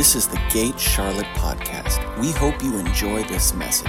This 0.00 0.16
is 0.16 0.26
the 0.26 0.40
Gate 0.48 0.80
Charlotte 0.80 1.26
podcast. 1.34 2.18
We 2.18 2.32
hope 2.32 2.62
you 2.62 2.78
enjoy 2.78 3.22
this 3.24 3.52
message. 3.52 3.86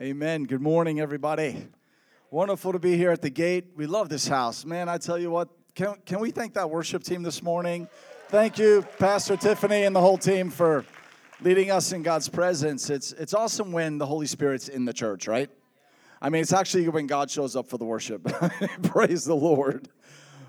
Amen. 0.00 0.42
Good 0.42 0.60
morning, 0.60 0.98
everybody. 0.98 1.68
Wonderful 2.30 2.72
to 2.72 2.78
be 2.78 2.94
here 2.94 3.10
at 3.10 3.22
the 3.22 3.30
gate. 3.30 3.68
We 3.74 3.86
love 3.86 4.10
this 4.10 4.28
house. 4.28 4.66
Man, 4.66 4.86
I 4.90 4.98
tell 4.98 5.16
you 5.16 5.30
what, 5.30 5.48
can, 5.74 5.94
can 6.04 6.20
we 6.20 6.30
thank 6.30 6.52
that 6.54 6.68
worship 6.68 7.02
team 7.02 7.22
this 7.22 7.42
morning? 7.42 7.88
Thank 8.28 8.58
you, 8.58 8.84
Pastor 8.98 9.34
Tiffany 9.34 9.84
and 9.84 9.96
the 9.96 10.00
whole 10.02 10.18
team 10.18 10.50
for 10.50 10.84
leading 11.40 11.70
us 11.70 11.92
in 11.92 12.02
God's 12.02 12.28
presence. 12.28 12.90
It's, 12.90 13.12
it's 13.12 13.32
awesome 13.32 13.72
when 13.72 13.96
the 13.96 14.04
Holy 14.04 14.26
Spirit's 14.26 14.68
in 14.68 14.84
the 14.84 14.92
church, 14.92 15.26
right? 15.26 15.48
I 16.20 16.28
mean, 16.28 16.42
it's 16.42 16.52
actually 16.52 16.86
when 16.90 17.06
God 17.06 17.30
shows 17.30 17.56
up 17.56 17.66
for 17.66 17.78
the 17.78 17.86
worship. 17.86 18.22
Praise 18.82 19.24
the 19.24 19.34
Lord. 19.34 19.88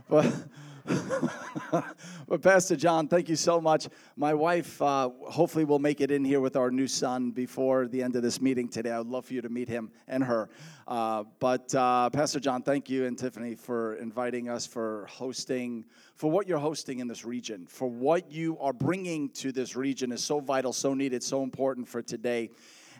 But 0.09 0.35
but 2.29 2.43
Pastor 2.43 2.75
John, 2.75 3.07
thank 3.07 3.27
you 3.27 3.35
so 3.35 3.59
much. 3.59 3.87
My 4.15 4.35
wife 4.35 4.79
uh, 4.83 5.09
hopefully 5.23 5.65
will 5.65 5.79
make 5.79 5.99
it 5.99 6.11
in 6.11 6.23
here 6.23 6.39
with 6.39 6.55
our 6.55 6.69
new 6.69 6.87
son 6.87 7.31
before 7.31 7.87
the 7.87 8.03
end 8.03 8.15
of 8.15 8.21
this 8.21 8.39
meeting 8.39 8.67
today. 8.67 8.91
I 8.91 8.99
would 8.99 9.07
love 9.07 9.25
for 9.25 9.33
you 9.33 9.41
to 9.41 9.49
meet 9.49 9.67
him 9.67 9.89
and 10.07 10.23
her. 10.23 10.47
Uh, 10.87 11.23
but 11.39 11.73
uh, 11.73 12.11
Pastor 12.11 12.39
John, 12.39 12.61
thank 12.61 12.87
you 12.87 13.05
and 13.07 13.17
Tiffany 13.17 13.55
for 13.55 13.95
inviting 13.95 14.47
us, 14.47 14.67
for 14.67 15.07
hosting, 15.09 15.85
for 16.13 16.29
what 16.29 16.47
you're 16.47 16.59
hosting 16.59 16.99
in 16.99 17.07
this 17.07 17.25
region, 17.25 17.65
for 17.65 17.89
what 17.89 18.31
you 18.31 18.59
are 18.59 18.73
bringing 18.73 19.29
to 19.29 19.51
this 19.51 19.75
region 19.75 20.11
is 20.11 20.23
so 20.23 20.39
vital, 20.39 20.71
so 20.71 20.93
needed, 20.93 21.23
so 21.23 21.41
important 21.41 21.87
for 21.87 22.03
today. 22.03 22.51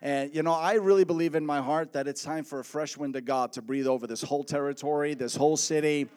And, 0.02 0.34
you 0.34 0.42
know, 0.42 0.54
I 0.54 0.74
really 0.74 1.04
believe 1.04 1.36
in 1.36 1.46
my 1.46 1.62
heart 1.62 1.94
that 1.94 2.08
it's 2.08 2.24
time 2.24 2.46
for 2.46 2.62
a 2.62 2.64
fresh 2.64 2.98
wind 2.98 3.16
of 3.16 3.26
God 3.26 3.54
to 3.54 3.62
breathe 3.62 3.86
over 3.86 4.08
this 4.08 4.24
whole 4.24 4.44
territory, 4.44 5.14
this 5.14 5.36
whole 5.36 5.58
city 5.58 6.08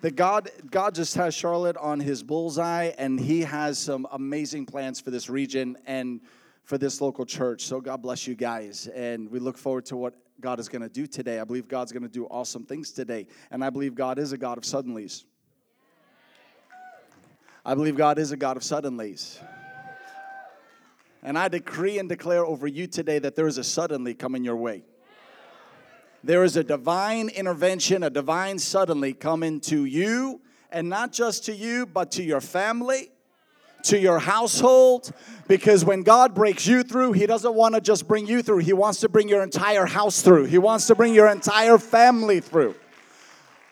that 0.00 0.14
God 0.16 0.50
God 0.70 0.94
just 0.94 1.14
has 1.16 1.34
Charlotte 1.34 1.76
on 1.76 2.00
his 2.00 2.22
bullseye 2.22 2.92
and 2.98 3.18
he 3.18 3.40
has 3.42 3.78
some 3.78 4.06
amazing 4.12 4.66
plans 4.66 5.00
for 5.00 5.10
this 5.10 5.28
region 5.28 5.76
and 5.86 6.20
for 6.64 6.78
this 6.78 7.00
local 7.00 7.24
church. 7.24 7.64
So 7.64 7.80
God 7.80 8.02
bless 8.02 8.26
you 8.26 8.34
guys 8.34 8.88
and 8.88 9.30
we 9.30 9.38
look 9.38 9.58
forward 9.58 9.86
to 9.86 9.96
what 9.96 10.14
God 10.40 10.60
is 10.60 10.68
going 10.68 10.82
to 10.82 10.88
do 10.88 11.06
today. 11.06 11.40
I 11.40 11.44
believe 11.44 11.66
God's 11.66 11.92
going 11.92 12.02
to 12.02 12.08
do 12.08 12.26
awesome 12.26 12.64
things 12.64 12.92
today 12.92 13.26
and 13.50 13.64
I 13.64 13.70
believe 13.70 13.94
God 13.94 14.18
is 14.18 14.32
a 14.32 14.38
God 14.38 14.58
of 14.58 14.64
suddenlies. 14.64 15.24
I 17.64 17.74
believe 17.74 17.96
God 17.96 18.18
is 18.18 18.32
a 18.32 18.36
God 18.36 18.56
of 18.56 18.62
suddenlies. 18.62 19.38
And 21.22 21.36
I 21.36 21.48
decree 21.48 21.98
and 21.98 22.08
declare 22.08 22.46
over 22.46 22.68
you 22.68 22.86
today 22.86 23.18
that 23.18 23.34
there 23.34 23.48
is 23.48 23.58
a 23.58 23.64
suddenly 23.64 24.14
coming 24.14 24.44
your 24.44 24.56
way. 24.56 24.84
There 26.24 26.42
is 26.42 26.56
a 26.56 26.64
divine 26.64 27.28
intervention, 27.28 28.02
a 28.02 28.10
divine 28.10 28.58
suddenly 28.58 29.12
coming 29.12 29.60
to 29.62 29.84
you, 29.84 30.40
and 30.72 30.88
not 30.88 31.12
just 31.12 31.44
to 31.44 31.54
you, 31.54 31.86
but 31.86 32.10
to 32.12 32.24
your 32.24 32.40
family, 32.40 33.10
to 33.84 33.98
your 33.98 34.18
household. 34.18 35.12
Because 35.46 35.84
when 35.84 36.02
God 36.02 36.34
breaks 36.34 36.66
you 36.66 36.82
through, 36.82 37.12
He 37.12 37.26
doesn't 37.26 37.54
want 37.54 37.76
to 37.76 37.80
just 37.80 38.08
bring 38.08 38.26
you 38.26 38.42
through, 38.42 38.58
He 38.58 38.72
wants 38.72 39.00
to 39.00 39.08
bring 39.08 39.28
your 39.28 39.42
entire 39.42 39.86
house 39.86 40.20
through, 40.20 40.46
He 40.46 40.58
wants 40.58 40.88
to 40.88 40.96
bring 40.96 41.14
your 41.14 41.28
entire 41.28 41.78
family 41.78 42.40
through. 42.40 42.74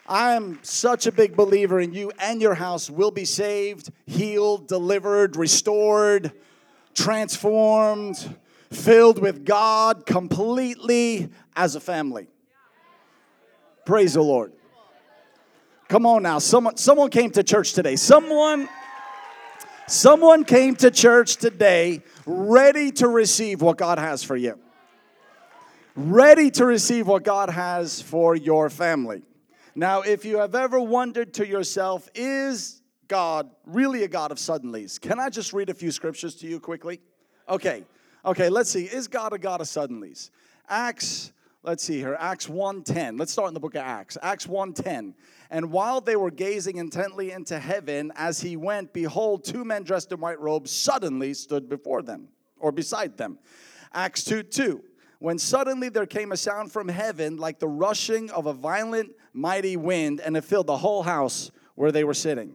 I'm 0.09 0.61
such 0.63 1.09
a 1.09 1.13
big 1.13 1.35
believer 1.35 1.81
in 1.81 1.93
you 1.93 2.13
and 2.21 2.41
your 2.41 2.55
house 2.55 2.89
will 2.89 3.11
be 3.11 3.25
saved, 3.25 3.91
healed, 4.07 4.69
delivered, 4.69 5.35
restored, 5.35 6.31
transformed, 6.95 8.37
filled 8.71 9.19
with 9.19 9.45
God 9.45 10.07
completely 10.07 11.29
as 11.57 11.75
a 11.75 11.81
family. 11.81 12.29
Praise 13.87 14.15
the 14.15 14.23
Lord. 14.23 14.53
Come 15.89 16.07
on 16.07 16.25
now. 16.25 16.41
Someone 16.41 16.77
someone 16.77 17.09
came 17.09 17.31
to 17.31 17.45
church 17.45 17.73
today. 17.73 17.95
Someone 17.95 18.69
someone 19.87 20.45
came 20.45 20.75
to 20.77 20.91
church 20.91 21.37
today 21.37 22.03
ready 22.27 22.91
to 22.91 23.07
receive 23.07 23.63
what 23.63 23.79
God 23.79 23.99
has 23.99 24.25
for 24.25 24.35
you. 24.35 24.59
Ready 25.95 26.51
to 26.51 26.67
receive 26.67 27.07
what 27.07 27.23
God 27.23 27.49
has 27.49 28.03
for 28.03 28.35
your 28.35 28.69
family. 28.71 29.23
Now, 29.77 30.03
if 30.03 30.25
you 30.25 30.39
have 30.39 30.57
ever 30.57 30.81
wondered 30.81 31.35
to 31.35 31.47
yourself, 31.47 32.09
is 32.17 32.83
God 33.07 33.49
really 33.67 34.03
a 34.03 34.09
God 34.09 34.33
of 34.33 34.39
suddenlies? 34.39 35.01
Can 35.01 35.21
I 35.21 35.31
just 35.31 35.53
read 35.53 35.71
a 35.71 35.75
few 35.75 35.93
scriptures 35.93 36.35
to 36.37 36.49
you 36.49 36.59
quickly? 36.59 37.01
Okay. 37.49 37.85
Okay, 38.25 38.49
let's 38.49 38.69
see. 38.69 38.87
Is 38.87 39.07
God 39.07 39.33
a 39.33 39.39
God 39.39 39.61
of 39.61 39.69
suddenlies? 39.69 40.31
Acts 40.69 41.31
let's 41.67 41.83
see 41.83 41.99
here 41.99 42.17
acts 42.21 42.47
1.10 42.47 43.19
let's 43.19 43.33
start 43.33 43.49
in 43.49 43.55
the 43.55 43.59
book 43.59 43.75
of 43.75 43.83
acts. 43.83 44.17
Acts 44.23 44.47
1.10 44.47 45.15
and 45.51 45.73
while 45.73 46.01
they 46.01 46.15
were 46.15 46.31
gazing 46.31 46.77
intently 46.77 47.33
into 47.33 47.59
heaven 47.59 48.13
as 48.15 48.41
he 48.41 48.57
went 48.57 48.93
behold 48.93 49.43
two 49.43 49.65
men 49.65 49.83
dressed 49.83 50.13
in 50.13 50.21
white 50.21 50.39
robes 50.39 50.71
suddenly 50.71 51.35
stood 51.35 51.69
before 51.69 52.03
them 52.03 52.29
or 52.61 52.71
beside 52.71 53.17
them. 53.17 53.41
Acts 53.93 54.23
2 54.25 54.45
2 54.45 54.81
when 55.19 55.39
suddenly 55.39 55.89
there 55.89 56.07
came 56.07 56.31
a 56.31 56.37
sound 56.37 56.71
from 56.71 56.87
heaven 56.87 57.37
like 57.37 57.59
the 57.59 57.67
rushing 57.67 58.31
of 58.31 58.47
a 58.47 58.53
violent 58.53 59.11
mighty 59.33 59.77
wind 59.77 60.21
and 60.21 60.37
it 60.37 60.45
filled 60.45 60.69
the 60.69 60.77
whole 60.77 61.03
house 61.03 61.51
where 61.75 61.91
they 61.91 62.05
were 62.05 62.15
sitting. 62.15 62.55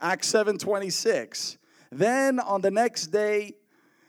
Acts 0.00 0.32
7.26 0.32 1.58
then 1.92 2.40
on 2.40 2.62
the 2.62 2.70
next 2.70 3.08
day 3.08 3.52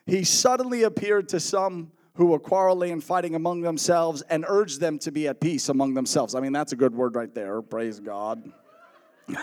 he 0.05 0.23
suddenly 0.23 0.83
appeared 0.83 1.27
to 1.27 1.39
some 1.41 1.91
who 2.17 2.25
were 2.25 2.39
quarreling 2.39 2.91
and 2.91 3.03
fighting 3.03 3.35
among 3.35 3.61
themselves 3.61 4.23
and 4.23 4.43
urged 4.47 4.79
them 4.79 4.97
to 4.97 5.11
be 5.11 5.27
at 5.27 5.39
peace 5.39 5.69
among 5.69 5.93
themselves. 5.93 6.33
I 6.33 6.39
mean, 6.39 6.51
that's 6.51 6.73
a 6.73 6.75
good 6.75 6.95
word 6.95 7.15
right 7.15 7.33
there. 7.33 7.61
Praise 7.61 7.99
God. 7.99 8.51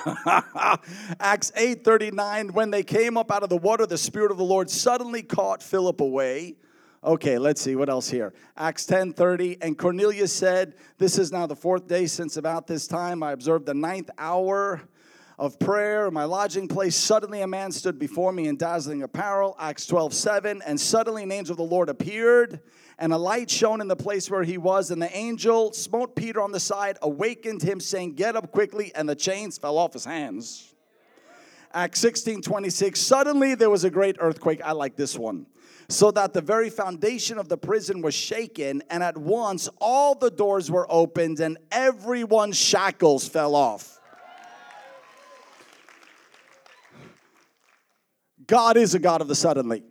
Acts 1.20 1.52
8:39 1.56 2.50
when 2.52 2.70
they 2.70 2.82
came 2.82 3.16
up 3.16 3.30
out 3.30 3.42
of 3.42 3.48
the 3.48 3.56
water 3.56 3.86
the 3.86 3.98
spirit 3.98 4.30
of 4.30 4.38
the 4.38 4.44
Lord 4.44 4.70
suddenly 4.70 5.22
caught 5.22 5.62
Philip 5.62 6.00
away. 6.00 6.56
Okay, 7.04 7.38
let's 7.38 7.60
see 7.60 7.76
what 7.76 7.90
else 7.90 8.08
here. 8.08 8.32
Acts 8.56 8.86
10:30 8.86 9.58
and 9.60 9.78
Cornelius 9.78 10.32
said, 10.32 10.74
"This 10.98 11.18
is 11.18 11.30
now 11.30 11.46
the 11.46 11.54
fourth 11.54 11.86
day 11.86 12.06
since 12.06 12.36
about 12.36 12.66
this 12.66 12.86
time 12.88 13.22
I 13.22 13.32
observed 13.32 13.66
the 13.66 13.74
ninth 13.74 14.10
hour 14.18 14.80
of 15.38 15.58
prayer, 15.58 16.10
my 16.10 16.24
lodging 16.24 16.68
place, 16.68 16.94
suddenly 16.94 17.40
a 17.40 17.46
man 17.46 17.72
stood 17.72 17.98
before 17.98 18.32
me 18.32 18.46
in 18.46 18.56
dazzling 18.56 19.02
apparel. 19.02 19.56
Acts 19.58 19.86
12, 19.86 20.14
7. 20.14 20.62
And 20.64 20.80
suddenly 20.80 21.24
an 21.24 21.32
angel 21.32 21.54
of 21.54 21.58
the 21.58 21.64
Lord 21.64 21.88
appeared, 21.88 22.60
and 22.98 23.12
a 23.12 23.18
light 23.18 23.50
shone 23.50 23.80
in 23.80 23.88
the 23.88 23.96
place 23.96 24.30
where 24.30 24.44
he 24.44 24.58
was. 24.58 24.90
And 24.90 25.02
the 25.02 25.14
angel 25.16 25.72
smote 25.72 26.14
Peter 26.14 26.40
on 26.40 26.52
the 26.52 26.60
side, 26.60 26.98
awakened 27.02 27.62
him, 27.62 27.80
saying, 27.80 28.14
Get 28.14 28.36
up 28.36 28.52
quickly. 28.52 28.92
And 28.94 29.08
the 29.08 29.16
chains 29.16 29.58
fell 29.58 29.76
off 29.76 29.92
his 29.92 30.04
hands. 30.04 30.72
Acts 31.72 31.98
16, 31.98 32.42
26. 32.42 33.00
Suddenly 33.00 33.56
there 33.56 33.70
was 33.70 33.82
a 33.82 33.90
great 33.90 34.16
earthquake. 34.20 34.60
I 34.64 34.70
like 34.72 34.94
this 34.94 35.18
one. 35.18 35.46
So 35.88 36.12
that 36.12 36.32
the 36.32 36.40
very 36.40 36.70
foundation 36.70 37.36
of 37.36 37.48
the 37.48 37.58
prison 37.58 38.00
was 38.00 38.14
shaken, 38.14 38.82
and 38.88 39.02
at 39.02 39.18
once 39.18 39.68
all 39.80 40.14
the 40.14 40.30
doors 40.30 40.70
were 40.70 40.86
opened, 40.88 41.40
and 41.40 41.58
everyone's 41.72 42.56
shackles 42.56 43.28
fell 43.28 43.56
off. 43.56 43.93
God 48.46 48.76
is 48.76 48.94
a 48.94 48.98
God 48.98 49.20
of 49.20 49.28
the 49.28 49.34
suddenly. 49.34 49.82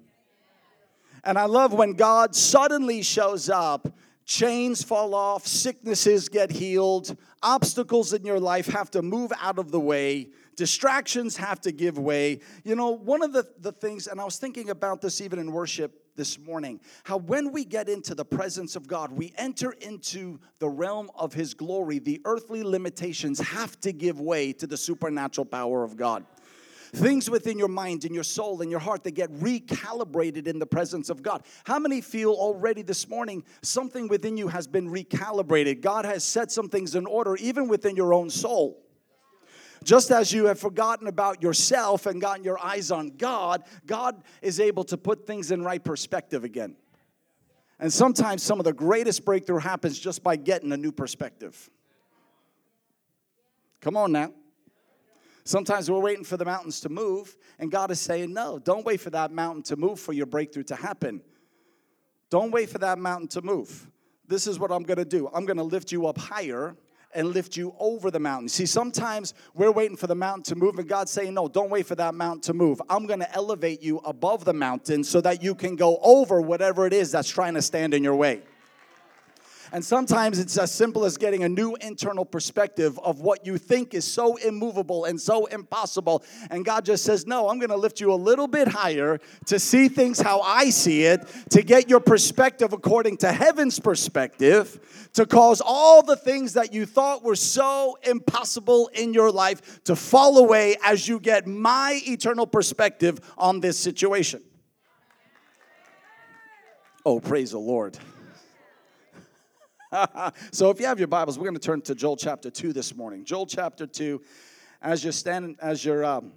And 1.24 1.38
I 1.38 1.46
love 1.46 1.74
when 1.74 1.94
God 1.94 2.36
suddenly 2.36 3.02
shows 3.02 3.50
up, 3.50 3.88
chains 4.25 4.84
fall 4.84 5.16
off, 5.16 5.47
sicknesses 5.47 6.30
get 6.30 6.52
healed, 6.52 7.17
obstacles 7.41 8.14
in 8.14 8.26
your 8.26 8.40
life 8.40 8.67
have 8.67 8.91
to 8.91 9.02
move 9.02 9.32
out 9.41 9.58
of 9.58 9.72
the 9.72 9.79
way, 9.79 10.29
distractions 10.55 11.38
have 11.38 11.61
to 11.61 11.72
give 11.72 11.97
way. 11.97 12.40
You 12.64 12.76
know, 12.76 12.91
one 12.91 13.23
of 13.23 13.34
the, 13.34 13.47
the 13.59 13.72
things, 13.72 14.08
and 14.08 14.20
I 14.20 14.26
was 14.26 14.38
thinking 14.38 14.70
about 14.70 15.02
this 15.02 15.22
even 15.22 15.40
in 15.40 15.52
worship 15.52 16.00
this 16.16 16.38
morning, 16.38 16.79
how 17.03 17.17
when 17.17 17.52
we 17.52 17.66
get 17.66 17.90
into 17.90 18.14
the 18.14 18.26
presence 18.26 18.76
of 18.76 18.88
God, 18.88 19.11
we 19.11 19.34
enter 19.38 19.72
into 19.72 20.40
the 20.59 20.70
realm 20.70 21.09
of 21.16 21.34
His 21.34 21.53
glory, 21.53 22.00
the 22.00 22.22
earthly 22.26 22.64
limitations 22.64 23.40
have 23.40 23.79
to 23.82 23.91
give 23.91 24.20
way 24.20 24.53
to 24.53 24.67
the 24.67 24.78
supernatural 24.78 25.46
power 25.46 25.84
of 25.84 25.97
God. 25.97 26.26
Things 26.93 27.28
within 27.28 27.57
your 27.57 27.69
mind 27.69 28.05
and 28.05 28.13
your 28.13 28.23
soul 28.23 28.61
and 28.61 28.69
your 28.69 28.79
heart 28.79 29.03
that 29.05 29.11
get 29.11 29.31
recalibrated 29.34 30.45
in 30.45 30.59
the 30.59 30.66
presence 30.67 31.09
of 31.09 31.23
God. 31.23 31.43
How 31.63 31.79
many 31.79 32.01
feel 32.01 32.31
already 32.31 32.84
this 32.84 33.09
morning 33.09 33.43
something 33.63 34.07
within 34.07 34.37
you 34.37 34.47
has 34.47 34.67
been 34.67 34.87
recalibrated? 34.87 35.81
God 35.81 36.05
has 36.05 36.23
set 36.23 36.51
some 36.51 36.69
things 36.69 36.93
in 36.93 37.07
order, 37.07 37.35
even 37.37 37.67
within 37.67 37.95
your 37.95 38.13
own 38.13 38.29
soul. 38.29 38.79
Just 39.84 40.11
as 40.11 40.31
you 40.31 40.45
have 40.45 40.59
forgotten 40.59 41.07
about 41.07 41.41
yourself 41.41 42.05
and 42.05 42.22
gotten 42.22 42.43
your 42.43 42.63
eyes 42.63 42.91
on 42.91 43.09
God, 43.17 43.63
God 43.87 44.22
is 44.43 44.59
able 44.59 44.84
to 44.85 44.97
put 44.97 45.25
things 45.25 45.49
in 45.49 45.63
right 45.63 45.84
perspective 45.84 46.43
again. 46.43 46.75
And 47.79 47.91
sometimes 47.91 48.43
some 48.43 48.59
of 48.59 48.66
the 48.66 48.72
greatest 48.72 49.25
breakthrough 49.25 49.57
happens 49.57 49.97
just 49.97 50.23
by 50.23 50.35
getting 50.35 50.72
a 50.72 50.78
new 50.78 50.91
perspective. 50.91 51.72
Come 53.81 53.97
on 53.97 54.11
now. 54.11 54.31
Sometimes 55.45 55.91
we're 55.91 55.99
waiting 55.99 56.23
for 56.23 56.37
the 56.37 56.45
mountains 56.45 56.79
to 56.81 56.90
move, 56.90 57.35
and 57.59 57.69
God 57.72 57.91
is 57.91 57.99
saying, 57.99 58.34
No, 58.34 58.59
don't 58.59 58.85
wait 58.85 59.01
for 59.01 59.09
that 59.09 59.31
mountain 59.31 59.63
to 59.63 59.75
move 59.75 59.99
for 59.99 60.13
your 60.13 60.25
breakthrough 60.25 60.63
to 60.63 60.75
happen. 60.75 61.22
Don't 62.29 62.51
wait 62.51 62.69
for 62.69 62.78
that 62.79 62.97
mountain 62.97 63.28
to 63.29 63.41
move. 63.41 63.90
This 64.28 64.47
is 64.47 64.57
what 64.57 64.72
I'm 64.72 64.84
gonna 64.84 65.05
do 65.05 65.29
I'm 65.34 65.45
gonna 65.45 65.63
lift 65.63 65.91
you 65.91 66.07
up 66.07 66.17
higher 66.17 66.75
and 67.13 67.28
lift 67.28 67.55
you 67.55 67.75
over 67.78 68.09
the 68.09 68.19
mountain. 68.19 68.49
See, 68.49 68.66
sometimes 68.66 69.34
we're 69.53 69.72
waiting 69.72 69.97
for 69.97 70.07
the 70.07 70.16
mountain 70.16 70.43
to 70.43 70.55
move, 70.55 70.79
and 70.79 70.87
God's 70.87 71.11
saying, 71.11 71.34
No, 71.34 71.47
don't 71.47 71.69
wait 71.69 71.85
for 71.85 71.95
that 71.95 72.16
mountain 72.16 72.41
to 72.43 72.53
move. 72.53 72.81
I'm 72.90 73.05
gonna 73.05 73.28
elevate 73.34 73.81
you 73.84 73.97
above 73.99 74.45
the 74.45 74.53
mountain 74.53 75.03
so 75.03 75.19
that 75.22 75.43
you 75.43 75.55
can 75.55 75.75
go 75.75 75.99
over 76.01 76.41
whatever 76.41 76.87
it 76.87 76.93
is 76.93 77.11
that's 77.11 77.29
trying 77.29 77.55
to 77.55 77.61
stand 77.61 77.93
in 77.93 78.03
your 78.03 78.16
way. 78.16 78.43
And 79.73 79.84
sometimes 79.84 80.37
it's 80.37 80.55
as 80.59 80.72
simple 80.72 81.03
as 81.03 81.17
getting 81.17 81.43
a 81.43 81.49
new 81.49 81.75
internal 81.81 82.25
perspective 82.25 82.99
of 82.99 83.22
what 83.22 83.43
you 83.43 83.58
think 83.58 83.96
is 83.96 84.05
so 84.05 84.35
immovable 84.35 85.05
and 85.05 85.20
so 85.20 85.47
impossible. 85.47 86.23
And 86.52 86.64
God 86.64 86.85
just 86.85 87.03
says, 87.03 87.25
No, 87.25 87.49
I'm 87.49 87.58
going 87.58 87.72
to 87.72 87.75
lift 87.75 87.99
you 87.99 88.14
a 88.14 88.16
little 88.16 88.47
bit 88.47 88.67
higher 88.67 89.20
to 89.47 89.58
see 89.58 89.87
things 89.87 90.22
how 90.22 90.41
I 90.41 90.70
see 90.70 91.05
it, 91.05 91.28
to 91.49 91.64
get 91.64 91.90
your 91.90 91.99
perspective 91.99 92.72
according 92.72 93.17
to 93.17 93.31
heaven's 93.31 93.79
perspective, 93.79 95.09
to 95.14 95.25
cause 95.25 95.59
all 95.59 96.03
the 96.03 96.17
things 96.17 96.53
that 96.53 96.72
you 96.72 96.85
thought 96.85 97.23
were 97.23 97.35
so 97.35 97.97
impossible 98.03 98.91
in 98.93 99.11
your 99.11 99.31
life 99.31 99.84
to 99.85 99.96
fall 99.96 100.37
away 100.37 100.76
as 100.84 101.08
you 101.08 101.19
get 101.19 101.47
my 101.47 101.99
eternal 102.05 102.46
perspective 102.46 103.19
on 103.40 103.59
this 103.59 103.79
situation. 103.79 104.43
Oh, 107.03 107.19
praise 107.19 107.49
the 107.49 107.59
Lord. 107.59 107.97
so 110.51 110.69
if 110.69 110.79
you 110.79 110.85
have 110.85 110.99
your 110.99 111.07
Bibles, 111.07 111.37
we're 111.37 111.45
going 111.45 111.55
to 111.55 111.59
turn 111.59 111.81
to 111.81 111.95
Joel 111.95 112.17
chapter 112.17 112.49
2 112.49 112.73
this 112.73 112.95
morning. 112.95 113.23
Joel 113.25 113.45
chapter 113.45 113.85
2, 113.85 114.22
as 114.81 115.03
you're 115.03 115.13
standing, 115.13 115.55
as 115.61 115.84
you're 115.84 116.03
um, 116.03 116.31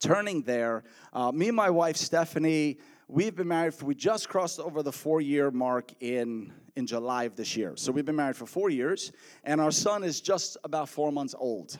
turning 0.00 0.42
there, 0.42 0.84
uh, 1.12 1.30
me 1.32 1.48
and 1.48 1.56
my 1.56 1.70
wife 1.70 1.96
Stephanie, 1.96 2.78
we've 3.08 3.34
been 3.34 3.48
married 3.48 3.74
for, 3.74 3.86
we 3.86 3.94
just 3.94 4.28
crossed 4.28 4.60
over 4.60 4.82
the 4.82 4.92
four 4.92 5.20
year 5.20 5.50
mark 5.50 5.92
in, 6.00 6.52
in 6.76 6.86
July 6.86 7.24
of 7.24 7.36
this 7.36 7.56
year. 7.56 7.74
So 7.76 7.92
we've 7.92 8.06
been 8.06 8.16
married 8.16 8.36
for 8.36 8.46
four 8.46 8.70
years, 8.70 9.12
and 9.44 9.60
our 9.60 9.72
son 9.72 10.02
is 10.04 10.20
just 10.20 10.56
about 10.64 10.88
four 10.88 11.12
months 11.12 11.34
old. 11.38 11.78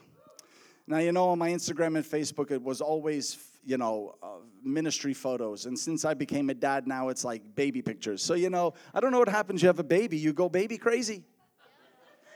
Now, 0.86 0.98
you 0.98 1.12
know, 1.12 1.28
on 1.28 1.38
my 1.38 1.50
Instagram 1.50 1.96
and 1.96 2.04
Facebook, 2.04 2.50
it 2.50 2.62
was 2.62 2.80
always 2.80 3.34
you 3.64 3.76
know, 3.76 4.14
uh, 4.22 4.38
ministry 4.62 5.12
photos. 5.12 5.66
And 5.66 5.78
since 5.78 6.04
I 6.04 6.14
became 6.14 6.50
a 6.50 6.54
dad 6.54 6.86
now, 6.86 7.08
it's 7.08 7.24
like 7.24 7.42
baby 7.54 7.82
pictures. 7.82 8.22
So, 8.22 8.34
you 8.34 8.50
know, 8.50 8.74
I 8.94 9.00
don't 9.00 9.12
know 9.12 9.18
what 9.18 9.28
happens. 9.28 9.62
You 9.62 9.68
have 9.68 9.78
a 9.78 9.84
baby, 9.84 10.16
you 10.16 10.32
go 10.32 10.48
baby 10.48 10.78
crazy. 10.78 11.24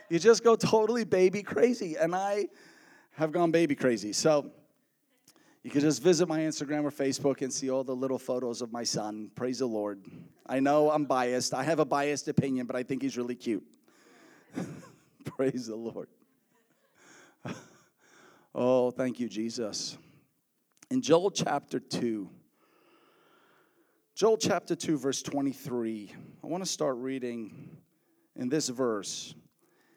You 0.09 0.19
just 0.19 0.43
go 0.43 0.55
totally 0.55 1.05
baby 1.05 1.41
crazy. 1.41 1.95
And 1.95 2.13
I 2.13 2.47
have 3.13 3.31
gone 3.31 3.51
baby 3.51 3.75
crazy. 3.75 4.13
So, 4.13 4.51
you 5.63 5.71
can 5.71 5.79
just 5.79 6.03
visit 6.03 6.27
my 6.27 6.41
Instagram 6.41 6.83
or 6.83 6.91
Facebook 6.91 7.41
and 7.41 7.51
see 7.51 7.69
all 7.69 7.85
the 7.85 7.95
little 7.95 8.19
photos 8.19 8.61
of 8.61 8.73
my 8.73 8.83
son. 8.83 9.31
Praise 9.33 9.59
the 9.59 9.65
Lord. 9.65 10.03
I 10.45 10.59
know 10.59 10.91
I'm 10.91 11.05
biased. 11.05 11.53
I 11.53 11.63
have 11.63 11.79
a 11.79 11.85
biased 11.85 12.27
opinion, 12.27 12.65
but 12.65 12.75
I 12.75 12.83
think 12.83 13.01
he's 13.01 13.17
really 13.17 13.35
cute. 13.35 13.63
Praise 15.23 15.67
the 15.67 15.75
Lord. 15.75 16.09
oh, 18.53 18.91
thank 18.91 19.21
you, 19.21 19.29
Jesus 19.29 19.97
in 20.93 21.01
Joel 21.01 21.31
chapter 21.31 21.79
2. 21.79 22.29
Joel 24.13 24.37
chapter 24.37 24.75
2, 24.75 24.95
verse 24.99 25.23
23. 25.23 26.13
I 26.43 26.47
want 26.47 26.63
to 26.63 26.69
start 26.69 26.97
reading 26.97 27.77
in 28.35 28.47
this 28.47 28.69
verse. 28.69 29.33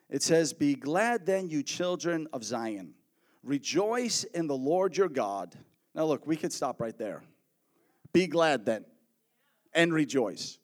It 0.08 0.22
says, 0.22 0.54
Be 0.54 0.74
glad 0.74 1.26
then, 1.26 1.50
you 1.50 1.62
children 1.62 2.26
of 2.32 2.42
Zion. 2.42 2.94
Rejoice 3.42 4.24
in 4.24 4.46
the 4.46 4.56
Lord 4.56 4.96
your 4.96 5.10
God. 5.10 5.54
Now, 5.94 6.06
look, 6.06 6.26
we 6.26 6.34
could 6.34 6.50
stop 6.50 6.80
right 6.80 6.96
there. 6.96 7.22
Be 8.14 8.26
glad 8.26 8.64
then 8.64 8.86
and 9.74 9.92
rejoice. 9.92 10.58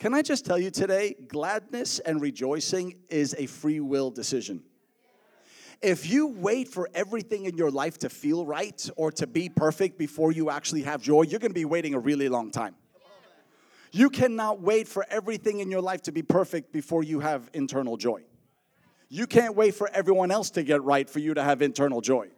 Can 0.00 0.12
I 0.12 0.22
just 0.22 0.44
tell 0.44 0.58
you 0.58 0.72
today, 0.72 1.14
gladness 1.28 2.00
and 2.00 2.20
rejoicing 2.20 2.98
is 3.08 3.32
a 3.38 3.46
free 3.46 3.78
will 3.78 4.10
decision. 4.10 4.64
If 5.80 6.10
you 6.10 6.26
wait 6.26 6.68
for 6.68 6.88
everything 6.92 7.44
in 7.44 7.56
your 7.56 7.70
life 7.70 7.98
to 7.98 8.08
feel 8.08 8.44
right 8.44 8.90
or 8.96 9.12
to 9.12 9.26
be 9.26 9.48
perfect 9.48 9.96
before 9.96 10.32
you 10.32 10.50
actually 10.50 10.82
have 10.82 11.00
joy, 11.02 11.22
you're 11.22 11.38
gonna 11.38 11.54
be 11.54 11.64
waiting 11.64 11.94
a 11.94 12.00
really 12.00 12.28
long 12.28 12.50
time. 12.50 12.74
You 13.92 14.10
cannot 14.10 14.60
wait 14.60 14.88
for 14.88 15.06
everything 15.08 15.60
in 15.60 15.70
your 15.70 15.80
life 15.80 16.02
to 16.02 16.12
be 16.12 16.22
perfect 16.22 16.72
before 16.72 17.04
you 17.04 17.20
have 17.20 17.48
internal 17.54 17.96
joy. 17.96 18.22
You 19.08 19.26
can't 19.26 19.54
wait 19.54 19.74
for 19.74 19.88
everyone 19.94 20.30
else 20.30 20.50
to 20.50 20.62
get 20.62 20.82
right 20.82 21.08
for 21.08 21.20
you 21.20 21.32
to 21.34 21.42
have 21.42 21.62
internal 21.62 22.00
joy. 22.00 22.28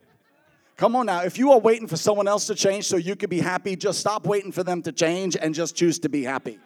Come 0.77 0.95
on 0.95 1.07
now, 1.07 1.23
if 1.23 1.39
you 1.39 1.51
are 1.53 1.59
waiting 1.59 1.87
for 1.89 1.97
someone 1.97 2.29
else 2.29 2.47
to 2.47 2.55
change 2.55 2.87
so 2.87 2.97
you 2.97 3.17
can 3.17 3.29
be 3.29 3.41
happy, 3.41 3.75
just 3.75 4.01
stop 4.01 4.27
waiting 4.27 4.53
for 4.53 4.63
them 4.63 4.83
to 4.83 4.93
change 4.93 5.37
and 5.37 5.55
just 5.55 5.77
choose 5.77 5.99
to 6.01 6.09
be 6.09 6.23
happy. 6.23 6.59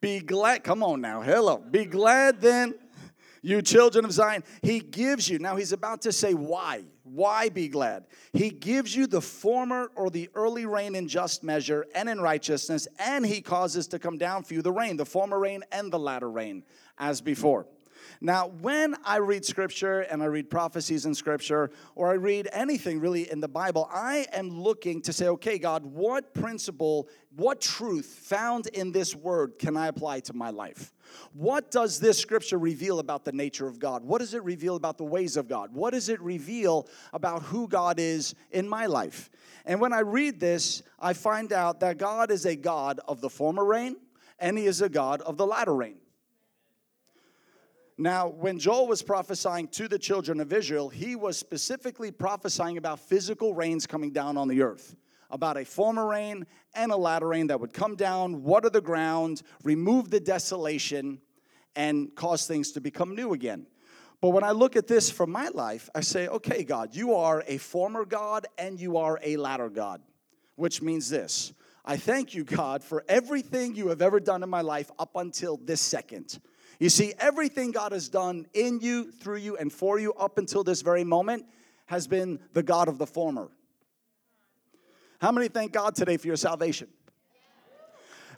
Be 0.00 0.20
glad, 0.20 0.64
come 0.64 0.82
on 0.82 1.00
now, 1.00 1.22
hello. 1.22 1.58
Be 1.58 1.84
glad 1.84 2.40
then 2.40 2.74
you 3.44 3.60
children 3.60 4.04
of 4.04 4.12
Zion. 4.12 4.42
He 4.62 4.80
gives 4.80 5.28
you, 5.28 5.38
now 5.38 5.54
he's 5.56 5.72
about 5.72 6.02
to 6.02 6.12
say 6.12 6.32
why. 6.32 6.84
Why 7.02 7.50
be 7.50 7.68
glad? 7.68 8.06
He 8.32 8.48
gives 8.48 8.96
you 8.96 9.06
the 9.06 9.20
former 9.20 9.90
or 9.94 10.08
the 10.08 10.30
early 10.34 10.64
rain 10.64 10.94
in 10.94 11.06
just 11.06 11.44
measure 11.44 11.86
and 11.94 12.08
in 12.08 12.20
righteousness, 12.20 12.88
and 12.98 13.24
he 13.24 13.42
causes 13.42 13.86
to 13.88 13.98
come 13.98 14.16
down 14.16 14.44
for 14.44 14.54
you 14.54 14.62
the 14.62 14.72
rain, 14.72 14.96
the 14.96 15.04
former 15.04 15.38
rain 15.38 15.62
and 15.70 15.92
the 15.92 15.98
latter 15.98 16.30
rain, 16.30 16.64
as 16.98 17.20
before. 17.20 17.66
Now, 18.20 18.46
when 18.46 18.96
I 19.04 19.16
read 19.16 19.44
scripture 19.44 20.00
and 20.00 20.22
I 20.22 20.26
read 20.26 20.48
prophecies 20.48 21.04
in 21.04 21.14
scripture, 21.14 21.70
or 21.94 22.10
I 22.10 22.14
read 22.14 22.48
anything 22.52 22.98
really 22.98 23.30
in 23.30 23.40
the 23.40 23.48
Bible, 23.48 23.88
I 23.92 24.26
am 24.32 24.58
looking 24.58 25.02
to 25.02 25.12
say, 25.12 25.28
okay, 25.28 25.58
God, 25.58 25.84
what 25.84 26.32
principle, 26.32 27.08
what 27.36 27.60
truth 27.60 28.06
found 28.06 28.68
in 28.68 28.92
this 28.92 29.14
word 29.14 29.58
can 29.58 29.76
I 29.76 29.88
apply 29.88 30.20
to 30.20 30.32
my 30.32 30.48
life? 30.48 30.93
What 31.32 31.70
does 31.70 32.00
this 32.00 32.18
scripture 32.18 32.58
reveal 32.58 32.98
about 32.98 33.24
the 33.24 33.32
nature 33.32 33.66
of 33.66 33.78
God? 33.78 34.04
What 34.04 34.18
does 34.18 34.34
it 34.34 34.42
reveal 34.42 34.76
about 34.76 34.98
the 34.98 35.04
ways 35.04 35.36
of 35.36 35.48
God? 35.48 35.72
What 35.74 35.92
does 35.92 36.08
it 36.08 36.20
reveal 36.20 36.88
about 37.12 37.42
who 37.42 37.68
God 37.68 37.98
is 37.98 38.34
in 38.50 38.68
my 38.68 38.86
life? 38.86 39.30
And 39.64 39.80
when 39.80 39.92
I 39.92 40.00
read 40.00 40.40
this, 40.40 40.82
I 40.98 41.12
find 41.12 41.52
out 41.52 41.80
that 41.80 41.98
God 41.98 42.30
is 42.30 42.44
a 42.46 42.56
God 42.56 43.00
of 43.08 43.20
the 43.20 43.30
former 43.30 43.64
rain 43.64 43.96
and 44.38 44.58
He 44.58 44.66
is 44.66 44.82
a 44.82 44.88
God 44.88 45.20
of 45.22 45.36
the 45.36 45.46
latter 45.46 45.74
rain. 45.74 45.96
Now, 47.96 48.28
when 48.28 48.58
Joel 48.58 48.88
was 48.88 49.02
prophesying 49.02 49.68
to 49.68 49.86
the 49.86 49.98
children 49.98 50.40
of 50.40 50.52
Israel, 50.52 50.88
he 50.88 51.14
was 51.14 51.38
specifically 51.38 52.10
prophesying 52.10 52.76
about 52.76 52.98
physical 52.98 53.54
rains 53.54 53.86
coming 53.86 54.10
down 54.10 54.36
on 54.36 54.48
the 54.48 54.62
earth, 54.62 54.96
about 55.34 55.56
a 55.56 55.64
former 55.64 56.06
rain 56.06 56.46
and 56.74 56.92
a 56.92 56.96
latter 56.96 57.26
rain 57.26 57.48
that 57.48 57.58
would 57.60 57.72
come 57.72 57.96
down, 57.96 58.44
water 58.44 58.70
the 58.70 58.80
ground, 58.80 59.42
remove 59.64 60.08
the 60.08 60.20
desolation, 60.20 61.20
and 61.74 62.14
cause 62.14 62.46
things 62.46 62.70
to 62.70 62.80
become 62.80 63.16
new 63.16 63.32
again. 63.32 63.66
But 64.20 64.28
when 64.28 64.44
I 64.44 64.52
look 64.52 64.76
at 64.76 64.86
this 64.86 65.10
for 65.10 65.26
my 65.26 65.48
life, 65.48 65.90
I 65.92 66.02
say, 66.02 66.28
okay, 66.28 66.62
God, 66.62 66.94
you 66.94 67.16
are 67.16 67.42
a 67.48 67.58
former 67.58 68.04
God 68.04 68.46
and 68.56 68.80
you 68.80 68.96
are 68.96 69.18
a 69.22 69.36
latter 69.36 69.68
God, 69.68 70.00
which 70.54 70.80
means 70.80 71.10
this. 71.10 71.52
I 71.84 71.96
thank 71.96 72.32
you, 72.32 72.44
God, 72.44 72.84
for 72.84 73.04
everything 73.08 73.74
you 73.74 73.88
have 73.88 74.00
ever 74.00 74.20
done 74.20 74.44
in 74.44 74.48
my 74.48 74.60
life 74.60 74.90
up 75.00 75.16
until 75.16 75.56
this 75.56 75.80
second. 75.80 76.38
You 76.78 76.90
see, 76.90 77.12
everything 77.18 77.72
God 77.72 77.90
has 77.90 78.08
done 78.08 78.46
in 78.54 78.78
you, 78.80 79.10
through 79.10 79.38
you, 79.38 79.56
and 79.56 79.72
for 79.72 79.98
you 79.98 80.14
up 80.14 80.38
until 80.38 80.62
this 80.62 80.80
very 80.80 81.04
moment 81.04 81.44
has 81.86 82.06
been 82.06 82.38
the 82.52 82.62
God 82.62 82.86
of 82.86 82.98
the 82.98 83.06
former. 83.06 83.50
How 85.20 85.32
many 85.32 85.48
thank 85.48 85.72
God 85.72 85.94
today 85.94 86.16
for 86.16 86.26
your 86.26 86.36
salvation? 86.36 86.88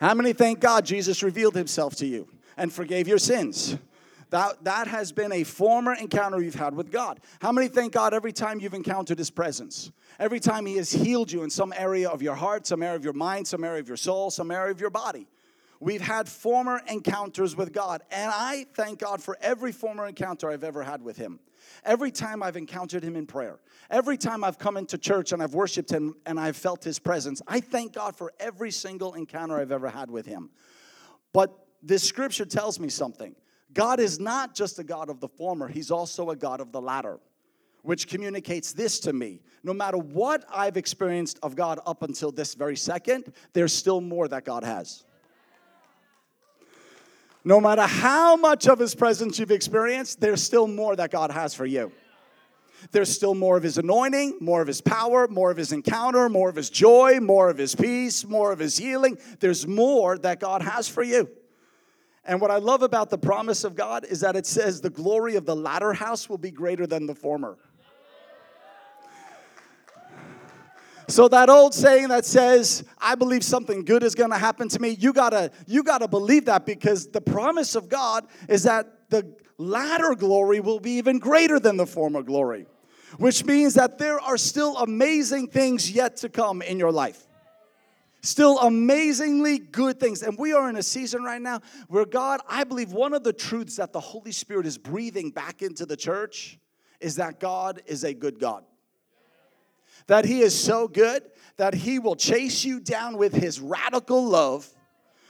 How 0.01 0.15
many 0.15 0.33
thank 0.33 0.61
God 0.61 0.85
Jesus 0.85 1.23
revealed 1.23 1.55
himself 1.55 1.97
to 1.97 2.07
you 2.07 2.29
and 2.57 2.73
forgave 2.73 3.09
your 3.09 3.19
sins? 3.19 3.77
That, 4.31 4.65
that 4.65 4.89
has 4.89 5.13
been 5.13 5.33
a 5.33 5.45
former 5.45 5.95
encounter 5.95 6.43
you've 6.43 6.57
had 6.57 6.75
with 6.75 6.91
God. 6.91 7.21
How 7.41 7.53
many 7.53 7.69
thank 7.69 7.93
God 7.93 8.13
every 8.13 8.33
time 8.33 8.59
you've 8.59 8.75
encountered 8.75 9.19
His 9.19 9.31
presence? 9.31 9.93
Every 10.19 10.41
time 10.41 10.67
He 10.67 10.77
has 10.77 10.91
healed 10.91 11.31
you 11.31 11.45
in 11.45 11.51
some 11.51 11.73
area 11.77 12.09
of 12.09 12.23
your 12.23 12.35
heart, 12.35 12.67
some 12.67 12.83
area 12.83 12.97
of 12.97 13.05
your 13.05 13.13
mind, 13.13 13.47
some 13.47 13.63
area 13.63 13.81
of 13.81 13.87
your 13.87 13.97
soul, 13.97 14.31
some 14.31 14.51
area 14.51 14.73
of 14.73 14.81
your 14.81 14.91
body. 14.91 15.29
We've 15.81 16.01
had 16.01 16.29
former 16.29 16.81
encounters 16.89 17.57
with 17.57 17.73
God, 17.73 18.03
and 18.11 18.31
I 18.35 18.67
thank 18.75 18.99
God 18.99 19.23
for 19.23 19.37
every 19.41 19.73
former 19.73 20.07
encounter 20.07 20.51
I've 20.51 20.65
ever 20.65 20.83
had 20.83 21.03
with 21.03 21.17
Him. 21.17 21.41
Every 21.85 22.11
time 22.11 22.43
I've 22.43 22.57
encountered 22.57 23.03
Him 23.03 23.17
in 23.17 23.27
prayer, 23.27 23.59
every 23.91 24.17
time 24.17 24.43
I've 24.43 24.59
come 24.59 24.77
into 24.77 24.97
church 24.99 25.33
and 25.33 25.43
I've 25.43 25.55
worshiped 25.55 25.91
Him 25.91 26.15
and 26.25 26.41
I've 26.41 26.57
felt 26.57 26.85
His 26.85 26.99
presence, 26.99 27.43
I 27.47 27.61
thank 27.61 27.93
God 27.93 28.17
for 28.17 28.33
every 28.41 28.71
single 28.71 29.15
encounter 29.15 29.59
I've 29.59 29.73
ever 29.73 29.89
had 29.89 30.11
with 30.11 30.27
Him. 30.27 30.51
But 31.33 31.53
this 31.83 32.03
scripture 32.03 32.47
tells 32.47 32.81
me 32.81 32.89
something 32.89 33.35
God 33.73 34.01
is 34.01 34.19
not 34.19 34.55
just 34.55 34.79
a 34.79 34.85
God 34.85 35.11
of 35.11 35.21
the 35.21 35.29
former, 35.29 35.69
He's 35.69 35.91
also 35.91 36.31
a 36.31 36.37
God 36.37 36.61
of 36.61 36.73
the 36.73 36.81
latter 36.81 37.19
which 37.87 38.09
communicates 38.09 38.73
this 38.73 38.99
to 38.99 39.13
me. 39.13 39.41
No 39.63 39.73
matter 39.73 39.97
what 39.97 40.45
I've 40.53 40.77
experienced 40.77 41.39
of 41.41 41.55
God 41.55 41.79
up 41.87 42.03
until 42.03 42.33
this 42.33 42.55
very 42.55 42.77
second, 42.77 43.33
there's 43.53 43.73
still 43.73 44.01
more 44.01 44.27
that 44.27 44.45
God 44.45 44.65
has. 44.65 45.05
No 47.47 47.61
matter 47.61 47.83
how 47.83 48.35
much 48.35 48.67
of 48.67 48.81
His 48.81 48.97
presence 48.97 49.39
you've 49.39 49.53
experienced, 49.53 50.21
there's 50.21 50.43
still 50.43 50.67
more 50.67 50.97
that 50.97 51.13
God 51.13 51.31
has 51.31 51.55
for 51.55 51.65
you. 51.65 51.93
There's 52.91 53.09
still 53.09 53.37
more 53.37 53.57
of 53.57 53.63
His 53.63 53.79
anointing, 53.79 54.39
more 54.41 54.61
of 54.61 54.67
His 54.67 54.81
power, 54.81 55.29
more 55.29 55.53
of 55.53 55.57
His 55.57 55.71
encounter, 55.71 56.29
more 56.29 56.49
of 56.49 56.57
His 56.57 56.71
joy, 56.71 57.21
more 57.21 57.49
of 57.49 57.57
His 57.57 57.77
peace, 57.77 58.27
more 58.27 58.51
of 58.51 58.59
His 58.59 58.77
healing. 58.77 59.17
There's 59.39 59.65
more 59.65 60.19
that 60.19 60.41
God 60.41 60.61
has 60.61 60.89
for 60.89 61.05
you. 61.05 61.31
And 62.25 62.41
what 62.41 62.51
I 62.51 62.57
love 62.57 62.83
about 62.83 63.11
the 63.11 63.19
promise 63.19 63.63
of 63.63 63.77
God 63.77 64.05
is 64.05 64.19
that 64.23 64.35
it 64.35 64.45
says 64.45 64.81
the 64.81 64.91
glory 64.91 65.37
of 65.37 65.47
the 65.47 65.55
latter 65.55 65.93
house 65.93 66.29
will 66.29 66.39
be 66.39 66.51
greater 66.51 66.85
than 66.85 67.07
the 67.07 67.15
former. 67.15 67.59
So 71.09 71.29
that 71.29 71.49
old 71.49 71.73
saying 71.73 72.09
that 72.09 72.25
says, 72.25 72.85
I 72.99 73.15
believe 73.15 73.45
something 73.45 73.85
good 73.85 74.03
is 74.03 74.17
going 74.17 74.31
to 74.31 74.39
happen 74.39 74.69
to 74.69 74.81
me, 74.81 74.91
you 74.91 75.13
got 75.13 75.31
to 75.31 75.53
you 75.67 75.83
got 75.83 75.99
to 75.99 76.09
believe 76.09 76.47
that 76.47 76.67
because 76.67 77.09
the 77.09 77.21
promise 77.21 77.77
of 77.77 77.89
God 77.89 78.27
is 78.49 78.65
that 78.65 79.09
the 79.11 79.37
latter 79.57 80.17
glory 80.17 80.59
will 80.59 80.81
be 80.81 80.93
even 80.93 81.19
greater 81.19 81.61
than 81.61 81.77
the 81.77 81.87
former 81.87 82.23
glory. 82.23 82.67
Which 83.19 83.45
means 83.45 83.75
that 83.75 83.99
there 83.99 84.21
are 84.21 84.37
still 84.37 84.77
amazing 84.79 85.49
things 85.49 85.91
yet 85.91 86.17
to 86.19 86.29
come 86.29 86.61
in 86.61 86.79
your 86.79 86.91
life. 86.91 87.25
Still 88.23 88.59
amazingly 88.59 89.59
good 89.59 90.01
things. 90.01 90.23
And 90.23 90.37
we 90.37 90.53
are 90.53 90.69
in 90.69 90.75
a 90.75 90.83
season 90.83 91.23
right 91.23 91.41
now 91.41 91.61
where 91.87 92.05
God, 92.05 92.41
I 92.49 92.65
believe 92.65 92.91
one 92.91 93.15
of 93.15 93.23
the 93.23 93.33
truths 93.33 93.77
that 93.77 93.93
the 93.93 94.01
Holy 94.01 94.33
Spirit 94.33 94.67
is 94.67 94.77
breathing 94.77 95.31
back 95.31 95.63
into 95.63 95.87
the 95.87 95.97
church 95.97 96.59
is 97.01 97.15
that 97.17 97.39
God 97.39 97.81
is 97.87 98.03
a 98.03 98.13
good 98.13 98.41
God 98.41 98.65
that 100.07 100.25
He 100.25 100.41
is 100.41 100.59
so 100.59 100.89
good 100.89 101.23
that 101.57 101.75
He 101.75 101.99
will 101.99 102.17
chase 102.17 102.65
you 102.65 102.81
down 102.81 103.17
with 103.17 103.35
His 103.35 103.61
radical 103.61 104.25
love. 104.25 104.69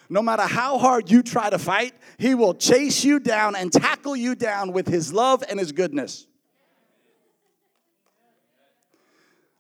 No 0.09 0.23
matter 0.23 0.42
how 0.42 0.78
hard 0.78 1.11
you 1.11 1.23
try 1.23 1.50
to 1.50 1.59
fight, 1.59 1.95
He 2.18 2.35
will 2.35 2.54
chase 2.54 3.04
you 3.04 3.18
down 3.18 3.56
and 3.56 3.73
tackle 3.73 4.16
you 4.16 4.35
down 4.35 4.73
with 4.73 4.87
His 4.87 5.12
love 5.12 5.42
and 5.49 5.59
His 5.59 5.73
goodness. 5.73 6.26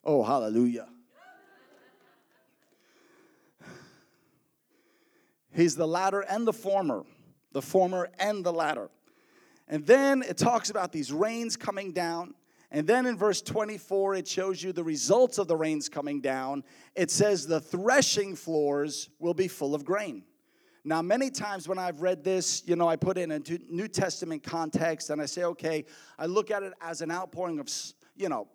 Oh, 0.04 0.22
hallelujah. 0.22 0.86
He's 5.52 5.74
the 5.74 5.88
latter 5.88 6.20
and 6.20 6.46
the 6.46 6.52
former, 6.52 7.04
the 7.52 7.62
former 7.62 8.10
and 8.20 8.44
the 8.44 8.52
latter. 8.52 8.90
And 9.66 9.84
then 9.86 10.22
it 10.22 10.36
talks 10.36 10.70
about 10.70 10.92
these 10.92 11.10
rains 11.10 11.56
coming 11.56 11.92
down. 11.92 12.34
And 12.76 12.86
then 12.86 13.06
in 13.06 13.16
verse 13.16 13.40
24, 13.40 14.16
it 14.16 14.28
shows 14.28 14.62
you 14.62 14.70
the 14.70 14.84
results 14.84 15.38
of 15.38 15.48
the 15.48 15.56
rains 15.56 15.88
coming 15.88 16.20
down. 16.20 16.62
It 16.94 17.10
says, 17.10 17.46
The 17.46 17.58
threshing 17.58 18.36
floors 18.36 19.08
will 19.18 19.32
be 19.32 19.48
full 19.48 19.74
of 19.74 19.82
grain. 19.82 20.24
Now, 20.84 21.00
many 21.00 21.30
times 21.30 21.66
when 21.66 21.78
I've 21.78 22.02
read 22.02 22.22
this, 22.22 22.62
you 22.66 22.76
know, 22.76 22.86
I 22.86 22.96
put 22.96 23.16
it 23.16 23.22
in 23.22 23.30
a 23.30 23.40
New 23.70 23.88
Testament 23.88 24.42
context 24.42 25.08
and 25.08 25.22
I 25.22 25.24
say, 25.24 25.44
okay, 25.44 25.86
I 26.18 26.26
look 26.26 26.50
at 26.50 26.62
it 26.62 26.74
as 26.82 27.00
an 27.00 27.10
outpouring 27.10 27.60
of, 27.60 27.70
you 28.14 28.28
know, 28.28 28.46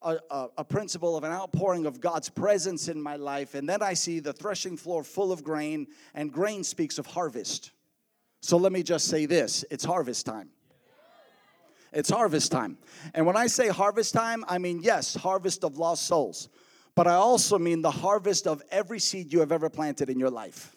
a, 0.00 0.16
a, 0.30 0.48
a, 0.56 0.64
principle 0.64 1.14
of 1.14 1.24
an 1.24 1.32
outpouring 1.32 1.84
of 1.84 2.00
God's 2.00 2.30
presence 2.30 2.88
in 2.88 2.98
my 2.98 3.16
life. 3.16 3.54
And 3.54 3.68
then 3.68 3.82
I 3.82 3.92
see 3.92 4.20
the 4.20 4.32
threshing 4.32 4.78
floor 4.78 5.04
full 5.04 5.32
of 5.32 5.44
grain, 5.44 5.86
and 6.14 6.32
grain 6.32 6.64
speaks 6.64 6.98
of 6.98 7.04
harvest. 7.04 7.72
So 8.40 8.56
let 8.56 8.72
me 8.72 8.82
just 8.82 9.08
say 9.08 9.26
this 9.26 9.66
it's 9.70 9.84
harvest 9.84 10.24
time. 10.24 10.48
It's 11.96 12.10
harvest 12.10 12.52
time. 12.52 12.76
And 13.14 13.24
when 13.24 13.38
I 13.38 13.46
say 13.46 13.68
harvest 13.68 14.12
time, 14.12 14.44
I 14.46 14.58
mean, 14.58 14.80
yes, 14.82 15.14
harvest 15.14 15.64
of 15.64 15.78
lost 15.78 16.06
souls. 16.06 16.50
But 16.94 17.06
I 17.06 17.14
also 17.14 17.58
mean 17.58 17.80
the 17.80 17.90
harvest 17.90 18.46
of 18.46 18.62
every 18.70 18.98
seed 18.98 19.32
you 19.32 19.40
have 19.40 19.50
ever 19.50 19.70
planted 19.70 20.10
in 20.10 20.20
your 20.20 20.30
life 20.30 20.76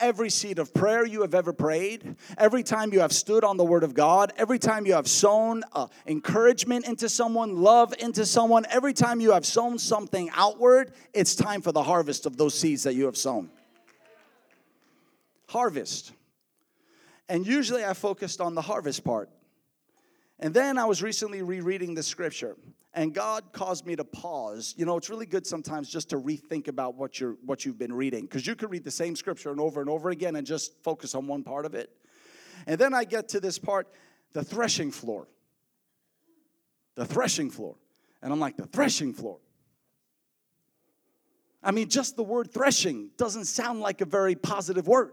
every 0.00 0.30
seed 0.30 0.58
of 0.58 0.72
prayer 0.72 1.04
you 1.04 1.20
have 1.20 1.34
ever 1.34 1.52
prayed, 1.52 2.16
every 2.38 2.62
time 2.62 2.90
you 2.90 3.00
have 3.00 3.12
stood 3.12 3.44
on 3.44 3.58
the 3.58 3.64
Word 3.64 3.84
of 3.84 3.92
God, 3.92 4.32
every 4.38 4.58
time 4.58 4.86
you 4.86 4.94
have 4.94 5.06
sown 5.06 5.62
uh, 5.74 5.88
encouragement 6.06 6.88
into 6.88 7.06
someone, 7.06 7.56
love 7.56 7.94
into 7.98 8.24
someone, 8.24 8.64
every 8.70 8.94
time 8.94 9.20
you 9.20 9.32
have 9.32 9.44
sown 9.44 9.78
something 9.78 10.30
outward, 10.34 10.92
it's 11.12 11.34
time 11.34 11.60
for 11.60 11.70
the 11.70 11.82
harvest 11.82 12.24
of 12.24 12.38
those 12.38 12.58
seeds 12.58 12.84
that 12.84 12.94
you 12.94 13.04
have 13.04 13.16
sown. 13.16 13.50
Harvest. 15.48 16.12
And 17.28 17.46
usually 17.46 17.84
I 17.84 17.92
focused 17.92 18.40
on 18.40 18.54
the 18.54 18.62
harvest 18.62 19.04
part. 19.04 19.28
And 20.40 20.54
then 20.54 20.78
I 20.78 20.86
was 20.86 21.02
recently 21.02 21.42
rereading 21.42 21.94
the 21.94 22.02
scripture, 22.02 22.56
and 22.94 23.14
God 23.14 23.52
caused 23.52 23.84
me 23.84 23.94
to 23.94 24.04
pause. 24.04 24.74
You 24.76 24.86
know, 24.86 24.96
it's 24.96 25.10
really 25.10 25.26
good 25.26 25.46
sometimes 25.46 25.90
just 25.90 26.10
to 26.10 26.16
rethink 26.16 26.66
about 26.66 26.94
what 26.94 27.20
you're 27.20 27.36
what 27.44 27.66
you've 27.66 27.78
been 27.78 27.92
reading, 27.92 28.22
because 28.22 28.46
you 28.46 28.56
could 28.56 28.70
read 28.70 28.82
the 28.82 28.90
same 28.90 29.14
scripture 29.14 29.50
and 29.50 29.60
over 29.60 29.82
and 29.82 29.90
over 29.90 30.08
again 30.08 30.36
and 30.36 30.46
just 30.46 30.82
focus 30.82 31.14
on 31.14 31.26
one 31.26 31.44
part 31.44 31.66
of 31.66 31.74
it. 31.74 31.90
And 32.66 32.78
then 32.78 32.94
I 32.94 33.04
get 33.04 33.28
to 33.30 33.40
this 33.40 33.58
part, 33.58 33.86
the 34.32 34.42
threshing 34.42 34.90
floor. 34.90 35.28
The 36.94 37.04
threshing 37.04 37.50
floor. 37.50 37.76
And 38.22 38.32
I'm 38.32 38.40
like, 38.40 38.56
the 38.56 38.66
threshing 38.66 39.12
floor. 39.12 39.38
I 41.62 41.70
mean, 41.70 41.88
just 41.88 42.16
the 42.16 42.22
word 42.22 42.50
threshing 42.50 43.10
doesn't 43.18 43.44
sound 43.44 43.80
like 43.80 44.00
a 44.00 44.06
very 44.06 44.34
positive 44.34 44.88
word. 44.88 45.12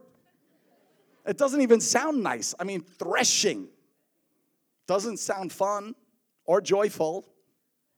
It 1.25 1.38
doesn't 1.38 1.62
even 1.62 1.81
sound 1.81 2.24
nice. 2.24 2.55
I 2.57 2.63
mean, 2.63 2.81
threshing 2.81 3.67
doesn't 4.88 5.17
sound 5.17 5.51
fun 5.51 5.94
or 6.46 6.62
joyful 6.62 7.27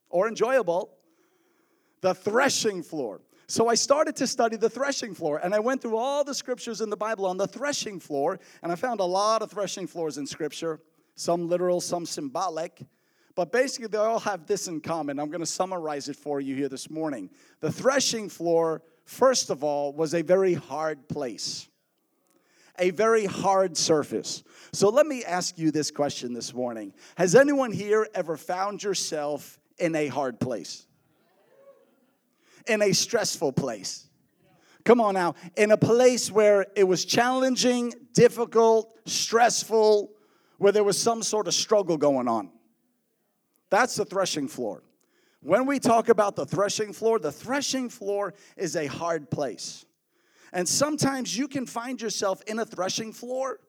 or 0.10 0.27
enjoyable. 0.27 0.91
The 2.01 2.13
threshing 2.13 2.81
floor. 2.81 3.22
So 3.48 3.67
I 3.67 3.75
started 3.75 4.15
to 4.17 4.27
study 4.27 4.58
the 4.58 4.69
threshing 4.69 5.15
floor, 5.15 5.39
and 5.43 5.55
I 5.55 5.60
went 5.60 5.81
through 5.81 5.98
all 5.98 6.24
the 6.24 6.36
scriptures 6.36 6.81
in 6.81 6.89
the 6.89 6.98
Bible 6.98 7.25
on 7.25 7.38
the 7.38 7.48
threshing 7.48 8.00
floor, 8.00 8.39
and 8.62 8.72
I 8.72 8.75
found 8.75 9.00
a 9.00 9.05
lot 9.05 9.41
of 9.41 9.50
threshing 9.50 9.88
floors 9.88 10.17
in 10.17 10.27
scripture, 10.27 10.79
some 11.15 11.50
literal, 11.50 11.81
some 11.81 12.05
symbolic. 12.05 12.84
But 13.36 13.51
basically, 13.51 13.88
they 13.88 13.98
all 13.98 14.19
have 14.19 14.46
this 14.46 14.67
in 14.67 14.81
common. 14.81 15.19
I'm 15.19 15.29
going 15.29 15.39
to 15.39 15.48
summarize 15.48 16.10
it 16.10 16.15
for 16.15 16.39
you 16.39 16.55
here 16.55 16.69
this 16.69 16.89
morning. 16.89 17.29
The 17.60 17.72
threshing 17.72 18.29
floor, 18.29 18.84
first 19.05 19.50
of 19.50 19.63
all, 19.63 19.93
was 19.93 20.13
a 20.13 20.22
very 20.22 20.53
hard 20.53 21.10
place 21.10 21.68
a 22.79 22.91
very 22.91 23.25
hard 23.25 23.77
surface. 23.77 24.43
So 24.71 24.89
let 24.89 25.05
me 25.05 25.24
ask 25.24 25.57
you 25.57 25.71
this 25.71 25.91
question 25.91 26.33
this 26.33 26.53
morning 26.53 26.93
Has 27.17 27.36
anyone 27.36 27.71
here 27.71 28.07
ever 28.13 28.38
found 28.38 28.83
yourself 28.83 29.59
in 29.77 29.95
a 29.95 30.07
hard 30.07 30.39
place? 30.39 30.88
In 32.67 32.81
a 32.81 32.93
stressful 32.93 33.53
place? 33.53 34.07
Come 34.86 35.01
on 35.01 35.13
now, 35.13 35.36
in 35.57 35.71
a 35.71 35.77
place 35.77 36.31
where 36.31 36.65
it 36.75 36.86
was 36.86 37.05
challenging, 37.05 37.93
difficult, 38.13 38.98
stressful, 39.05 40.12
where 40.57 40.71
there 40.71 40.83
was 40.83 41.00
some 41.00 41.21
sort 41.21 41.48
of 41.48 41.53
struggle 41.53 41.98
going 41.98 42.27
on. 42.27 42.50
That's 43.69 43.95
the 43.95 44.05
threshing 44.05 44.48
floor. 44.48 44.83
When 45.41 45.65
we 45.65 45.79
talk 45.79 46.09
about 46.09 46.36
the 46.36 46.45
threshing 46.45 46.91
floor, 46.91 47.19
the 47.19 47.31
threshing 47.31 47.89
floor 47.89 48.33
is 48.57 48.75
a 48.75 48.88
hard 48.88 49.29
place. 49.29 49.86
And 50.51 50.68
sometimes 50.68 51.38
you 51.38 51.48
can 51.48 51.65
find 51.65 52.01
yourself 52.01 52.41
in 52.48 52.60
a 52.60 52.65
threshing 52.65 53.13
floor, 53.13 53.60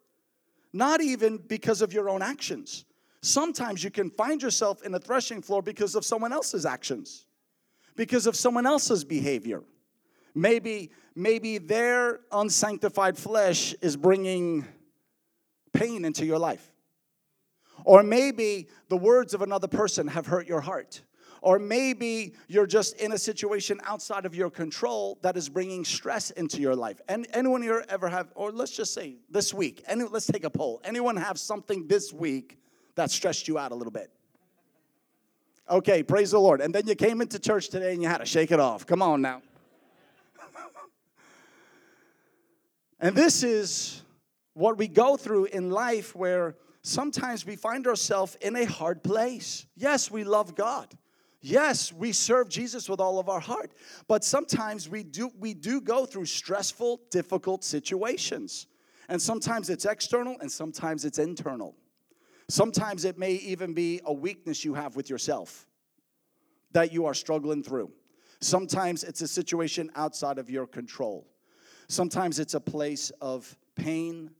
not 0.73 1.01
even 1.01 1.39
because 1.39 1.83
of 1.83 1.93
your 1.93 2.09
own 2.09 2.23
actions. 2.23 2.85
Sometimes 3.23 3.85
you 3.85 3.91
can 3.91 4.11
find 4.11 4.43
yourself 4.43 4.83
in 4.83 4.95
a 4.95 4.99
threshing 4.99 5.43
floor 5.43 5.63
because 5.63 5.95
of 5.95 6.05
someone 6.05 6.33
else's 6.33 6.65
actions, 6.65 7.27
because 7.97 8.27
of 8.27 8.35
someone 8.35 8.67
else's 8.67 9.05
behavior. 9.05 9.63
Maybe, 10.35 10.91
maybe 11.15 11.59
their 11.59 12.21
unsanctified 12.33 13.19
flesh 13.19 13.75
is 13.83 13.97
bringing 13.97 14.67
pain 15.73 16.05
into 16.05 16.25
your 16.25 16.39
life. 16.39 16.73
Or 17.85 18.03
maybe 18.03 18.69
the 18.89 18.97
words 18.97 19.35
of 19.35 19.43
another 19.43 19.69
person 19.69 20.09
have 20.09 20.27
hurt 20.27 20.47
your 20.47 20.61
heart. 20.61 21.03
Or 21.43 21.59
maybe 21.59 22.35
you're 22.49 22.67
just 22.67 22.97
in 22.97 23.13
a 23.13 23.19
situation 23.19 23.81
outside 23.85 24.27
of 24.27 24.35
your 24.35 24.51
control 24.51 25.19
that 25.23 25.37
is 25.37 25.49
bringing 25.49 25.85
stress 25.85 26.31
into 26.31 26.61
your 26.61 26.77
life. 26.77 27.01
And 27.09 27.27
anyone 27.33 27.63
here 27.63 27.85
ever 27.89 28.09
have, 28.09 28.29
or 28.35 28.53
let's 28.53 28.73
just 28.73 28.93
say 28.93 29.17
this 29.31 29.55
week, 29.55 29.83
any, 29.87 30.05
let's 30.05 30.27
take 30.27 30.45
a 30.45 30.51
poll. 30.51 30.81
Anyone 30.85 31.17
have 31.17 31.39
something 31.39 31.87
this 31.87 32.13
week 32.13 32.59
that 32.95 33.11
stressed 33.11 33.49
you 33.49 33.59
out 33.59 33.73
a 33.73 33.75
little 33.75 33.93
bit? 33.93 34.11
Okay, 35.69 36.03
praise 36.03 36.33
the 36.33 36.41
Lord. 36.41 36.61
And 36.61 36.75
then 36.75 36.87
you 36.87 36.95
came 36.95 37.21
into 37.21 37.39
church 37.39 37.69
today 37.69 37.93
and 37.93 38.03
you 38.03 38.09
had 38.09 38.19
to 38.19 38.27
shake 38.27 38.51
it 38.51 38.61
off. 38.61 38.87
Come 38.87 39.03
on 39.03 39.23
now. 39.23 39.41
and 43.01 43.15
this 43.15 43.43
is 43.43 44.03
what 44.55 44.77
we 44.77 44.89
go 44.89 45.17
through 45.17 45.47
in 45.47 45.71
life 45.71 46.15
where 46.15 46.57
sometimes 46.83 47.47
we 47.47 47.57
find 47.57 47.87
ourselves 47.87 48.37
in 48.41 48.57
a 48.57 48.65
hard 48.65 49.03
place. 49.03 49.67
Yes, 49.77 50.11
we 50.11 50.25
love 50.25 50.55
God. 50.55 50.93
Yes, 51.43 51.93
we 51.93 52.13
serve 52.13 52.51
Jesus 52.51 52.89
with 52.89 53.01
all 53.01 53.19
of 53.19 53.29
our 53.29 53.41
heart, 53.41 53.73
but 54.09 54.25
sometimes 54.25 54.89
we 54.89 55.03
do 55.03 55.31
we 55.39 55.55
do 55.55 55.81
go 55.81 56.05
through 56.05 56.27
stressful, 56.27 57.01
difficult 57.11 57.65
situations. 57.65 58.67
And 59.09 59.21
sometimes 59.21 59.71
it's 59.71 59.87
external 59.87 60.37
and 60.41 60.53
sometimes 60.53 61.05
it's 61.05 61.19
internal. 61.19 61.75
Sometimes 62.49 63.05
it 63.05 63.19
may 63.19 63.33
even 63.33 63.75
be 63.75 64.01
a 64.05 64.13
weakness 64.13 64.65
you 64.65 64.75
have 64.75 64.97
with 64.97 65.09
yourself 65.09 65.67
that 66.73 66.93
you 66.93 67.07
are 67.07 67.15
struggling 67.15 67.63
through. 67.63 67.91
Sometimes 68.41 69.03
it's 69.03 69.21
a 69.21 69.29
situation 69.29 69.91
outside 69.97 70.39
of 70.39 70.51
your 70.51 70.67
control. 70.67 71.27
Sometimes 71.89 72.39
it's 72.39 72.55
a 72.55 72.61
place 72.61 73.11
of 73.21 73.57
pain, 73.75 74.31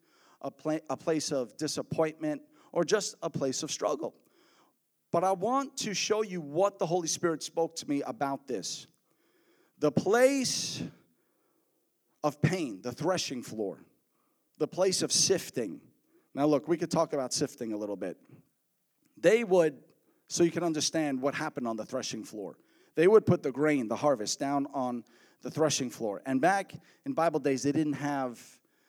a, 0.41 0.51
pla- 0.51 0.79
a 0.89 0.97
place 0.97 1.33
of 1.33 1.57
disappointment, 1.57 2.43
or 2.73 2.85
just 2.85 3.17
a 3.23 3.31
place 3.31 3.63
of 3.63 3.71
struggle. 3.71 4.15
But 5.13 5.25
I 5.25 5.33
want 5.33 5.77
to 5.79 5.95
show 5.95 6.23
you 6.23 6.41
what 6.41 6.79
the 6.79 6.87
Holy 6.87 7.09
Spirit 7.09 7.43
spoke 7.43 7.77
to 7.77 7.89
me 7.89 8.03
about 8.03 8.47
this. 8.47 8.87
The 9.79 9.91
place 9.91 10.83
of 12.23 12.41
pain, 12.41 12.81
the 12.83 12.93
threshing 12.93 13.43
floor, 13.43 13.79
the 14.59 14.69
place 14.69 15.03
of 15.03 15.11
sifting. 15.11 15.81
Now, 16.35 16.47
look, 16.47 16.69
we 16.69 16.77
could 16.77 16.91
talk 16.91 17.13
about 17.13 17.33
sifting 17.33 17.73
a 17.73 17.77
little 17.77 17.97
bit. 17.97 18.19
They 19.17 19.43
would, 19.43 19.79
so 20.29 20.45
you 20.45 20.51
can 20.51 20.63
understand 20.63 21.21
what 21.21 21.35
happened 21.35 21.67
on 21.67 21.77
the 21.77 21.85
threshing 21.85 22.25
floor, 22.25 22.59
they 22.95 23.09
would 23.09 23.25
put 23.25 23.43
the 23.43 23.53
grain, 23.53 23.89
the 23.89 23.97
harvest, 23.97 24.39
down 24.39 24.67
on 24.75 25.05
the 25.43 25.51
threshing 25.51 25.91
floor. 25.91 26.23
And 26.27 26.41
back 26.41 26.75
in 27.07 27.15
Bible 27.15 27.41
days, 27.41 27.63
they 27.63 27.73
didn't 27.73 27.95
have 27.95 28.39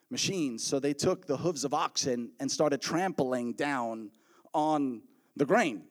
machines, 0.10 0.64
so 0.64 0.80
they 0.80 0.94
took 0.94 1.26
the 1.26 1.38
hooves 1.38 1.64
of 1.64 1.74
oxen 1.74 2.32
and 2.40 2.52
started 2.52 2.82
trampling 2.82 3.54
down 3.54 4.12
on 4.54 5.02
the 5.38 5.46
grain. 5.46 5.84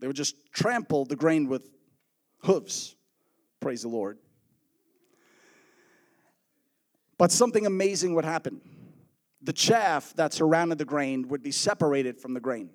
They 0.00 0.06
would 0.06 0.16
just 0.16 0.36
trample 0.52 1.04
the 1.04 1.16
grain 1.16 1.48
with 1.48 1.70
hooves. 2.42 2.96
Praise 3.60 3.82
the 3.82 3.88
Lord. 3.88 4.18
But 7.16 7.30
something 7.32 7.66
amazing 7.66 8.14
would 8.14 8.24
happen. 8.24 8.60
The 9.42 9.52
chaff 9.52 10.14
that 10.16 10.32
surrounded 10.32 10.78
the 10.78 10.84
grain 10.84 11.28
would 11.28 11.42
be 11.42 11.52
separated 11.52 12.20
from 12.20 12.34
the 12.34 12.40
grain. 12.40 12.70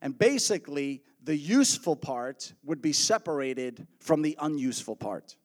And 0.00 0.16
basically, 0.18 1.02
the 1.22 1.36
useful 1.36 1.96
part 1.96 2.52
would 2.64 2.80
be 2.80 2.92
separated 2.92 3.86
from 4.00 4.22
the 4.22 4.36
unuseful 4.40 4.96
part. 4.96 5.36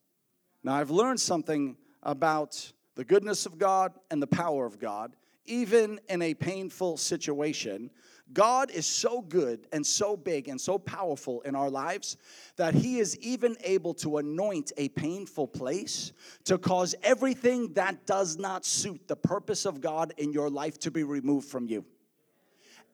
Now, 0.63 0.75
I've 0.75 0.91
learned 0.91 1.19
something 1.19 1.75
about 2.03 2.71
the 2.95 3.03
goodness 3.03 3.45
of 3.45 3.57
God 3.57 3.93
and 4.11 4.21
the 4.21 4.27
power 4.27 4.65
of 4.65 4.79
God, 4.79 5.15
even 5.45 5.99
in 6.07 6.21
a 6.21 6.33
painful 6.33 6.97
situation. 6.97 7.89
God 8.31 8.71
is 8.71 8.85
so 8.87 9.21
good 9.21 9.67
and 9.71 9.85
so 9.85 10.15
big 10.15 10.47
and 10.47 10.59
so 10.59 10.79
powerful 10.79 11.41
in 11.41 11.55
our 11.55 11.69
lives 11.69 12.17
that 12.55 12.73
He 12.73 12.99
is 12.99 13.17
even 13.19 13.57
able 13.63 13.93
to 13.95 14.17
anoint 14.17 14.71
a 14.77 14.89
painful 14.89 15.47
place 15.47 16.13
to 16.45 16.57
cause 16.57 16.95
everything 17.03 17.73
that 17.73 18.05
does 18.05 18.37
not 18.37 18.65
suit 18.65 19.07
the 19.07 19.15
purpose 19.15 19.65
of 19.65 19.81
God 19.81 20.13
in 20.17 20.31
your 20.31 20.49
life 20.49 20.79
to 20.79 20.91
be 20.91 21.03
removed 21.03 21.47
from 21.47 21.67
you. 21.67 21.85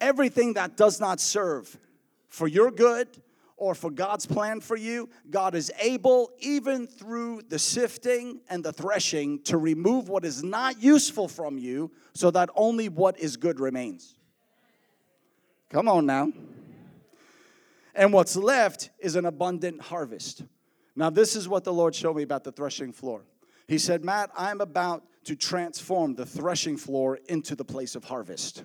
Everything 0.02 0.54
that 0.54 0.76
does 0.76 1.00
not 1.00 1.20
serve 1.20 1.78
for 2.28 2.48
your 2.48 2.72
good 2.72 3.08
or 3.56 3.76
for 3.76 3.92
God's 3.92 4.26
plan 4.26 4.62
for 4.62 4.78
you, 4.78 5.10
God 5.30 5.54
is 5.54 5.72
able, 5.80 6.32
even 6.40 6.88
through 6.88 7.42
the 7.50 7.60
sifting 7.60 8.40
and 8.50 8.64
the 8.64 8.72
threshing, 8.72 9.42
to 9.44 9.58
remove 9.58 10.08
what 10.08 10.24
is 10.24 10.44
not 10.44 10.82
useful 10.82 11.28
from 11.28 11.58
you 11.58 11.92
so 12.14 12.32
that 12.32 12.50
only 12.56 12.88
what 12.88 13.20
is 13.20 13.36
good 13.36 13.60
remains. 13.60 14.16
Come 15.70 15.88
on 15.88 16.06
now. 16.06 16.32
And 17.94 18.12
what's 18.12 18.36
left 18.36 18.90
is 19.00 19.16
an 19.16 19.26
abundant 19.26 19.82
harvest. 19.82 20.44
Now, 20.96 21.10
this 21.10 21.36
is 21.36 21.48
what 21.48 21.64
the 21.64 21.74
Lord 21.74 21.94
showed 21.94 22.16
me 22.16 22.24
about 22.24 22.44
the 22.44 22.52
threshing 22.52 22.92
floor. 22.92 23.24
He 23.68 23.78
said, 23.78 24.04
Matt, 24.04 24.32
I'm 24.36 24.62
about 24.62 25.04
to 25.26 25.36
transform 25.36 26.16
the 26.16 26.26
threshing 26.26 26.76
floor 26.76 27.20
into 27.28 27.56
the 27.56 27.66
place 27.66 27.96
of 27.96 28.04
harvest. 28.04 28.64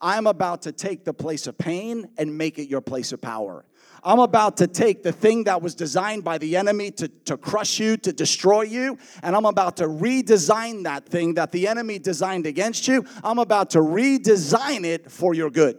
I'm 0.00 0.26
about 0.26 0.62
to 0.62 0.72
take 0.72 1.04
the 1.04 1.14
place 1.14 1.46
of 1.46 1.56
pain 1.58 2.08
and 2.18 2.36
make 2.36 2.58
it 2.58 2.68
your 2.68 2.80
place 2.80 3.12
of 3.12 3.20
power. 3.20 3.64
I'm 4.02 4.18
about 4.18 4.58
to 4.58 4.66
take 4.66 5.02
the 5.02 5.12
thing 5.12 5.44
that 5.44 5.62
was 5.62 5.74
designed 5.74 6.24
by 6.24 6.38
the 6.38 6.56
enemy 6.56 6.90
to, 6.92 7.08
to 7.08 7.36
crush 7.36 7.80
you, 7.80 7.96
to 7.98 8.12
destroy 8.12 8.62
you, 8.62 8.98
and 9.22 9.34
I'm 9.34 9.46
about 9.46 9.78
to 9.78 9.84
redesign 9.84 10.84
that 10.84 11.06
thing 11.06 11.34
that 11.34 11.52
the 11.52 11.66
enemy 11.66 11.98
designed 11.98 12.46
against 12.46 12.86
you. 12.86 13.06
I'm 13.22 13.38
about 13.38 13.70
to 13.70 13.78
redesign 13.78 14.84
it 14.84 15.10
for 15.10 15.32
your 15.32 15.50
good. 15.50 15.78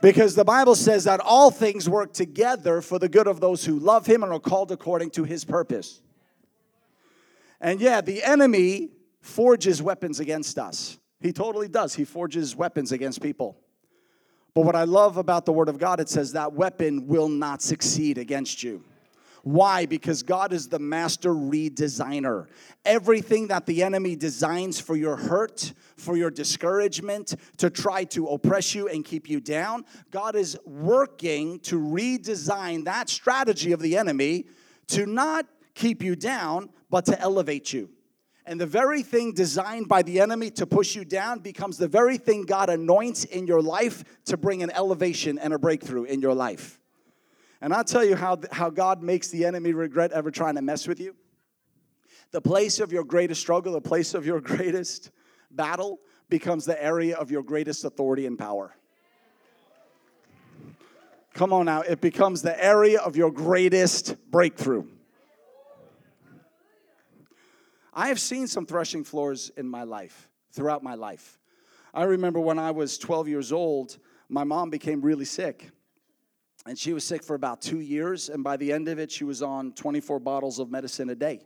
Because 0.00 0.34
the 0.34 0.44
Bible 0.44 0.74
says 0.74 1.04
that 1.04 1.20
all 1.20 1.50
things 1.50 1.88
work 1.88 2.12
together 2.12 2.80
for 2.80 2.98
the 2.98 3.08
good 3.08 3.26
of 3.26 3.40
those 3.40 3.64
who 3.64 3.78
love 3.78 4.06
him 4.06 4.22
and 4.22 4.32
are 4.32 4.38
called 4.38 4.70
according 4.70 5.10
to 5.10 5.24
his 5.24 5.44
purpose. 5.44 6.00
And 7.60 7.80
yeah, 7.80 8.00
the 8.00 8.22
enemy 8.22 8.90
forges 9.20 9.82
weapons 9.82 10.20
against 10.20 10.58
us. 10.58 10.98
He 11.20 11.32
totally 11.32 11.66
does. 11.66 11.94
He 11.94 12.04
forges 12.04 12.54
weapons 12.54 12.92
against 12.92 13.20
people. 13.20 13.58
But 14.54 14.64
what 14.64 14.76
I 14.76 14.84
love 14.84 15.16
about 15.16 15.46
the 15.46 15.52
Word 15.52 15.68
of 15.68 15.78
God, 15.78 16.00
it 16.00 16.08
says 16.08 16.32
that 16.32 16.52
weapon 16.52 17.06
will 17.08 17.28
not 17.28 17.60
succeed 17.60 18.18
against 18.18 18.62
you. 18.62 18.84
Why? 19.48 19.86
Because 19.86 20.22
God 20.22 20.52
is 20.52 20.68
the 20.68 20.78
master 20.78 21.30
redesigner. 21.30 22.48
Everything 22.84 23.46
that 23.46 23.64
the 23.64 23.82
enemy 23.82 24.14
designs 24.14 24.78
for 24.78 24.94
your 24.94 25.16
hurt, 25.16 25.72
for 25.96 26.18
your 26.18 26.30
discouragement, 26.30 27.34
to 27.56 27.70
try 27.70 28.04
to 28.04 28.26
oppress 28.26 28.74
you 28.74 28.88
and 28.88 29.02
keep 29.02 29.26
you 29.26 29.40
down, 29.40 29.86
God 30.10 30.36
is 30.36 30.58
working 30.66 31.60
to 31.60 31.80
redesign 31.80 32.84
that 32.84 33.08
strategy 33.08 33.72
of 33.72 33.80
the 33.80 33.96
enemy 33.96 34.44
to 34.88 35.06
not 35.06 35.46
keep 35.72 36.02
you 36.02 36.14
down, 36.14 36.68
but 36.90 37.06
to 37.06 37.18
elevate 37.18 37.72
you. 37.72 37.88
And 38.44 38.60
the 38.60 38.66
very 38.66 39.02
thing 39.02 39.32
designed 39.32 39.88
by 39.88 40.02
the 40.02 40.20
enemy 40.20 40.50
to 40.50 40.66
push 40.66 40.94
you 40.94 41.06
down 41.06 41.38
becomes 41.38 41.78
the 41.78 41.88
very 41.88 42.18
thing 42.18 42.42
God 42.42 42.68
anoints 42.68 43.24
in 43.24 43.46
your 43.46 43.62
life 43.62 44.04
to 44.26 44.36
bring 44.36 44.62
an 44.62 44.70
elevation 44.72 45.38
and 45.38 45.54
a 45.54 45.58
breakthrough 45.58 46.04
in 46.04 46.20
your 46.20 46.34
life. 46.34 46.77
And 47.60 47.74
I'll 47.74 47.84
tell 47.84 48.04
you 48.04 48.14
how, 48.14 48.38
how 48.52 48.70
God 48.70 49.02
makes 49.02 49.28
the 49.28 49.44
enemy 49.44 49.72
regret 49.72 50.12
ever 50.12 50.30
trying 50.30 50.54
to 50.54 50.62
mess 50.62 50.86
with 50.86 51.00
you. 51.00 51.16
The 52.30 52.40
place 52.40 52.78
of 52.78 52.92
your 52.92 53.04
greatest 53.04 53.40
struggle, 53.40 53.72
the 53.72 53.80
place 53.80 54.14
of 54.14 54.24
your 54.26 54.40
greatest 54.42 55.10
battle, 55.50 55.98
becomes 56.28 56.64
the 56.64 56.82
area 56.82 57.16
of 57.16 57.30
your 57.30 57.42
greatest 57.42 57.84
authority 57.84 58.26
and 58.26 58.38
power. 58.38 58.74
Come 61.34 61.52
on 61.52 61.66
now, 61.66 61.82
it 61.82 62.00
becomes 62.00 62.42
the 62.42 62.62
area 62.62 63.00
of 63.00 63.16
your 63.16 63.30
greatest 63.30 64.16
breakthrough. 64.30 64.84
I 67.94 68.08
have 68.08 68.20
seen 68.20 68.46
some 68.46 68.66
threshing 68.66 69.04
floors 69.04 69.50
in 69.56 69.68
my 69.68 69.84
life, 69.84 70.28
throughout 70.52 70.82
my 70.82 70.94
life. 70.94 71.38
I 71.94 72.04
remember 72.04 72.38
when 72.38 72.58
I 72.58 72.70
was 72.70 72.98
12 72.98 73.28
years 73.28 73.52
old, 73.52 73.98
my 74.28 74.44
mom 74.44 74.70
became 74.70 75.00
really 75.00 75.24
sick. 75.24 75.70
And 76.68 76.78
she 76.78 76.92
was 76.92 77.02
sick 77.02 77.22
for 77.22 77.34
about 77.34 77.60
two 77.60 77.80
years, 77.80 78.28
and 78.28 78.44
by 78.44 78.56
the 78.56 78.72
end 78.72 78.88
of 78.88 78.98
it, 78.98 79.10
she 79.10 79.24
was 79.24 79.42
on 79.42 79.72
24 79.72 80.20
bottles 80.20 80.58
of 80.58 80.70
medicine 80.70 81.10
a 81.10 81.14
day, 81.14 81.40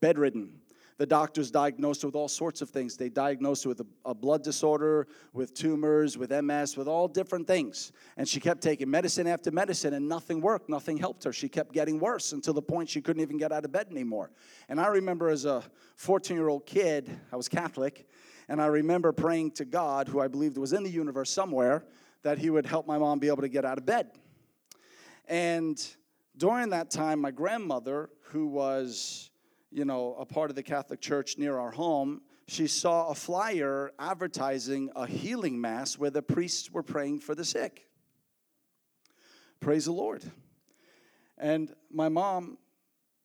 bedridden 0.00 0.52
the 0.98 1.06
doctors 1.06 1.52
diagnosed 1.52 2.02
her 2.02 2.08
with 2.08 2.16
all 2.16 2.28
sorts 2.28 2.60
of 2.60 2.70
things. 2.70 2.96
They 2.96 3.08
diagnosed 3.08 3.62
her 3.64 3.68
with 3.68 3.80
a, 3.80 3.86
a, 4.04 4.14
blood 4.14 4.42
disorder, 4.42 5.06
with 5.32 5.54
tumors, 5.54 6.18
with 6.18 6.30
MS, 6.32 6.76
with 6.76 6.88
all 6.88 7.06
different 7.06 7.46
things. 7.46 7.92
And 8.16 8.28
she 8.28 8.40
kept 8.40 8.60
taking 8.60 8.90
medicine 8.90 9.28
after 9.28 9.52
medicine, 9.52 9.94
and 9.94 10.08
nothing 10.08 10.40
worked. 10.40 10.68
Nothing 10.68 10.96
helped 10.96 11.22
her. 11.22 11.32
She 11.32 11.48
kept 11.48 11.72
getting 11.72 12.00
worse 12.00 12.32
until 12.32 12.52
the 12.52 12.62
point 12.62 12.88
she 12.88 13.00
couldn't 13.00 13.22
even 13.22 13.38
get 13.38 13.52
out 13.52 13.64
of 13.64 13.70
bed 13.70 13.86
anymore. 13.92 14.32
And 14.68 14.80
I 14.80 14.88
remember 14.88 15.28
as 15.28 15.44
a 15.44 15.62
14 15.94 16.36
year 16.36 16.48
old 16.48 16.66
kid, 16.66 17.08
I 17.32 17.36
was 17.36 17.48
Catholic, 17.48 18.08
and 18.48 18.60
I 18.60 18.66
remember 18.66 19.12
praying 19.12 19.52
to 19.52 19.64
God, 19.64 20.08
who 20.08 20.18
I 20.18 20.26
believed 20.26 20.58
was 20.58 20.72
in 20.72 20.82
the 20.82 20.90
universe 20.90 21.30
somewhere, 21.30 21.84
that 22.22 22.38
He 22.38 22.50
would 22.50 22.66
help 22.66 22.88
my 22.88 22.98
mom 22.98 23.20
be 23.20 23.28
able 23.28 23.42
to 23.42 23.48
get 23.48 23.64
out 23.64 23.78
of 23.78 23.86
bed. 23.86 24.10
And 25.28 25.80
during 26.36 26.70
that 26.70 26.90
time, 26.90 27.20
my 27.20 27.30
grandmother, 27.30 28.10
who 28.22 28.46
was 28.46 29.30
you 29.70 29.84
know, 29.84 30.16
a 30.18 30.24
part 30.24 30.50
of 30.50 30.56
the 30.56 30.62
Catholic 30.62 31.00
Church 31.00 31.36
near 31.36 31.58
our 31.58 31.70
home, 31.70 32.22
she 32.46 32.66
saw 32.66 33.08
a 33.08 33.14
flyer 33.14 33.92
advertising 33.98 34.90
a 34.96 35.06
healing 35.06 35.60
mass 35.60 35.98
where 35.98 36.10
the 36.10 36.22
priests 36.22 36.70
were 36.70 36.82
praying 36.82 37.20
for 37.20 37.34
the 37.34 37.44
sick. 37.44 37.86
Praise 39.60 39.84
the 39.84 39.92
Lord. 39.92 40.22
And 41.36 41.74
my 41.90 42.08
mom 42.08 42.56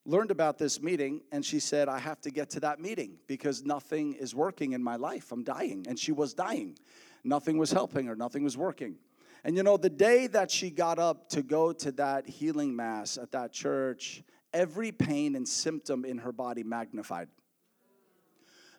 learned 0.05 0.31
about 0.31 0.57
this 0.57 0.81
meeting 0.81 1.21
and 1.31 1.45
she 1.45 1.59
said, 1.59 1.87
I 1.87 1.99
have 1.99 2.19
to 2.21 2.31
get 2.31 2.49
to 2.51 2.59
that 2.61 2.81
meeting 2.81 3.17
because 3.27 3.63
nothing 3.63 4.13
is 4.13 4.35
working 4.35 4.73
in 4.73 4.83
my 4.83 4.97
life. 4.97 5.31
I'm 5.31 5.43
dying. 5.43 5.85
And 5.87 5.97
she 5.97 6.11
was 6.11 6.33
dying. 6.33 6.77
Nothing 7.23 7.57
was 7.57 7.71
helping 7.71 8.07
her, 8.07 8.15
nothing 8.15 8.43
was 8.43 8.57
working. 8.57 8.97
And 9.43 9.57
you 9.57 9.63
know, 9.63 9.75
the 9.75 9.89
day 9.89 10.27
that 10.27 10.49
she 10.49 10.69
got 10.69 10.99
up 10.99 11.29
to 11.29 11.41
go 11.41 11.73
to 11.73 11.91
that 11.93 12.27
healing 12.29 12.75
mass 12.75 13.17
at 13.17 13.31
that 13.33 13.51
church, 13.51 14.23
every 14.53 14.91
pain 14.91 15.35
and 15.35 15.47
symptom 15.47 16.05
in 16.05 16.19
her 16.19 16.31
body 16.31 16.63
magnified. 16.63 17.27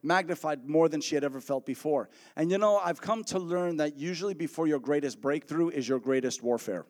Magnified 0.02 0.66
more 0.66 0.88
than 0.88 1.00
she 1.00 1.14
had 1.14 1.24
ever 1.24 1.40
felt 1.40 1.66
before. 1.66 2.08
And 2.36 2.50
you 2.50 2.58
know, 2.58 2.78
I've 2.78 3.00
come 3.00 3.24
to 3.24 3.38
learn 3.38 3.76
that 3.78 3.98
usually 3.98 4.34
before 4.34 4.66
your 4.66 4.78
greatest 4.78 5.20
breakthrough 5.20 5.68
is 5.68 5.88
your 5.88 5.98
greatest 5.98 6.42
warfare. 6.42 6.86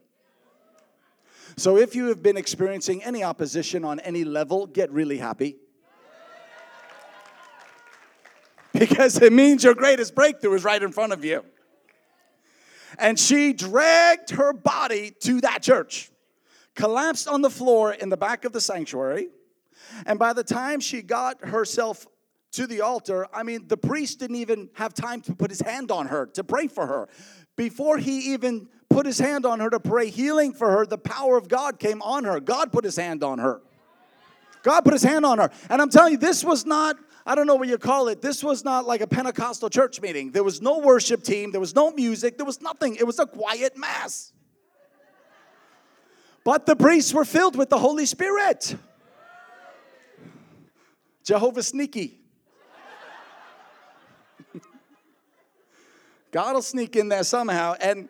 So 1.56 1.76
if 1.76 1.94
you 1.94 2.06
have 2.06 2.22
been 2.22 2.37
experiencing 2.37 3.02
any 3.02 3.22
opposition 3.22 3.84
on 3.84 4.00
any 4.00 4.24
level, 4.24 4.66
get 4.66 4.90
really 4.92 5.18
happy. 5.18 5.56
Because 8.72 9.22
it 9.22 9.32
means 9.32 9.62
your 9.62 9.74
greatest 9.74 10.16
breakthrough 10.16 10.54
is 10.54 10.64
right 10.64 10.82
in 10.82 10.90
front 10.90 11.12
of 11.12 11.24
you. 11.24 11.44
And 12.98 13.18
she 13.18 13.52
dragged 13.52 14.30
her 14.30 14.52
body 14.52 15.12
to 15.20 15.40
that 15.40 15.62
church 15.62 16.11
collapsed 16.74 17.28
on 17.28 17.40
the 17.42 17.50
floor 17.50 17.92
in 17.92 18.09
the 18.09 18.16
back 18.16 18.44
of 18.44 18.52
the 18.52 18.61
sanctuary. 18.61 19.28
And 20.07 20.18
by 20.18 20.33
the 20.33 20.44
time 20.44 20.80
she 20.80 21.02
got 21.02 21.44
herself 21.44 22.07
to 22.52 22.66
the 22.66 22.80
altar, 22.80 23.26
I 23.33 23.42
mean, 23.42 23.68
the 23.68 23.76
priest 23.76 24.20
didn't 24.20 24.37
even 24.37 24.70
have 24.74 24.94
time 24.94 25.20
to 25.22 25.35
put 25.35 25.50
his 25.50 25.61
hand 25.61 25.90
on 25.90 26.07
her 26.07 26.26
to 26.26 26.44
pray 26.44 26.66
for 26.66 26.87
her. 26.87 27.09
Before 27.57 27.98
he 27.98 28.33
even 28.33 28.68
put 28.88 29.07
his 29.07 29.18
hand 29.18 29.46
on 29.46 29.61
her 29.61 29.70
to 29.70 29.80
pray 29.80 30.11
healing 30.11 30.52
for 30.52 30.70
her, 30.70 30.87
the 30.87 30.98
power 30.98 31.37
of 31.37 31.48
God 31.48 31.78
came 31.78 32.02
on 32.02 32.24
her. 32.24 32.40
God 32.40 32.72
put 32.72 32.85
his 32.85 32.96
hand 32.96 33.22
on 33.22 33.38
her. 33.38 33.61
God 34.62 34.80
put 34.83 34.92
his 34.92 35.02
hand 35.02 35.26
on 35.26 35.38
her. 35.38 35.50
And 35.68 35.80
I'm 35.83 35.90
telling 35.90 36.12
you, 36.12 36.18
this 36.18 36.42
was 36.42 36.64
not, 36.64 36.96
I 37.26 37.34
don't 37.34 37.46
know 37.46 37.54
what 37.54 37.68
you 37.68 37.78
call 37.78 38.08
it, 38.08 38.20
this 38.20 38.44
was 38.44 38.64
not 38.64 38.87
like 38.87 39.00
a 39.00 39.06
Pentecostal 39.06 39.70
church 39.70 40.00
meeting. 40.00 40.30
There 40.30 40.44
was 40.44 40.60
no 40.60 40.78
worship 40.78 41.22
team, 41.22 41.52
there 41.52 41.60
was 41.60 41.74
no 41.74 41.90
music, 41.90 42.37
there 42.37 42.44
was 42.44 42.60
nothing. 42.60 42.96
It 42.96 43.06
was 43.06 43.18
a 43.18 43.26
quiet 43.26 43.76
mass. 43.78 44.32
But 46.44 46.66
the 46.66 46.76
priests 46.76 47.14
were 47.14 47.24
filled 47.24 47.56
with 47.56 47.70
the 47.70 47.78
Holy 47.78 48.04
Spirit. 48.04 48.76
Jehovah 51.24 51.62
sneaky. 51.62 52.20
God 56.30 56.54
will 56.54 56.62
sneak 56.62 56.96
in 56.96 57.08
there 57.08 57.24
somehow. 57.24 57.74
And 57.80 58.08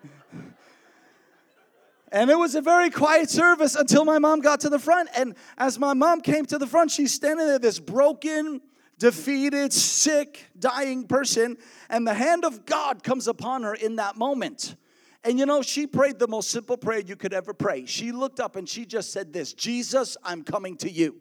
and 2.10 2.30
it 2.30 2.38
was 2.38 2.54
a 2.54 2.60
very 2.60 2.90
quiet 2.90 3.28
service 3.28 3.74
until 3.74 4.04
my 4.04 4.20
mom 4.20 4.40
got 4.40 4.60
to 4.60 4.68
the 4.68 4.78
front. 4.78 5.08
And 5.16 5.34
as 5.58 5.80
my 5.80 5.94
mom 5.94 6.20
came 6.20 6.46
to 6.46 6.58
the 6.58 6.66
front, 6.66 6.92
she's 6.92 7.12
standing 7.12 7.44
there, 7.44 7.58
this 7.58 7.80
broken, 7.80 8.60
defeated, 8.98 9.72
sick, 9.72 10.46
dying 10.58 11.06
person. 11.06 11.56
And 11.88 12.06
the 12.06 12.14
hand 12.14 12.44
of 12.44 12.66
God 12.66 13.02
comes 13.02 13.28
upon 13.28 13.62
her 13.62 13.74
in 13.74 13.96
that 13.96 14.16
moment. 14.16 14.76
And 15.24 15.38
you 15.38 15.46
know, 15.46 15.62
she 15.62 15.86
prayed 15.86 16.18
the 16.18 16.28
most 16.28 16.50
simple 16.50 16.76
prayer 16.76 17.00
you 17.00 17.16
could 17.16 17.32
ever 17.32 17.54
pray. 17.54 17.86
She 17.86 18.12
looked 18.12 18.40
up 18.40 18.56
and 18.56 18.68
she 18.68 18.84
just 18.84 19.10
said 19.12 19.32
this 19.32 19.52
Jesus, 19.52 20.16
I'm 20.22 20.44
coming 20.44 20.76
to 20.78 20.90
you. 20.90 21.20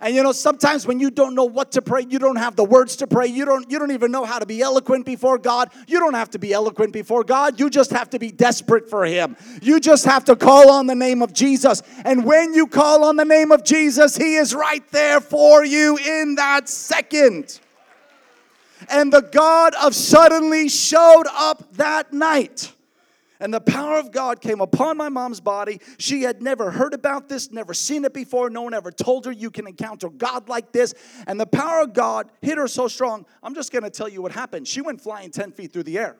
And 0.00 0.14
you 0.14 0.22
know, 0.22 0.32
sometimes 0.32 0.86
when 0.86 0.98
you 0.98 1.10
don't 1.10 1.34
know 1.34 1.44
what 1.44 1.72
to 1.72 1.82
pray, 1.82 2.04
you 2.08 2.18
don't 2.18 2.36
have 2.36 2.56
the 2.56 2.64
words 2.64 2.96
to 2.96 3.06
pray, 3.06 3.26
you 3.26 3.44
don't 3.44 3.70
you 3.70 3.78
don't 3.78 3.90
even 3.90 4.10
know 4.10 4.24
how 4.24 4.38
to 4.38 4.46
be 4.46 4.60
eloquent 4.60 5.06
before 5.06 5.38
God. 5.38 5.70
You 5.86 6.00
don't 6.00 6.14
have 6.14 6.30
to 6.30 6.38
be 6.38 6.52
eloquent 6.52 6.92
before 6.92 7.24
God. 7.24 7.60
You 7.60 7.70
just 7.70 7.90
have 7.90 8.10
to 8.10 8.18
be 8.18 8.30
desperate 8.30 8.88
for 8.88 9.04
him. 9.04 9.36
You 9.60 9.80
just 9.80 10.04
have 10.04 10.24
to 10.24 10.36
call 10.36 10.70
on 10.70 10.86
the 10.86 10.94
name 10.94 11.22
of 11.22 11.32
Jesus. 11.32 11.82
And 12.04 12.24
when 12.24 12.54
you 12.54 12.66
call 12.66 13.04
on 13.04 13.16
the 13.16 13.24
name 13.24 13.52
of 13.52 13.64
Jesus, 13.64 14.16
he 14.16 14.36
is 14.36 14.54
right 14.54 14.86
there 14.90 15.20
for 15.20 15.64
you 15.64 15.98
in 15.98 16.36
that 16.36 16.68
second. 16.68 17.60
And 18.88 19.12
the 19.12 19.22
God 19.22 19.74
of 19.74 19.94
suddenly 19.94 20.68
showed 20.68 21.26
up 21.32 21.72
that 21.74 22.12
night 22.12 22.72
and 23.42 23.52
the 23.52 23.60
power 23.60 23.98
of 23.98 24.12
God 24.12 24.40
came 24.40 24.60
upon 24.60 24.96
my 24.96 25.08
mom's 25.08 25.40
body. 25.40 25.80
She 25.98 26.22
had 26.22 26.40
never 26.40 26.70
heard 26.70 26.94
about 26.94 27.28
this, 27.28 27.50
never 27.50 27.74
seen 27.74 28.04
it 28.04 28.14
before. 28.14 28.48
No 28.50 28.62
one 28.62 28.72
ever 28.72 28.92
told 28.92 29.26
her 29.26 29.32
you 29.32 29.50
can 29.50 29.66
encounter 29.66 30.08
God 30.08 30.48
like 30.48 30.70
this. 30.70 30.94
And 31.26 31.40
the 31.40 31.46
power 31.46 31.82
of 31.82 31.92
God 31.92 32.30
hit 32.40 32.56
her 32.56 32.68
so 32.68 32.86
strong. 32.86 33.26
I'm 33.42 33.56
just 33.56 33.72
going 33.72 33.82
to 33.82 33.90
tell 33.90 34.08
you 34.08 34.22
what 34.22 34.30
happened. 34.30 34.68
She 34.68 34.80
went 34.80 35.00
flying 35.00 35.32
10 35.32 35.50
feet 35.50 35.72
through 35.72 35.82
the 35.82 35.98
air. 35.98 36.16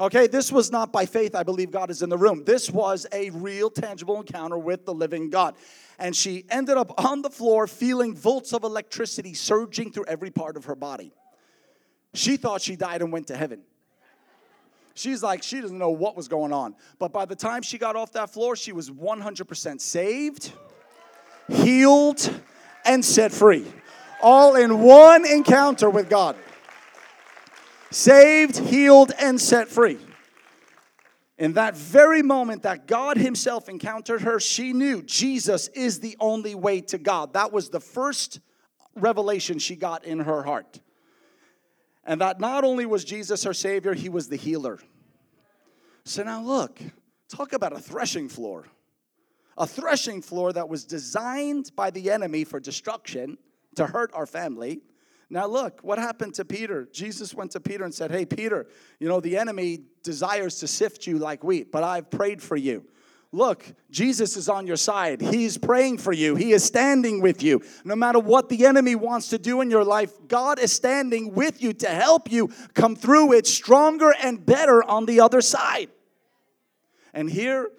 Okay, 0.00 0.26
this 0.26 0.50
was 0.50 0.72
not 0.72 0.92
by 0.92 1.06
faith. 1.06 1.36
I 1.36 1.44
believe 1.44 1.70
God 1.70 1.88
is 1.88 2.02
in 2.02 2.08
the 2.08 2.18
room. 2.18 2.42
This 2.44 2.68
was 2.68 3.06
a 3.12 3.30
real, 3.30 3.70
tangible 3.70 4.16
encounter 4.16 4.58
with 4.58 4.84
the 4.84 4.92
living 4.92 5.30
God. 5.30 5.54
And 6.00 6.16
she 6.16 6.44
ended 6.50 6.78
up 6.78 7.04
on 7.04 7.22
the 7.22 7.30
floor 7.30 7.68
feeling 7.68 8.16
volts 8.16 8.52
of 8.52 8.64
electricity 8.64 9.34
surging 9.34 9.92
through 9.92 10.06
every 10.06 10.32
part 10.32 10.56
of 10.56 10.64
her 10.64 10.74
body. 10.74 11.12
She 12.12 12.36
thought 12.36 12.60
she 12.60 12.74
died 12.74 13.02
and 13.02 13.12
went 13.12 13.28
to 13.28 13.36
heaven. 13.36 13.62
She's 14.94 15.22
like, 15.22 15.42
she 15.42 15.60
doesn't 15.60 15.78
know 15.78 15.90
what 15.90 16.16
was 16.16 16.28
going 16.28 16.52
on. 16.52 16.74
But 16.98 17.12
by 17.12 17.24
the 17.24 17.36
time 17.36 17.62
she 17.62 17.78
got 17.78 17.96
off 17.96 18.12
that 18.12 18.30
floor, 18.30 18.56
she 18.56 18.72
was 18.72 18.90
100% 18.90 19.80
saved, 19.80 20.52
healed, 21.48 22.30
and 22.84 23.04
set 23.04 23.32
free. 23.32 23.64
All 24.22 24.56
in 24.56 24.80
one 24.80 25.26
encounter 25.26 25.90
with 25.90 26.08
God. 26.08 26.36
Saved, 27.90 28.56
healed, 28.58 29.12
and 29.18 29.40
set 29.40 29.68
free. 29.68 29.98
In 31.38 31.54
that 31.54 31.76
very 31.76 32.22
moment 32.22 32.62
that 32.62 32.86
God 32.86 33.16
Himself 33.16 33.68
encountered 33.68 34.22
her, 34.22 34.38
she 34.38 34.72
knew 34.72 35.02
Jesus 35.02 35.68
is 35.68 36.00
the 36.00 36.16
only 36.20 36.54
way 36.54 36.80
to 36.82 36.98
God. 36.98 37.32
That 37.32 37.52
was 37.52 37.68
the 37.68 37.80
first 37.80 38.40
revelation 38.94 39.58
she 39.58 39.74
got 39.74 40.04
in 40.04 40.20
her 40.20 40.42
heart. 40.42 40.80
And 42.04 42.20
that 42.20 42.40
not 42.40 42.64
only 42.64 42.86
was 42.86 43.04
Jesus 43.04 43.44
her 43.44 43.54
Savior, 43.54 43.94
He 43.94 44.08
was 44.08 44.28
the 44.28 44.36
healer. 44.36 44.78
So 46.04 46.22
now 46.22 46.42
look, 46.42 46.80
talk 47.28 47.52
about 47.52 47.72
a 47.72 47.78
threshing 47.78 48.28
floor. 48.28 48.66
A 49.58 49.66
threshing 49.66 50.22
floor 50.22 50.52
that 50.52 50.68
was 50.68 50.84
designed 50.84 51.70
by 51.76 51.90
the 51.90 52.10
enemy 52.10 52.44
for 52.44 52.58
destruction 52.58 53.38
to 53.76 53.86
hurt 53.86 54.10
our 54.14 54.26
family. 54.26 54.80
Now, 55.30 55.46
look, 55.46 55.80
what 55.82 55.98
happened 55.98 56.34
to 56.34 56.44
Peter? 56.44 56.88
Jesus 56.92 57.34
went 57.34 57.52
to 57.52 57.60
Peter 57.60 57.84
and 57.84 57.94
said, 57.94 58.10
Hey, 58.10 58.26
Peter, 58.26 58.66
you 59.00 59.08
know, 59.08 59.20
the 59.20 59.38
enemy 59.38 59.84
desires 60.02 60.58
to 60.60 60.66
sift 60.66 61.06
you 61.06 61.18
like 61.18 61.42
wheat, 61.42 61.72
but 61.72 61.82
I've 61.82 62.10
prayed 62.10 62.42
for 62.42 62.56
you. 62.56 62.84
Look, 63.34 63.64
Jesus 63.90 64.36
is 64.36 64.50
on 64.50 64.66
your 64.66 64.76
side. 64.76 65.22
He's 65.22 65.56
praying 65.56 65.98
for 65.98 66.12
you. 66.12 66.36
He 66.36 66.52
is 66.52 66.62
standing 66.62 67.22
with 67.22 67.42
you. 67.42 67.62
No 67.82 67.96
matter 67.96 68.18
what 68.18 68.50
the 68.50 68.66
enemy 68.66 68.94
wants 68.94 69.28
to 69.28 69.38
do 69.38 69.62
in 69.62 69.70
your 69.70 69.84
life, 69.84 70.12
God 70.28 70.58
is 70.58 70.70
standing 70.70 71.32
with 71.32 71.62
you 71.62 71.72
to 71.72 71.88
help 71.88 72.30
you 72.30 72.50
come 72.74 72.94
through 72.94 73.32
it 73.32 73.46
stronger 73.46 74.14
and 74.22 74.44
better 74.44 74.84
on 74.84 75.06
the 75.06 75.20
other 75.20 75.40
side. 75.40 75.88
And 77.14 77.30
here, 77.30 77.70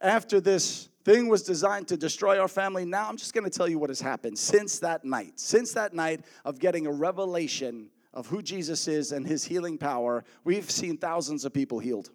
after 0.00 0.40
this 0.40 0.88
thing 1.04 1.28
was 1.28 1.44
designed 1.44 1.86
to 1.88 1.96
destroy 1.96 2.40
our 2.40 2.48
family, 2.48 2.84
now 2.84 3.08
I'm 3.08 3.16
just 3.16 3.34
going 3.34 3.48
to 3.48 3.56
tell 3.56 3.68
you 3.68 3.78
what 3.78 3.90
has 3.90 4.00
happened 4.00 4.36
since 4.36 4.80
that 4.80 5.04
night. 5.04 5.38
Since 5.38 5.74
that 5.74 5.94
night 5.94 6.24
of 6.44 6.58
getting 6.58 6.88
a 6.88 6.92
revelation 6.92 7.90
of 8.12 8.26
who 8.26 8.42
Jesus 8.42 8.88
is 8.88 9.12
and 9.12 9.24
his 9.24 9.44
healing 9.44 9.78
power, 9.78 10.24
we've 10.42 10.68
seen 10.68 10.96
thousands 10.96 11.44
of 11.44 11.52
people 11.52 11.78
healed. 11.78 12.10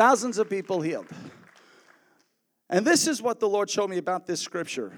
Thousands 0.00 0.38
of 0.38 0.48
people 0.48 0.80
healed. 0.80 1.08
And 2.70 2.86
this 2.86 3.06
is 3.06 3.20
what 3.20 3.38
the 3.38 3.46
Lord 3.46 3.68
showed 3.68 3.90
me 3.90 3.98
about 3.98 4.26
this 4.26 4.40
scripture. 4.40 4.94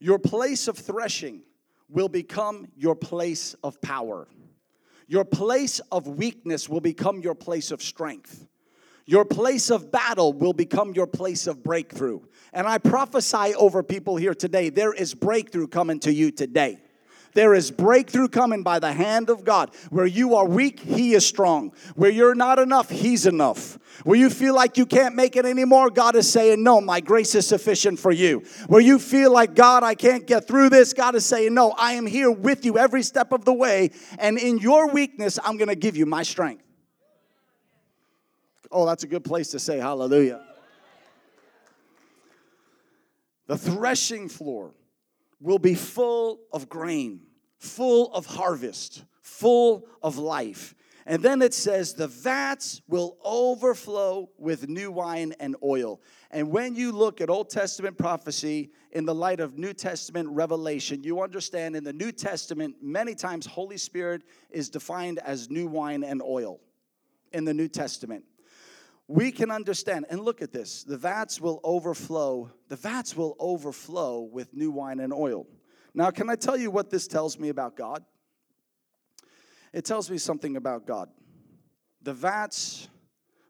Your 0.00 0.18
place 0.18 0.68
of 0.68 0.76
threshing 0.76 1.40
will 1.88 2.10
become 2.10 2.68
your 2.76 2.94
place 2.94 3.54
of 3.64 3.80
power. 3.80 4.28
Your 5.06 5.24
place 5.24 5.80
of 5.90 6.06
weakness 6.06 6.68
will 6.68 6.82
become 6.82 7.22
your 7.22 7.34
place 7.34 7.70
of 7.70 7.80
strength. 7.80 8.46
Your 9.06 9.24
place 9.24 9.70
of 9.70 9.90
battle 9.90 10.34
will 10.34 10.52
become 10.52 10.92
your 10.92 11.06
place 11.06 11.46
of 11.46 11.62
breakthrough. 11.62 12.20
And 12.52 12.66
I 12.66 12.76
prophesy 12.76 13.54
over 13.54 13.82
people 13.82 14.18
here 14.18 14.34
today 14.34 14.68
there 14.68 14.92
is 14.92 15.14
breakthrough 15.14 15.68
coming 15.68 16.00
to 16.00 16.12
you 16.12 16.30
today. 16.32 16.82
There 17.34 17.54
is 17.54 17.70
breakthrough 17.70 18.28
coming 18.28 18.62
by 18.62 18.78
the 18.78 18.92
hand 18.92 19.30
of 19.30 19.44
God. 19.44 19.70
Where 19.90 20.06
you 20.06 20.34
are 20.34 20.46
weak, 20.46 20.80
He 20.80 21.14
is 21.14 21.26
strong. 21.26 21.72
Where 21.94 22.10
you're 22.10 22.34
not 22.34 22.58
enough, 22.58 22.90
He's 22.90 23.26
enough. 23.26 23.78
Where 24.04 24.18
you 24.18 24.30
feel 24.30 24.54
like 24.54 24.76
you 24.76 24.84
can't 24.84 25.14
make 25.14 25.36
it 25.36 25.46
anymore, 25.46 25.90
God 25.90 26.16
is 26.16 26.30
saying, 26.30 26.62
No, 26.62 26.80
my 26.80 27.00
grace 27.00 27.34
is 27.34 27.46
sufficient 27.46 27.98
for 27.98 28.12
you. 28.12 28.42
Where 28.66 28.80
you 28.80 28.98
feel 28.98 29.32
like, 29.32 29.54
God, 29.54 29.82
I 29.82 29.94
can't 29.94 30.26
get 30.26 30.46
through 30.46 30.70
this, 30.70 30.92
God 30.92 31.14
is 31.14 31.24
saying, 31.24 31.54
No, 31.54 31.72
I 31.72 31.92
am 31.92 32.06
here 32.06 32.30
with 32.30 32.64
you 32.64 32.78
every 32.78 33.02
step 33.02 33.32
of 33.32 33.44
the 33.44 33.54
way. 33.54 33.90
And 34.18 34.38
in 34.38 34.58
your 34.58 34.90
weakness, 34.90 35.38
I'm 35.42 35.56
going 35.56 35.68
to 35.68 35.76
give 35.76 35.96
you 35.96 36.06
my 36.06 36.22
strength. 36.22 36.64
Oh, 38.70 38.86
that's 38.86 39.04
a 39.04 39.06
good 39.06 39.24
place 39.24 39.48
to 39.48 39.58
say 39.58 39.78
hallelujah. 39.78 40.40
The 43.46 43.58
threshing 43.58 44.30
floor 44.30 44.72
will 45.42 45.58
be 45.58 45.74
full 45.74 46.40
of 46.52 46.68
grain, 46.68 47.20
full 47.58 48.12
of 48.12 48.24
harvest, 48.26 49.04
full 49.20 49.86
of 50.02 50.16
life. 50.16 50.74
And 51.04 51.20
then 51.20 51.42
it 51.42 51.52
says, 51.52 51.94
the 51.94 52.06
vats 52.06 52.80
will 52.86 53.16
overflow 53.24 54.30
with 54.38 54.68
new 54.68 54.92
wine 54.92 55.34
and 55.40 55.56
oil. 55.62 56.00
And 56.30 56.50
when 56.52 56.76
you 56.76 56.92
look 56.92 57.20
at 57.20 57.28
Old 57.28 57.50
Testament 57.50 57.98
prophecy 57.98 58.70
in 58.92 59.04
the 59.04 59.14
light 59.14 59.40
of 59.40 59.58
New 59.58 59.72
Testament 59.72 60.28
revelation, 60.28 61.02
you 61.02 61.20
understand 61.20 61.74
in 61.74 61.82
the 61.82 61.92
New 61.92 62.12
Testament, 62.12 62.76
many 62.80 63.16
times 63.16 63.46
Holy 63.46 63.78
Spirit 63.78 64.22
is 64.50 64.70
defined 64.70 65.18
as 65.18 65.50
new 65.50 65.66
wine 65.66 66.04
and 66.04 66.22
oil 66.22 66.60
in 67.32 67.44
the 67.44 67.54
New 67.54 67.68
Testament 67.68 68.24
we 69.12 69.30
can 69.30 69.50
understand. 69.50 70.06
And 70.08 70.22
look 70.22 70.40
at 70.40 70.52
this. 70.52 70.84
The 70.84 70.96
vats 70.96 71.38
will 71.40 71.60
overflow 71.62 72.50
the 72.68 72.76
vats 72.76 73.14
will 73.14 73.36
overflow 73.38 74.22
with 74.22 74.54
new 74.54 74.70
wine 74.70 75.00
and 75.00 75.12
oil. 75.12 75.46
Now 75.94 76.10
can 76.10 76.30
i 76.30 76.36
tell 76.36 76.56
you 76.56 76.70
what 76.70 76.88
this 76.88 77.06
tells 77.06 77.38
me 77.38 77.50
about 77.50 77.76
god? 77.76 78.02
It 79.74 79.84
tells 79.84 80.10
me 80.10 80.16
something 80.16 80.56
about 80.56 80.86
god. 80.86 81.10
The 82.00 82.14
vats 82.14 82.88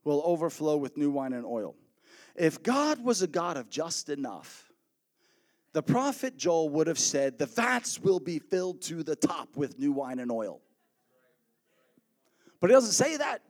will 0.05 0.23
overflow 0.25 0.77
with 0.77 0.97
new 0.97 1.11
wine 1.11 1.33
and 1.33 1.47
oil. 1.47 1.77
If 2.35 2.63
god 2.63 3.03
was 3.05 3.23
a 3.23 3.29
god 3.29 3.57
of 3.57 3.71
just 3.71 4.09
enough 4.09 4.69
the 5.75 5.83
prophet 5.83 6.37
joel 6.37 6.69
would 6.71 6.87
have 6.89 6.99
said 6.99 7.39
the 7.39 7.47
vats 7.47 8.01
will 8.01 8.21
be 8.21 8.41
filled 8.41 8.83
to 8.83 9.03
the 9.03 9.17
top 9.17 9.57
with 9.57 9.79
new 9.79 9.93
wine 9.93 10.19
and 10.19 10.33
oil. 10.33 10.61
But 12.61 12.71
he 12.71 12.75
doesn't 12.75 12.93
say 12.93 13.17
that 13.19 13.43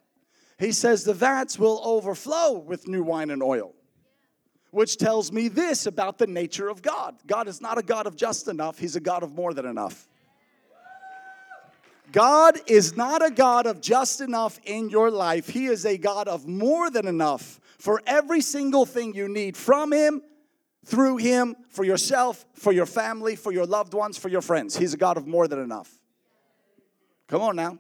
he 0.59 0.73
says 0.73 1.05
the 1.05 1.15
vats 1.15 1.59
will 1.59 1.81
overflow 1.85 2.59
with 2.59 2.89
new 2.89 3.03
wine 3.03 3.31
and 3.31 3.43
oil. 3.43 3.75
which 4.71 4.97
tells 4.97 5.31
me 5.31 5.49
this 5.49 5.87
about 5.87 6.19
the 6.19 6.27
nature 6.27 6.69
of 6.69 6.83
God 6.83 7.17
God 7.27 7.49
is 7.49 7.61
not 7.61 7.79
a 7.79 7.83
God 7.83 8.07
of 8.07 8.17
just 8.17 8.49
enough, 8.49 8.79
He's 8.79 8.97
a 8.97 9.01
God 9.01 9.23
of 9.23 9.35
more 9.35 9.55
than 9.55 9.67
enough. 9.67 10.09
God 12.13 12.59
is 12.67 12.95
not 12.95 13.25
a 13.25 13.31
God 13.31 13.67
of 13.67 13.81
just 13.81 14.21
enough 14.21 14.61
in 14.65 14.91
your 14.91 15.11
life. 15.11 15.49
He 15.49 15.67
is 15.67 15.87
a 15.87 15.97
God 15.97 16.29
of 16.29 16.47
more 16.47 16.91
than 16.91 17.07
enough 17.07 17.59
for 17.79 18.03
every 18.07 18.43
single 18.43 18.85
thing 18.85 19.15
you 19.15 19.29
need 19.29 19.57
from 19.57 19.93
Him, 19.93 20.23
through 20.85 21.17
Him, 21.17 21.57
for 21.71 21.85
yourself, 21.85 22.45
for 22.55 22.71
your 22.71 22.87
family, 22.87 23.35
for 23.35 23.51
your 23.51 23.67
loved 23.67 23.95
ones, 23.95 24.19
for 24.19 24.29
your 24.29 24.43
friends. 24.43 24.77
He's 24.77 24.93
a 24.93 24.99
God 24.99 25.17
of 25.17 25.27
more 25.27 25.49
than 25.49 25.59
enough. 25.59 25.91
Come 27.29 27.41
on 27.41 27.57
now. 27.57 27.79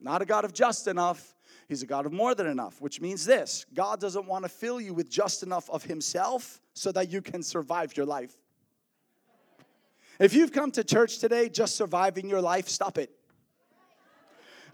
Not 0.00 0.22
a 0.22 0.24
God 0.24 0.44
of 0.44 0.52
just 0.52 0.86
enough. 0.86 1.34
He's 1.68 1.82
a 1.82 1.86
God 1.86 2.06
of 2.06 2.12
more 2.12 2.34
than 2.34 2.46
enough, 2.46 2.80
which 2.80 3.00
means 3.00 3.24
this 3.24 3.66
God 3.74 4.00
doesn't 4.00 4.26
want 4.26 4.44
to 4.44 4.48
fill 4.48 4.80
you 4.80 4.94
with 4.94 5.10
just 5.10 5.42
enough 5.42 5.68
of 5.70 5.84
Himself 5.84 6.60
so 6.74 6.92
that 6.92 7.10
you 7.10 7.20
can 7.20 7.42
survive 7.42 7.96
your 7.96 8.06
life. 8.06 8.34
If 10.18 10.34
you've 10.34 10.52
come 10.52 10.70
to 10.72 10.84
church 10.84 11.18
today 11.18 11.48
just 11.48 11.76
surviving 11.76 12.28
your 12.28 12.40
life, 12.40 12.68
stop 12.68 12.98
it. 12.98 13.10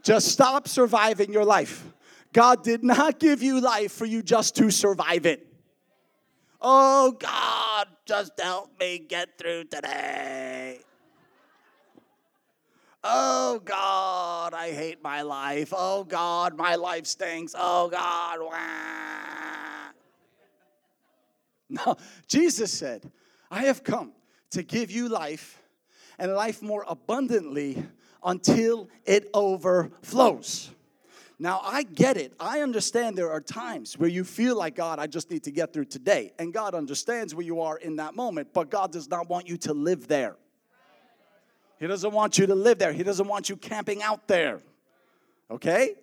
Just 0.03 0.29
stop 0.29 0.69
surviving 0.69 1.33
your 1.33 1.45
life. 1.45 1.85
God 2.33 2.63
did 2.63 2.85
not 2.85 3.19
give 3.19 3.43
you 3.43 3.61
life 3.61 3.93
for 3.93 4.05
you 4.05 4.23
just 4.23 4.57
to 4.57 4.71
survive 4.71 5.25
it. 5.25 5.47
Oh, 6.61 7.13
God, 7.13 7.89
just 8.05 8.33
help 8.41 8.79
me 8.81 8.99
get 8.99 9.39
through 9.39 9.65
today. 9.65 10.81
Oh, 13.07 13.61
God, 13.63 14.55
I 14.55 14.73
hate 14.73 15.03
my 15.03 15.21
life. 15.21 15.75
Oh, 15.77 16.05
God, 16.05 16.57
my 16.57 16.75
life 16.75 17.05
stinks. 17.05 17.55
Oh, 17.57 17.89
God. 17.89 18.39
Wah. 18.41 18.51
No, 21.71 21.97
Jesus 22.29 22.71
said, 22.71 23.11
I 23.51 23.63
have 23.63 23.83
come 23.83 24.13
to 24.51 24.63
give 24.63 24.91
you 24.91 25.09
life 25.09 25.61
and 26.19 26.33
life 26.35 26.63
more 26.63 26.85
abundantly 26.87 27.85
until 28.23 28.89
it 29.05 29.29
overflows. 29.35 30.71
Now, 31.39 31.61
I 31.65 31.83
get 31.83 32.17
it. 32.17 32.33
I 32.39 32.61
understand 32.61 33.17
there 33.19 33.31
are 33.31 33.41
times 33.41 33.99
where 33.99 34.09
you 34.09 34.25
feel 34.25 34.57
like, 34.57 34.77
God, 34.77 34.99
I 34.99 35.07
just 35.07 35.31
need 35.31 35.43
to 35.45 35.51
get 35.51 35.73
through 35.73 35.87
today. 35.87 36.33
And 36.39 36.53
God 36.53 36.75
understands 36.75 37.35
where 37.35 37.45
you 37.45 37.61
are 37.61 37.79
in 37.79 37.97
that 37.97 38.15
moment, 38.15 38.49
but 38.53 38.71
God 38.71 38.93
does 38.93 39.09
not 39.09 39.29
want 39.29 39.49
you 39.49 39.57
to 39.59 39.73
live 39.73 40.07
there. 40.07 40.37
He 41.79 41.87
doesn't 41.87 42.13
want 42.13 42.39
you 42.39 42.47
to 42.47 42.55
live 42.55 42.79
there, 42.79 42.93
He 42.93 43.03
doesn't 43.03 43.27
want 43.27 43.49
you 43.49 43.57
camping 43.57 44.03
out 44.03 44.29
there. 44.29 44.61
Okay? 45.51 45.95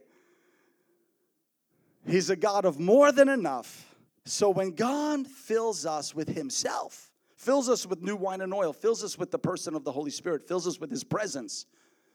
He's 2.08 2.30
a 2.30 2.36
God 2.36 2.66
of 2.66 2.80
more 2.80 3.12
than 3.12 3.30
enough. 3.30 3.96
So 4.26 4.50
when 4.50 4.72
God 4.72 5.28
fills 5.28 5.86
us 5.86 6.14
with 6.14 6.30
Himself, 6.30 7.12
fills 7.36 7.70
us 7.70 7.86
with 7.86 8.02
new 8.02 8.16
wine 8.16 8.42
and 8.42 8.54
oil, 8.54 8.74
fills 8.74 9.04
us 9.04 9.18
with 9.18 9.32
the 9.32 9.40
person 9.40 9.76
of 9.76 9.84
the 9.84 9.92
Holy 9.92 10.12
Spirit, 10.12 10.48
fills 10.48 10.68
us 10.68 10.80
with 10.80 10.92
His 10.92 11.04
presence, 11.04 11.66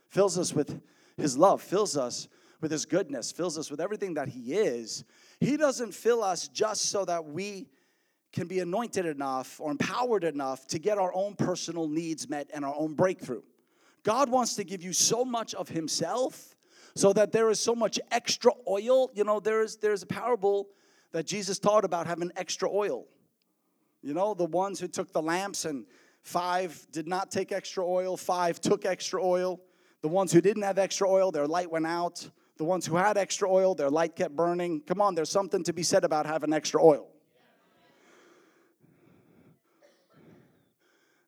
fills 0.09 0.39
us 0.39 0.53
with 0.53 0.81
His 1.17 1.37
love, 1.37 1.63
fills 1.63 1.97
us 1.97 2.29
with 2.61 2.71
His 2.71 2.87
goodness, 2.87 3.33
fills 3.33 3.59
us 3.59 3.71
with 3.71 3.81
everything 3.81 4.15
that 4.15 4.29
He 4.29 4.55
is. 4.55 5.05
He 5.41 5.57
doesn't 5.57 5.93
fill 5.93 6.23
us 6.23 6.49
just 6.49 6.87
so 6.87 7.05
that 7.05 7.25
we 7.25 7.67
can 8.37 8.47
be 8.47 8.61
anointed 8.61 9.07
enough 9.07 9.59
or 9.63 9.71
empowered 9.71 10.23
enough 10.23 10.67
to 10.67 10.79
get 10.79 10.99
our 10.99 11.11
own 11.15 11.35
personal 11.35 11.89
needs 11.89 12.29
met 12.29 12.51
and 12.53 12.67
our 12.67 12.75
own 12.77 12.93
breakthrough. 12.93 13.41
God 14.03 14.29
wants 14.29 14.57
to 14.57 14.65
give 14.65 14.85
you 14.85 14.93
so 14.93 15.25
much 15.25 15.55
of 15.55 15.71
Himself 15.71 16.55
so 16.95 17.15
that 17.15 17.33
there 17.33 17.49
is 17.49 17.59
so 17.59 17.75
much 17.75 17.99
extra 18.11 18.53
oil. 18.69 19.11
You 19.15 19.25
know, 19.25 19.41
there's 19.41 19.79
there's 19.79 20.03
a 20.03 20.07
parable 20.07 20.69
that 21.13 21.27
Jesus 21.27 21.59
taught 21.59 21.87
about 21.87 22.07
having 22.07 22.31
extra 22.37 22.71
oil. 22.71 23.07
You 24.03 24.13
know, 24.13 24.35
the 24.35 24.45
ones 24.45 24.79
who 24.81 24.87
took 24.87 25.15
the 25.15 25.23
lamps 25.23 25.65
and 25.65 25.87
five 26.21 26.87
did 26.93 27.09
not 27.09 27.31
take 27.31 27.53
extra 27.53 27.89
oil, 27.89 28.19
five 28.19 28.61
took 28.61 28.85
extra 28.85 29.25
oil. 29.25 29.63
The 30.03 30.09
ones 30.09 30.31
who 30.31 30.43
didn't 30.43 30.63
have 30.63 30.79
extra 30.79 31.09
oil, 31.09 31.33
their 31.33 31.47
light 31.47 31.71
went 31.71 31.87
out. 31.87 32.29
The 32.59 32.65
ones 32.65 32.85
who 32.85 32.97
had 32.97 33.17
extra 33.17 33.51
oil, 33.51 33.75
their 33.75 33.91
light 33.91 34.15
kept 34.15 34.37
burning. 34.37 34.83
Come 34.87 35.01
on, 35.01 35.15
there's 35.15 35.31
something 35.31 35.65
to 35.65 35.73
be 35.73 35.83
said 35.83 36.05
about 36.05 36.27
having 36.27 36.53
extra 36.53 36.85
oil. 36.85 37.09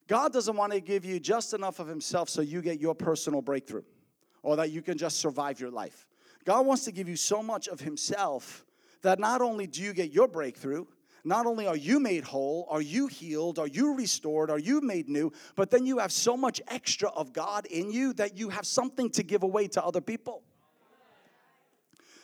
God 0.09 0.33
doesn't 0.33 0.57
want 0.57 0.73
to 0.73 0.81
give 0.81 1.05
you 1.05 1.21
just 1.21 1.55
enough 1.55 1.79
of 1.79 1.87
Himself 1.87 2.29
so 2.29 2.41
you 2.41 2.63
get 2.63 2.81
your 2.81 2.95
personal 2.95 3.43
breakthrough 3.43 3.85
or 4.43 4.57
that 4.57 4.71
you 4.71 4.83
can 4.83 4.99
just 4.99 5.19
survive 5.19 5.61
your 5.61 5.71
life. 5.71 6.07
God 6.45 6.65
wants 6.67 6.85
to 6.87 6.93
give 6.93 7.09
you 7.09 7.17
so 7.17 7.43
much 7.43 7.69
of 7.69 7.81
Himself 7.81 8.65
that 9.03 9.19
not 9.19 9.43
only 9.43 9.67
do 9.67 9.83
you 9.83 9.93
get 9.93 10.11
your 10.11 10.27
breakthrough, 10.27 10.87
not 11.25 11.45
only 11.45 11.67
are 11.67 11.77
you 11.77 12.01
made 12.01 12.25
whole, 12.25 12.67
are 12.71 12.81
you 12.81 13.07
healed, 13.07 13.59
are 13.59 13.67
you 13.67 13.95
restored, 13.95 14.51
are 14.51 14.59
you 14.59 14.81
made 14.81 15.11
new, 15.11 15.31
but 15.57 15.71
then 15.71 15.85
you 15.85 15.99
have 15.99 16.11
so 16.11 16.37
much 16.37 16.61
extra 16.69 17.11
of 17.11 17.35
God 17.35 17.67
in 17.67 17.91
you 17.91 18.15
that 18.15 18.37
you 18.39 18.49
have 18.49 18.67
something 18.67 19.11
to 19.11 19.23
give 19.23 19.43
away 19.43 19.69
to 19.69 19.85
other 19.85 20.01
people. 20.01 20.43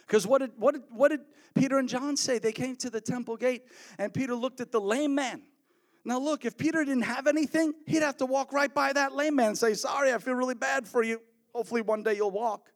Because 0.06 0.26
what 0.26 0.40
did, 0.40 0.52
what, 0.56 0.72
did, 0.72 0.82
what 0.90 1.10
did 1.10 1.20
Peter 1.54 1.78
and 1.78 1.88
John 1.88 2.16
say? 2.16 2.38
They 2.38 2.52
came 2.52 2.76
to 2.76 2.88
the 2.88 3.00
temple 3.00 3.36
gate, 3.36 3.64
and 3.98 4.12
Peter 4.12 4.34
looked 4.34 4.60
at 4.60 4.72
the 4.72 4.80
lame 4.80 5.14
man. 5.14 5.42
Now, 6.04 6.18
look, 6.18 6.44
if 6.44 6.58
Peter 6.58 6.84
didn't 6.84 7.04
have 7.04 7.26
anything, 7.26 7.72
he'd 7.86 8.02
have 8.02 8.18
to 8.18 8.26
walk 8.26 8.52
right 8.52 8.72
by 8.72 8.92
that 8.92 9.14
lame 9.14 9.36
man 9.36 9.48
and 9.48 9.58
say, 9.58 9.74
Sorry, 9.74 10.12
I 10.12 10.18
feel 10.18 10.34
really 10.34 10.54
bad 10.54 10.86
for 10.86 11.02
you. 11.02 11.20
Hopefully, 11.54 11.80
one 11.80 12.02
day 12.02 12.14
you'll 12.14 12.30
walk. 12.30 12.70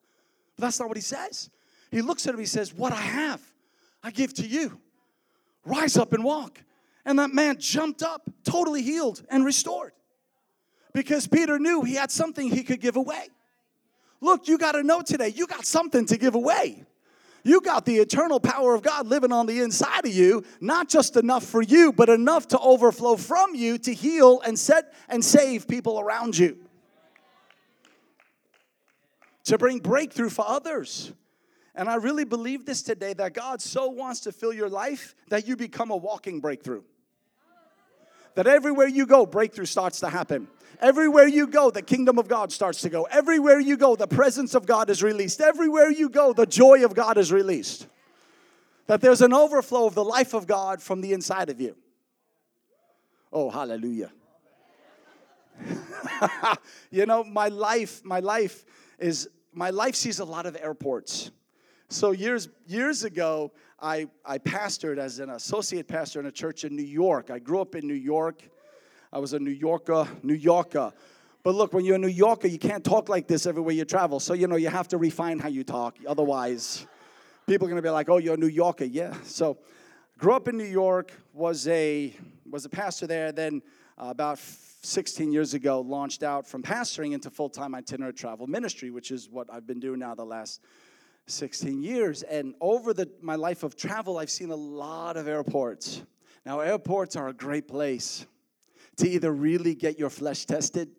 But 0.57 0.67
that's 0.67 0.81
not 0.81 0.89
what 0.89 0.97
he 0.97 1.03
says. 1.03 1.51
He 1.91 2.01
looks 2.03 2.27
at 2.27 2.35
him, 2.35 2.41
he 2.41 2.47
says, 2.47 2.73
What 2.73 2.93
I 2.93 3.01
have, 3.01 3.43
I 4.03 4.11
give 4.11 4.33
to 4.35 4.47
you 4.47 4.81
rise 5.69 5.97
up 5.97 6.13
and 6.13 6.25
walk. 6.25 6.63
And 7.05 7.19
that 7.19 7.33
man 7.33 7.59
jumped 7.59 8.03
up, 8.03 8.29
totally 8.45 8.83
healed 8.83 9.23
and 9.31 9.45
restored. 9.45 9.93
Because 10.93 11.27
Peter 11.27 11.59
knew 11.59 11.83
he 11.83 11.95
had 11.95 12.11
something 12.11 12.51
he 12.51 12.63
could 12.63 12.81
give 12.81 12.97
away. 12.97 13.29
Look, 14.21 14.49
you 14.49 14.59
got 14.59 14.73
to 14.73 14.83
know 14.83 15.01
today, 15.01 15.29
you 15.29 15.47
got 15.47 15.65
something 15.65 16.07
to 16.07 16.17
give 16.17 16.35
away. 16.35 16.85
You 17.45 17.61
got 17.61 17.85
the 17.85 17.97
eternal 17.97 18.41
power 18.41 18.75
of 18.75 18.83
God 18.83 19.07
living 19.07 19.33
on 19.33 19.47
the 19.47 19.61
inside 19.61 20.05
of 20.05 20.13
you, 20.13 20.45
not 20.61 20.89
just 20.89 21.17
enough 21.17 21.45
for 21.45 21.63
you, 21.63 21.93
but 21.93 22.09
enough 22.09 22.49
to 22.49 22.59
overflow 22.59 23.17
from 23.17 23.55
you 23.55 23.79
to 23.79 23.95
heal 23.95 24.41
and 24.41 24.59
set 24.59 24.93
and 25.09 25.25
save 25.25 25.69
people 25.69 26.01
around 26.01 26.37
you. 26.37 26.59
To 29.45 29.57
bring 29.57 29.79
breakthrough 29.79 30.29
for 30.29 30.45
others. 30.47 31.13
And 31.75 31.89
I 31.89 31.95
really 31.95 32.25
believe 32.25 32.67
this 32.67 32.83
today 32.83 33.13
that 33.15 33.35
God 33.35 33.63
so 33.63 33.89
wants 33.89 34.21
to 34.21 34.33
fill 34.33 34.53
your 34.53 34.69
life 34.69 35.15
that 35.29 35.47
you 35.47 35.57
become 35.57 35.91
a 35.91 35.97
walking 35.97 36.41
breakthrough. 36.41 36.83
That 38.35 38.47
everywhere 38.47 38.89
you 38.89 39.07
go, 39.07 39.27
breakthrough 39.27 39.65
starts 39.65 40.01
to 40.01 40.09
happen. 40.09 40.49
Everywhere 40.81 41.27
you 41.27 41.47
go, 41.47 41.71
the 41.71 41.83
kingdom 41.83 42.19
of 42.19 42.29
God 42.29 42.53
starts 42.53 42.81
to 42.83 42.89
go. 42.89 43.05
Everywhere 43.05 43.59
you 43.59 43.77
go, 43.77 43.97
the 43.97 44.07
presence 44.07 44.55
of 44.55 44.65
God 44.65 44.91
is 44.91 45.03
released. 45.03 45.41
Everywhere 45.41 45.91
you 45.91 46.09
go, 46.09 46.33
the 46.33 46.47
joy 46.47 46.85
of 46.85 46.95
God 46.95 47.19
is 47.19 47.33
released. 47.33 47.89
That 48.87 49.01
there's 49.01 49.21
an 49.21 49.35
overflow 49.35 49.87
of 49.87 49.95
the 49.95 50.05
life 50.05 50.35
of 50.35 50.47
God 50.47 50.81
from 50.81 51.01
the 51.01 51.13
inside 51.13 51.51
of 51.51 51.61
you. 51.61 51.77
Oh, 53.33 53.51
hallelujah. 53.51 54.13
you 56.91 57.07
know, 57.07 57.25
my 57.25 57.49
life, 57.49 58.05
my 58.05 58.21
life 58.21 58.65
is, 58.99 59.29
my 59.53 59.71
life 59.71 59.97
sees 59.97 60.21
a 60.21 60.25
lot 60.25 60.47
of 60.47 60.57
airports. 60.57 61.33
So 61.91 62.13
years 62.13 62.49
years 62.67 63.05
ago, 63.05 63.53
I, 63.81 64.09
I 64.25 64.39
pastored 64.39 64.99
as 64.99 65.21
an 65.21 65.31
associate 65.31 65.89
pastor 65.89 66.21
in 66.21 66.27
a 66.27 66.33
church 66.33 66.65
in 66.65 66.77
New 66.77 66.83
York. 66.83 67.31
I 67.31 67.39
grew 67.39 67.61
up 67.61 67.75
in 67.75 67.87
New 67.87 67.95
York. 67.95 68.43
I 69.13 69.19
was 69.19 69.33
a 69.33 69.39
New 69.39 69.51
Yorker, 69.51 70.07
New 70.23 70.35
Yorker. 70.35 70.93
But 71.43 71.55
look, 71.55 71.73
when 71.73 71.85
you're 71.85 71.95
a 71.95 71.99
New 71.99 72.09
Yorker, 72.09 72.47
you 72.49 72.59
can't 72.59 72.85
talk 72.85 73.09
like 73.09 73.27
this 73.27 73.47
everywhere 73.47 73.75
you 73.75 73.85
travel. 73.85 74.21
So, 74.21 74.35
you 74.35 74.47
know, 74.47 74.57
you 74.57 74.69
have 74.69 74.89
to 74.89 74.99
refine 74.99 75.39
how 75.39 75.49
you 75.49 75.65
talk. 75.65 75.97
Otherwise, 76.07 76.87
people 77.47 77.67
are 77.67 77.71
going 77.71 77.81
to 77.81 77.87
be 77.87 77.91
like, 77.91 78.11
oh, 78.11 78.19
you're 78.19 78.35
a 78.35 78.39
New 78.39 78.49
Yorker. 78.49 78.85
Yeah. 78.85 79.15
So, 79.25 79.57
grew 80.19 80.35
up 80.35 80.49
in 80.49 80.59
New 80.59 80.65
York, 80.65 81.13
was 81.33 81.67
a, 81.69 82.15
was 82.51 82.67
a 82.67 82.69
pastor 82.69 83.07
there. 83.07 83.33
Then, 83.33 83.63
uh, 83.97 84.09
about 84.09 84.39
16 84.39 85.33
years 85.33 85.55
ago, 85.55 85.81
launched 85.81 86.23
out 86.23 86.47
from 86.47 86.63
pastoring 86.63 87.15
into 87.15 87.31
full 87.31 87.49
time 87.49 87.75
itinerant 87.75 88.17
travel 88.17 88.47
ministry, 88.47 88.91
which 88.91 89.11
is 89.11 89.31
what 89.31 89.47
I've 89.51 89.67
been 89.67 89.81
doing 89.81 90.01
now 90.01 90.15
the 90.15 90.27
last 90.27 90.61
16 91.29 91.83
years. 91.83 92.25
And 92.25 92.55
over 92.61 92.93
the, 92.93 93.09
my 93.23 93.37
life 93.37 93.63
of 93.63 93.75
travel, 93.75 94.19
I've 94.19 94.31
seen 94.31 94.51
a 94.51 94.57
lot 94.57 95.17
of 95.17 95.29
airports. 95.29 96.03
Now, 96.45 96.61
airports 96.61 97.17
are 97.17 97.29
a 97.29 97.33
great 97.33 97.69
place 97.69 98.27
to 98.99 99.09
either 99.09 99.33
really 99.33 99.75
get 99.75 99.99
your 99.99 100.11
flesh 100.11 100.45
tested 100.45 100.91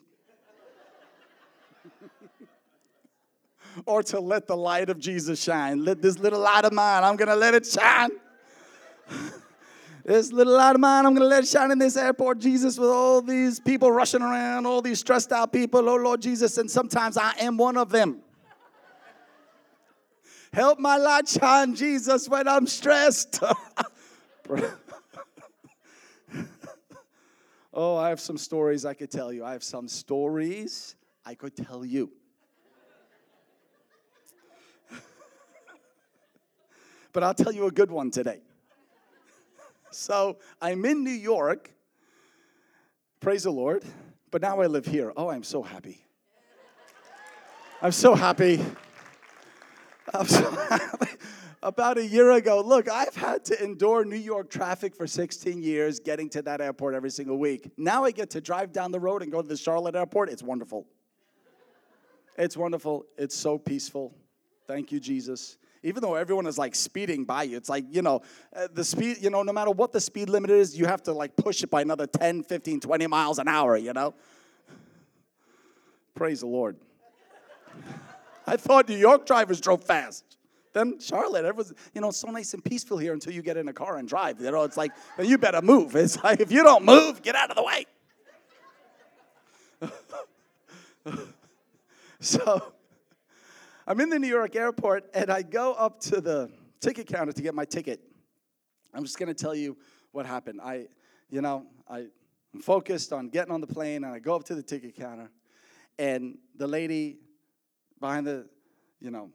or 3.86 4.04
to 4.04 4.20
let 4.20 4.48
the 4.48 4.56
light 4.56 4.90
of 4.90 5.00
Jesus 5.00 5.42
shine. 5.42 5.84
Let 5.84 6.02
this 6.02 6.18
little 6.18 6.40
light 6.40 6.66
of 6.66 6.74
mine, 6.74 7.04
I'm 7.04 7.16
going 7.16 7.28
to 7.30 7.36
let 7.36 7.54
it 7.54 7.66
shine. 7.66 8.12
this 10.06 10.32
little 10.32 10.54
light 10.54 10.76
of 10.76 10.82
mine, 10.82 11.06
I'm 11.06 11.14
going 11.14 11.24
to 11.24 11.28
let 11.28 11.44
it 11.44 11.48
shine 11.48 11.72
in 11.72 11.80
this 11.80 11.98
airport, 11.98 12.40
Jesus, 12.40 12.78
with 12.78 12.90
all 12.90 13.22
these 13.22 13.60
people 13.60 13.92
rushing 13.92 14.22
around, 14.22 14.66
all 14.66 14.82
these 14.82 15.00
stressed 15.00 15.32
out 15.32 15.52
people. 15.54 15.88
Oh, 15.90 15.96
Lord 15.96 16.22
Jesus. 16.22 16.58
And 16.58 16.70
sometimes 16.70 17.18
I 17.18 17.34
am 17.40 17.58
one 17.58 17.78
of 17.78 17.90
them. 17.90 18.22
Help 20.52 20.80
my 20.80 20.98
light 20.98 21.28
shine, 21.28 21.76
Jesus, 21.76 22.28
when 22.28 22.48
I'm 22.48 22.66
stressed. 22.66 23.44
Oh, 27.74 27.96
I 27.96 28.10
have 28.10 28.20
some 28.20 28.38
stories 28.38 28.84
I 28.84 28.94
could 28.94 29.12
tell 29.12 29.32
you. 29.32 29.46
I 29.46 29.52
have 29.52 29.64
some 29.64 29.88
stories 29.88 30.96
I 31.26 31.36
could 31.36 31.56
tell 31.56 31.86
you. 31.86 32.12
but 37.14 37.24
I'll 37.24 37.36
tell 37.36 37.52
you 37.52 37.68
a 37.68 37.72
good 37.72 37.92
one 37.92 38.10
today. 38.10 38.42
so 39.92 40.40
I'm 40.62 40.84
in 40.86 41.04
New 41.04 41.12
York. 41.12 41.72
Praise 43.20 43.44
the 43.44 43.52
Lord. 43.52 43.84
But 44.32 44.42
now 44.42 44.62
I 44.62 44.68
live 44.68 44.86
here. 44.86 45.14
Oh, 45.16 45.30
I'm 45.30 45.44
so 45.44 45.62
happy. 45.62 46.04
I'm 47.82 47.92
so 47.92 48.16
happy. 48.16 48.64
I'm 50.14 50.28
so 50.28 50.50
happy. 50.70 51.08
About 51.62 51.98
a 51.98 52.06
year 52.06 52.32
ago, 52.32 52.62
look, 52.62 52.90
I've 52.90 53.16
had 53.16 53.44
to 53.46 53.62
endure 53.62 54.06
New 54.06 54.16
York 54.16 54.50
traffic 54.50 54.96
for 54.96 55.06
16 55.06 55.62
years 55.62 56.00
getting 56.00 56.30
to 56.30 56.42
that 56.44 56.62
airport 56.62 56.96
every 56.96 57.10
single 57.10 57.38
week. 57.38 57.70
Now 57.78 58.06
I 58.06 58.12
get 58.12 58.30
to 58.32 58.42
drive 58.42 58.72
down 58.72 58.94
the 58.94 59.00
road 59.00 59.24
and 59.24 59.32
go 59.32 59.42
to 59.42 59.48
the 59.48 59.58
Charlotte 59.58 59.94
airport. 59.94 60.30
It's 60.30 60.42
wonderful. 60.42 60.88
It's 62.38 62.56
wonderful. 62.56 63.06
It's 63.18 63.36
so 63.36 63.58
peaceful. 63.58 64.16
Thank 64.68 64.94
you, 64.94 65.02
Jesus. 65.02 65.58
Even 65.84 66.02
though 66.02 66.16
everyone 66.16 66.48
is 66.48 66.58
like 66.58 66.76
speeding 66.76 67.26
by 67.26 67.44
you, 67.44 67.58
it's 67.58 67.68
like, 67.68 67.84
you 67.90 68.02
know, 68.02 68.22
uh, 68.56 68.70
the 68.74 68.84
speed, 68.84 69.18
you 69.20 69.30
know, 69.30 69.44
no 69.44 69.52
matter 69.52 69.72
what 69.72 69.92
the 69.92 70.00
speed 70.00 70.30
limit 70.30 70.52
is, 70.52 70.78
you 70.78 70.86
have 70.86 71.04
to 71.04 71.12
like 71.12 71.36
push 71.36 71.62
it 71.62 71.70
by 71.70 71.82
another 71.82 72.08
10, 72.08 72.44
15, 72.44 72.80
20 72.80 73.08
miles 73.08 73.38
an 73.38 73.50
hour, 73.50 73.76
you 73.76 73.92
know? 73.92 74.14
Praise 76.16 76.40
the 76.40 76.48
Lord. 76.48 76.78
I 78.48 78.56
thought 78.56 78.88
New 78.88 78.98
York 78.98 79.26
drivers 79.26 79.60
drove 79.60 79.84
fast. 79.84 80.29
Then 80.74 81.00
Charlotte, 81.00 81.46
everyone's, 81.46 81.74
you 81.94 82.02
know, 82.02 82.12
so 82.12 82.30
nice 82.30 82.54
and 82.54 82.64
peaceful 82.64 82.98
here 82.98 83.14
until 83.14 83.34
you 83.34 83.42
get 83.42 83.58
in 83.58 83.68
a 83.68 83.74
car 83.74 83.98
and 83.98 84.08
drive. 84.08 84.40
You 84.40 84.52
know, 84.52 84.64
it's 84.64 84.78
like, 84.78 84.92
you 85.20 85.38
better 85.38 85.62
move. 85.62 85.96
It's 85.96 86.22
like, 86.24 86.40
if 86.40 86.52
you 86.52 86.64
don't 86.64 86.86
move, 86.86 87.22
get 87.22 87.36
out 87.36 87.50
of 87.50 87.56
the 87.56 87.64
way. 87.64 87.86
so 92.20 92.74
I'm 93.88 94.00
in 94.00 94.10
the 94.10 94.20
New 94.20 94.28
York 94.28 94.56
airport 94.56 95.06
and 95.14 95.32
I 95.32 95.42
go 95.42 95.74
up 95.74 96.00
to 96.02 96.22
the 96.22 96.52
ticket 96.80 97.08
counter 97.08 97.34
to 97.34 97.42
get 97.42 97.56
my 97.56 97.66
ticket. 97.66 98.02
I'm 98.94 99.04
just 99.04 99.18
going 99.18 99.28
to 99.28 99.34
tell 99.34 99.56
you 99.56 99.78
what 100.12 100.26
happened. 100.26 100.60
I, 100.62 100.88
you 101.30 101.42
know, 101.42 101.66
I'm 101.88 102.12
focused 102.62 103.14
on 103.14 103.30
getting 103.30 103.52
on 103.52 103.62
the 103.62 103.68
plane 103.68 104.04
and 104.04 104.14
I 104.14 104.20
go 104.20 104.36
up 104.36 104.44
to 104.46 104.56
the 104.56 104.64
ticket 104.64 104.96
counter 104.96 105.32
and 105.98 106.38
the 106.56 106.68
lady 106.68 107.18
behind 108.00 108.28
the, 108.28 108.48
you 109.00 109.12
know, 109.12 109.30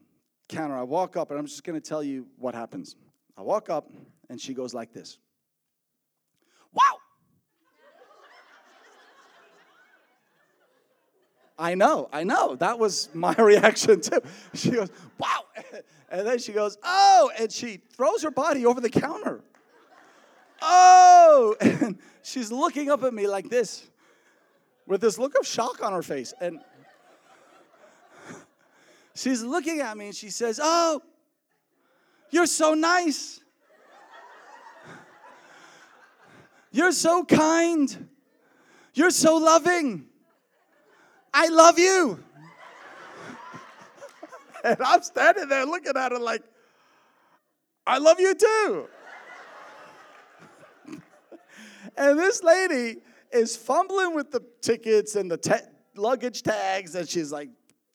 counter, 0.54 0.76
I 0.76 0.82
walk 0.82 1.16
up 1.16 1.30
and 1.30 1.38
I'm 1.38 1.46
just 1.46 1.64
going 1.64 1.80
to 1.80 1.86
tell 1.86 2.02
you 2.02 2.26
what 2.38 2.54
happens. 2.54 2.96
I 3.36 3.42
walk 3.42 3.68
up 3.68 3.90
and 4.30 4.40
she 4.40 4.54
goes 4.54 4.72
like 4.72 4.92
this. 4.92 5.18
Wow! 6.72 6.82
I 11.58 11.74
know, 11.74 12.08
I 12.12 12.24
know. 12.24 12.56
That 12.56 12.78
was 12.78 13.08
my 13.14 13.34
reaction 13.38 14.00
too. 14.00 14.20
She 14.54 14.70
goes, 14.70 14.90
wow. 15.18 15.44
And 16.10 16.26
then 16.26 16.38
she 16.38 16.52
goes, 16.52 16.78
oh, 16.82 17.30
and 17.38 17.50
she 17.50 17.80
throws 17.96 18.22
her 18.22 18.30
body 18.30 18.66
over 18.66 18.80
the 18.80 18.90
counter. 18.90 19.40
Oh, 20.62 21.56
and 21.60 21.98
she's 22.22 22.50
looking 22.50 22.90
up 22.90 23.02
at 23.02 23.12
me 23.12 23.26
like 23.26 23.48
this 23.50 23.88
with 24.86 25.00
this 25.00 25.18
look 25.18 25.38
of 25.38 25.46
shock 25.46 25.82
on 25.82 25.92
her 25.92 26.02
face. 26.02 26.32
And 26.40 26.60
she's 29.14 29.42
looking 29.42 29.80
at 29.80 29.96
me 29.96 30.06
and 30.06 30.14
she 30.14 30.30
says, 30.30 30.60
oh, 30.62 31.00
you're 32.30 32.46
so 32.46 32.74
nice. 32.74 33.40
You're 36.70 36.92
so 36.92 37.24
kind. 37.24 38.08
You're 38.94 39.10
so 39.10 39.36
loving. 39.36 40.06
I 41.32 41.48
love 41.48 41.78
you. 41.78 42.18
and 44.64 44.76
I'm 44.84 45.02
standing 45.02 45.48
there 45.48 45.64
looking 45.64 45.96
at 45.96 46.12
her 46.12 46.18
like, 46.18 46.42
I 47.86 47.98
love 47.98 48.18
you 48.18 48.34
too. 48.34 48.88
and 51.96 52.18
this 52.18 52.42
lady 52.42 52.96
is 53.32 53.56
fumbling 53.56 54.14
with 54.14 54.30
the 54.30 54.42
tickets 54.60 55.16
and 55.16 55.30
the 55.30 55.36
te- 55.36 55.54
luggage 55.96 56.42
tags, 56.42 56.94
and 56.94 57.08
she's 57.08 57.30
like 57.30 57.50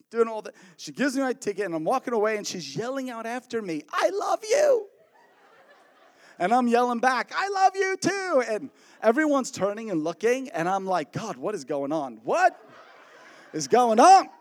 doing 0.09 0.27
all 0.27 0.41
that. 0.41 0.55
She 0.77 0.91
gives 0.91 1.15
me 1.15 1.21
my 1.21 1.33
ticket, 1.33 1.65
and 1.65 1.75
I'm 1.75 1.83
walking 1.83 2.13
away, 2.13 2.37
and 2.37 2.45
she's 2.45 2.75
yelling 2.75 3.09
out 3.09 3.25
after 3.25 3.61
me, 3.61 3.83
I 3.91 4.09
love 4.09 4.39
you. 4.47 4.87
And 6.39 6.53
I'm 6.53 6.67
yelling 6.67 6.99
back, 6.99 7.31
I 7.35 7.49
love 7.49 7.75
you 7.75 7.97
too. 7.97 8.43
And 8.49 8.69
everyone's 9.03 9.51
turning 9.51 9.91
and 9.91 10.03
looking, 10.03 10.49
and 10.49 10.69
I'm 10.69 10.85
like, 10.85 11.11
God, 11.11 11.35
what 11.35 11.53
is 11.53 11.65
going 11.65 11.91
on? 11.91 12.19
What? 12.23 12.57
is 13.53 13.67
going 13.67 13.99
on. 13.99 14.29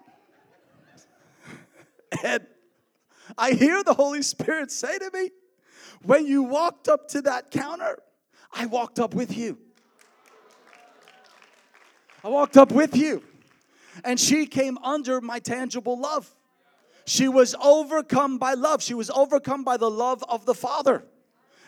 And 2.25 2.47
I 3.37 3.51
hear 3.53 3.85
the 3.85 3.93
Holy 3.93 4.23
Spirit 4.23 4.71
say 4.71 4.99
to 4.99 5.11
me, 5.13 5.31
when 6.03 6.27
you 6.27 6.43
walked 6.43 6.89
up 6.89 7.07
to 7.09 7.21
that 7.21 7.51
counter, 7.51 7.99
I 8.51 8.65
walked 8.65 8.99
up 8.99 9.13
with 9.13 9.37
you. 9.37 9.59
I 12.25 12.29
walked 12.29 12.57
up 12.57 12.73
with 12.73 12.97
you. 12.97 13.23
And 14.05 14.19
she 14.19 14.47
came 14.47 14.79
under 14.79 15.21
my 15.21 15.39
tangible 15.39 15.99
love. 15.99 16.35
She 17.07 17.29
was 17.29 17.55
overcome 17.63 18.39
by 18.39 18.55
love. 18.55 18.83
She 18.83 18.95
was 18.95 19.11
overcome 19.11 19.65
by 19.65 19.77
the 19.77 19.91
love 19.91 20.23
of 20.29 20.45
the 20.45 20.55
Father. 20.55 21.05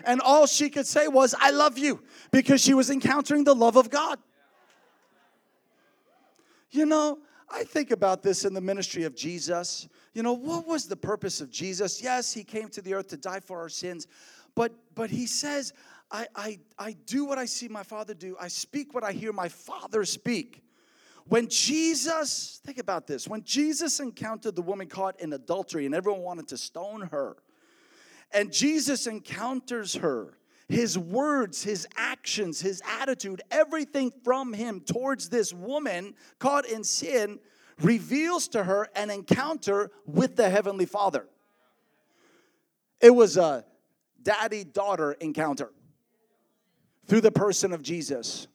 And 0.05 0.21
all 0.21 0.47
she 0.47 0.71
could 0.71 0.87
say 0.87 1.09
was, 1.09 1.35
I 1.39 1.51
love 1.51 1.79
you, 1.79 2.03
because 2.31 2.63
she 2.63 2.75
was 2.75 2.91
encountering 2.91 3.45
the 3.45 3.55
love 3.55 3.77
of 3.77 3.91
God. 3.91 4.19
You 6.71 6.87
know, 6.87 7.19
I 7.51 7.65
think 7.65 7.91
about 7.91 8.23
this 8.23 8.45
in 8.45 8.55
the 8.55 8.61
ministry 8.61 9.05
of 9.05 9.17
Jesus. 9.17 9.89
You 10.15 10.23
know, 10.23 10.33
what 10.33 10.67
was 10.67 10.87
the 10.87 10.97
purpose 10.97 11.41
of 11.41 11.51
Jesus? 11.51 12.03
Yes, 12.03 12.33
he 12.33 12.45
came 12.45 12.69
to 12.69 12.81
the 12.81 12.95
earth 12.95 13.09
to 13.09 13.17
die 13.17 13.41
for 13.41 13.59
our 13.59 13.69
sins, 13.69 14.07
but 14.55 14.73
but 14.95 15.11
he 15.11 15.27
says, 15.27 15.73
I 16.11 16.29
I 16.35 16.59
I 16.79 16.93
do 17.07 17.25
what 17.25 17.39
I 17.39 17.45
see 17.45 17.69
my 17.69 17.83
father 17.83 18.15
do. 18.15 18.37
I 18.41 18.49
speak 18.49 18.95
what 18.95 19.05
I 19.05 19.13
hear 19.13 19.33
my 19.33 19.49
father 19.49 20.05
speak. 20.05 20.63
When 21.31 21.47
Jesus, 21.47 22.61
think 22.67 22.79
about 22.79 23.07
this, 23.07 23.29
when 23.29 23.45
Jesus 23.45 24.01
encountered 24.01 24.57
the 24.57 24.63
woman 24.63 24.89
caught 24.89 25.21
in 25.21 25.33
adultery 25.33 25.87
and 25.87 25.95
everyone 25.95 26.23
wanted 26.23 26.49
to 26.49 26.57
stone 26.57 27.03
her, 27.03 27.37
and 28.33 28.53
Jesus 28.53 29.07
encounters 29.07 29.95
her, 29.95 30.37
his 30.69 30.99
words, 30.99 31.63
his 31.63 31.87
actions, 31.97 32.61
his 32.61 32.83
attitude, 32.99 33.43
everything 33.53 34.11
from 34.25 34.53
him 34.53 34.81
towards 34.81 35.29
this 35.29 35.53
woman 35.53 36.15
caught 36.41 36.67
in 36.67 36.83
sin 36.83 37.39
reveals 37.81 38.49
to 38.49 38.65
her 38.65 38.89
an 38.97 39.09
encounter 39.09 39.93
with 40.07 40.35
the 40.35 40.51
Heavenly 40.51 40.87
Father. 40.87 41.29
It 43.01 43.15
was 43.15 43.37
a 43.37 43.65
daddy 44.21 44.65
daughter 44.65 45.13
encounter 45.13 45.71
through 47.07 47.21
the 47.21 47.31
person 47.31 47.73
of 47.73 47.83
Jesus. 47.83 48.49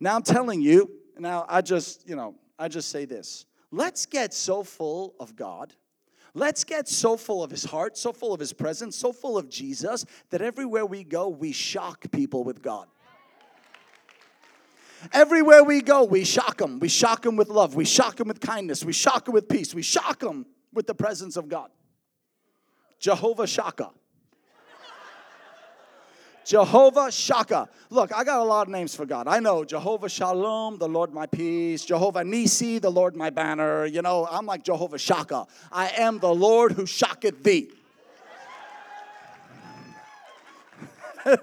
Now 0.00 0.16
I'm 0.16 0.22
telling 0.22 0.62
you, 0.62 1.01
now 1.18 1.44
I 1.48 1.60
just, 1.60 2.08
you 2.08 2.16
know, 2.16 2.34
I 2.58 2.68
just 2.68 2.90
say 2.90 3.04
this. 3.04 3.46
Let's 3.70 4.06
get 4.06 4.34
so 4.34 4.62
full 4.62 5.14
of 5.18 5.34
God 5.36 5.74
Let's 6.34 6.64
get 6.64 6.88
so 6.88 7.16
full 7.16 7.42
of 7.42 7.50
his 7.50 7.64
heart, 7.64 7.98
so 7.98 8.12
full 8.12 8.32
of 8.32 8.40
his 8.40 8.54
presence, 8.54 8.96
so 8.96 9.12
full 9.12 9.36
of 9.36 9.50
Jesus 9.50 10.06
that 10.30 10.40
everywhere 10.40 10.86
we 10.86 11.04
go, 11.04 11.28
we 11.28 11.52
shock 11.52 12.10
people 12.10 12.42
with 12.42 12.62
God. 12.62 12.86
Everywhere 15.12 15.62
we 15.62 15.82
go, 15.82 16.04
we 16.04 16.24
shock 16.24 16.56
them. 16.58 16.78
We 16.78 16.88
shock 16.88 17.22
them 17.22 17.36
with 17.36 17.48
love. 17.48 17.74
We 17.74 17.84
shock 17.84 18.16
them 18.16 18.28
with 18.28 18.40
kindness. 18.40 18.84
We 18.84 18.92
shock 18.92 19.26
them 19.26 19.34
with 19.34 19.48
peace. 19.48 19.74
We 19.74 19.82
shock 19.82 20.20
them 20.20 20.46
with 20.72 20.86
the 20.86 20.94
presence 20.94 21.36
of 21.36 21.48
God. 21.48 21.70
Jehovah 22.98 23.46
Shaka. 23.46 23.90
Jehovah 26.44 27.10
Shaka. 27.10 27.68
Look, 27.90 28.12
I 28.12 28.24
got 28.24 28.40
a 28.40 28.44
lot 28.44 28.66
of 28.66 28.72
names 28.72 28.94
for 28.94 29.06
God. 29.06 29.28
I 29.28 29.38
know 29.38 29.64
Jehovah 29.64 30.08
Shalom, 30.08 30.78
the 30.78 30.88
Lord 30.88 31.12
my 31.12 31.26
peace. 31.26 31.84
Jehovah 31.84 32.24
Nisi, 32.24 32.78
the 32.78 32.90
Lord 32.90 33.14
my 33.16 33.30
banner. 33.30 33.86
You 33.86 34.02
know, 34.02 34.26
I'm 34.30 34.46
like 34.46 34.64
Jehovah 34.64 34.98
Shaka. 34.98 35.46
I 35.70 35.88
am 35.90 36.18
the 36.18 36.34
Lord 36.34 36.72
who 36.72 36.86
shocketh 36.86 37.42
thee. 37.42 37.70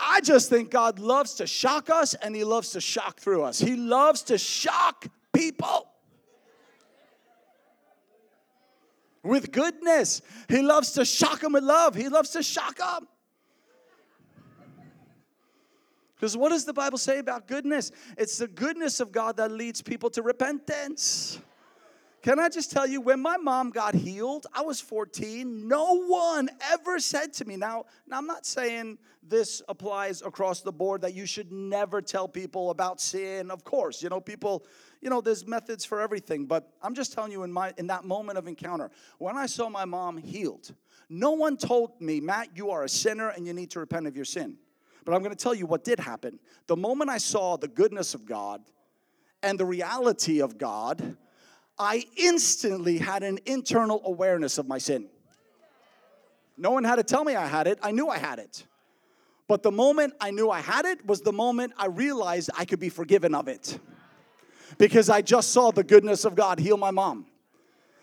I 0.00 0.20
just 0.20 0.48
think 0.48 0.70
God 0.70 1.00
loves 1.00 1.34
to 1.34 1.46
shock 1.46 1.90
us 1.90 2.14
and 2.14 2.34
He 2.36 2.44
loves 2.44 2.70
to 2.70 2.80
shock 2.80 3.18
through 3.18 3.42
us. 3.42 3.58
He 3.58 3.74
loves 3.74 4.22
to 4.22 4.38
shock 4.38 5.06
people 5.32 5.88
with 9.24 9.50
goodness. 9.50 10.22
He 10.48 10.62
loves 10.62 10.92
to 10.92 11.04
shock 11.04 11.40
them 11.40 11.52
with 11.52 11.64
love. 11.64 11.94
He 11.94 12.08
loves 12.08 12.30
to 12.30 12.42
shock 12.42 12.76
them. 12.76 13.08
Because 16.18 16.36
what 16.36 16.48
does 16.48 16.64
the 16.64 16.72
Bible 16.72 16.98
say 16.98 17.18
about 17.18 17.46
goodness? 17.46 17.92
It's 18.16 18.38
the 18.38 18.48
goodness 18.48 18.98
of 18.98 19.12
God 19.12 19.36
that 19.36 19.52
leads 19.52 19.80
people 19.82 20.10
to 20.10 20.22
repentance. 20.22 21.38
Can 22.22 22.40
I 22.40 22.48
just 22.48 22.72
tell 22.72 22.86
you, 22.86 23.00
when 23.00 23.20
my 23.20 23.36
mom 23.36 23.70
got 23.70 23.94
healed, 23.94 24.48
I 24.52 24.62
was 24.62 24.80
14. 24.80 25.68
No 25.68 26.04
one 26.06 26.50
ever 26.72 26.98
said 26.98 27.32
to 27.34 27.44
me, 27.44 27.56
now, 27.56 27.84
now 28.08 28.18
I'm 28.18 28.26
not 28.26 28.44
saying 28.44 28.98
this 29.22 29.62
applies 29.68 30.20
across 30.22 30.60
the 30.60 30.72
board 30.72 31.02
that 31.02 31.14
you 31.14 31.26
should 31.26 31.52
never 31.52 32.02
tell 32.02 32.26
people 32.26 32.70
about 32.70 33.00
sin. 33.00 33.52
Of 33.52 33.62
course, 33.62 34.02
you 34.02 34.08
know, 34.08 34.20
people, 34.20 34.66
you 35.00 35.10
know, 35.10 35.20
there's 35.20 35.46
methods 35.46 35.84
for 35.84 36.00
everything. 36.00 36.46
But 36.46 36.68
I'm 36.82 36.94
just 36.94 37.12
telling 37.12 37.30
you, 37.30 37.44
in 37.44 37.52
my 37.52 37.72
in 37.78 37.86
that 37.86 38.04
moment 38.04 38.36
of 38.36 38.48
encounter, 38.48 38.90
when 39.18 39.36
I 39.36 39.46
saw 39.46 39.68
my 39.68 39.84
mom 39.84 40.16
healed, 40.16 40.74
no 41.08 41.30
one 41.30 41.56
told 41.56 42.00
me, 42.00 42.20
Matt, 42.20 42.48
you 42.56 42.70
are 42.70 42.82
a 42.82 42.88
sinner 42.88 43.28
and 43.28 43.46
you 43.46 43.52
need 43.52 43.70
to 43.70 43.80
repent 43.80 44.08
of 44.08 44.16
your 44.16 44.24
sin. 44.24 44.58
But 45.08 45.14
I'm 45.14 45.22
going 45.22 45.34
to 45.34 45.42
tell 45.42 45.54
you 45.54 45.64
what 45.64 45.84
did 45.84 45.98
happen. 45.98 46.38
The 46.66 46.76
moment 46.76 47.08
I 47.08 47.16
saw 47.16 47.56
the 47.56 47.66
goodness 47.66 48.12
of 48.12 48.26
God 48.26 48.60
and 49.42 49.58
the 49.58 49.64
reality 49.64 50.42
of 50.42 50.58
God, 50.58 51.16
I 51.78 52.04
instantly 52.18 52.98
had 52.98 53.22
an 53.22 53.38
internal 53.46 54.02
awareness 54.04 54.58
of 54.58 54.68
my 54.68 54.76
sin. 54.76 55.08
No 56.58 56.72
one 56.72 56.84
had 56.84 56.96
to 56.96 57.02
tell 57.02 57.24
me 57.24 57.34
I 57.36 57.46
had 57.46 57.66
it, 57.66 57.78
I 57.82 57.90
knew 57.90 58.08
I 58.08 58.18
had 58.18 58.38
it. 58.38 58.66
But 59.46 59.62
the 59.62 59.70
moment 59.70 60.12
I 60.20 60.30
knew 60.30 60.50
I 60.50 60.60
had 60.60 60.84
it 60.84 61.06
was 61.06 61.22
the 61.22 61.32
moment 61.32 61.72
I 61.78 61.86
realized 61.86 62.50
I 62.58 62.66
could 62.66 62.78
be 62.78 62.90
forgiven 62.90 63.34
of 63.34 63.48
it. 63.48 63.78
Because 64.76 65.08
I 65.08 65.22
just 65.22 65.52
saw 65.52 65.70
the 65.70 65.84
goodness 65.84 66.26
of 66.26 66.34
God 66.34 66.58
heal 66.58 66.76
my 66.76 66.90
mom. 66.90 67.24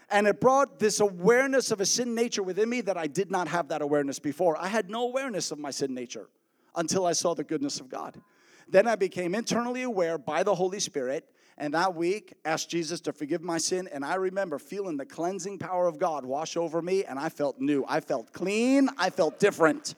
And 0.10 0.26
it 0.26 0.42
brought 0.42 0.80
this 0.80 1.02
awareness 1.02 1.70
of 1.70 1.82
a 1.82 1.86
sin 1.86 2.16
nature 2.16 2.42
within 2.42 2.68
me 2.68 2.82
that 2.82 2.98
I 2.98 3.06
did 3.06 3.30
not 3.30 3.48
have 3.48 3.68
that 3.68 3.84
awareness 3.84 4.18
before. 4.18 4.58
I 4.60 4.70
had 4.70 4.90
no 4.90 5.04
awareness 5.04 5.52
of 5.52 5.60
my 5.60 5.70
sin 5.70 5.94
nature 5.94 6.30
until 6.76 7.06
I 7.06 7.14
saw 7.14 7.34
the 7.34 7.44
goodness 7.44 7.80
of 7.80 7.90
God. 7.90 8.20
Then 8.68 8.88
I 8.88 8.96
became 8.96 9.36
internally 9.36 9.84
aware 9.84 10.18
by 10.18 10.44
the 10.44 10.56
Holy 10.56 10.80
Spirit 10.80 11.30
and 11.58 11.74
that 11.74 11.96
week, 11.96 12.34
asked 12.44 12.70
Jesus 12.70 13.00
to 13.02 13.14
forgive 13.14 13.42
my 13.42 13.58
sin. 13.58 13.88
And 13.94 14.04
I 14.04 14.16
remember 14.16 14.60
feeling 14.60 14.98
the 14.98 15.06
cleansing 15.06 15.60
power 15.60 15.88
of 15.88 15.98
God 15.98 16.26
wash 16.26 16.58
over 16.58 16.82
me, 16.82 17.06
and 17.06 17.18
I 17.18 17.30
felt 17.30 17.60
new. 17.60 17.86
I 17.88 18.02
felt 18.02 18.34
clean. 18.34 18.90
I 18.98 19.10
felt 19.10 19.40
different. 19.40 19.96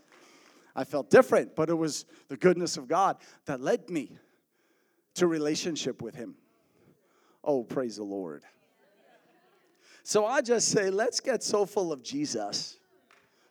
I 0.76 0.84
felt 0.84 1.10
different, 1.10 1.56
but 1.56 1.70
it 1.70 1.74
was 1.74 2.06
the 2.28 2.38
goodness 2.38 2.78
of 2.78 2.88
God 2.88 3.18
that 3.46 3.60
led 3.60 3.90
me 3.90 4.20
to 5.16 5.26
relationship 5.26 6.04
with 6.04 6.14
Him. 6.14 6.36
Oh, 7.44 7.64
praise 7.64 7.96
the 7.96 8.04
Lord. 8.04 8.44
So 10.04 10.28
I 10.28 10.42
just 10.42 10.70
say, 10.70 10.92
let's 10.92 11.20
get 11.20 11.44
so 11.44 11.66
full 11.66 11.92
of 11.92 12.04
Jesus, 12.04 12.78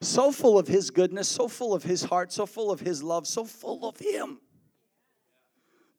so 0.00 0.30
full 0.30 0.58
of 0.58 0.68
His 0.68 0.90
goodness, 0.90 1.28
so 1.28 1.48
full 1.48 1.74
of 1.74 1.82
His 1.82 2.04
heart, 2.04 2.32
so 2.32 2.46
full 2.46 2.70
of 2.70 2.80
His 2.80 3.02
love, 3.02 3.26
so 3.26 3.44
full 3.44 3.88
of 3.88 3.98
Him 3.98 4.40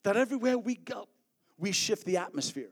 that 0.08 0.16
everywhere 0.16 0.58
we 0.58 0.76
go, 0.76 1.06
we 1.58 1.74
shift 1.74 2.06
the 2.06 2.16
atmosphere. 2.16 2.70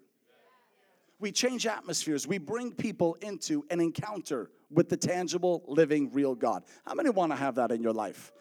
We 1.19 1.33
change 1.33 1.65
atmospheres. 1.65 2.25
We 2.25 2.37
bring 2.37 2.71
people 2.71 3.15
into 3.15 3.65
an 3.69 3.81
encounter 3.81 4.49
with 4.71 4.87
the 4.87 4.95
tangible, 4.95 5.61
living, 5.67 6.13
real 6.13 6.33
God. 6.33 6.63
How 6.85 6.93
many 6.93 7.09
want 7.09 7.33
to 7.33 7.35
have 7.35 7.55
that 7.55 7.73
in 7.73 7.81
your 7.81 7.91
life? 7.91 8.31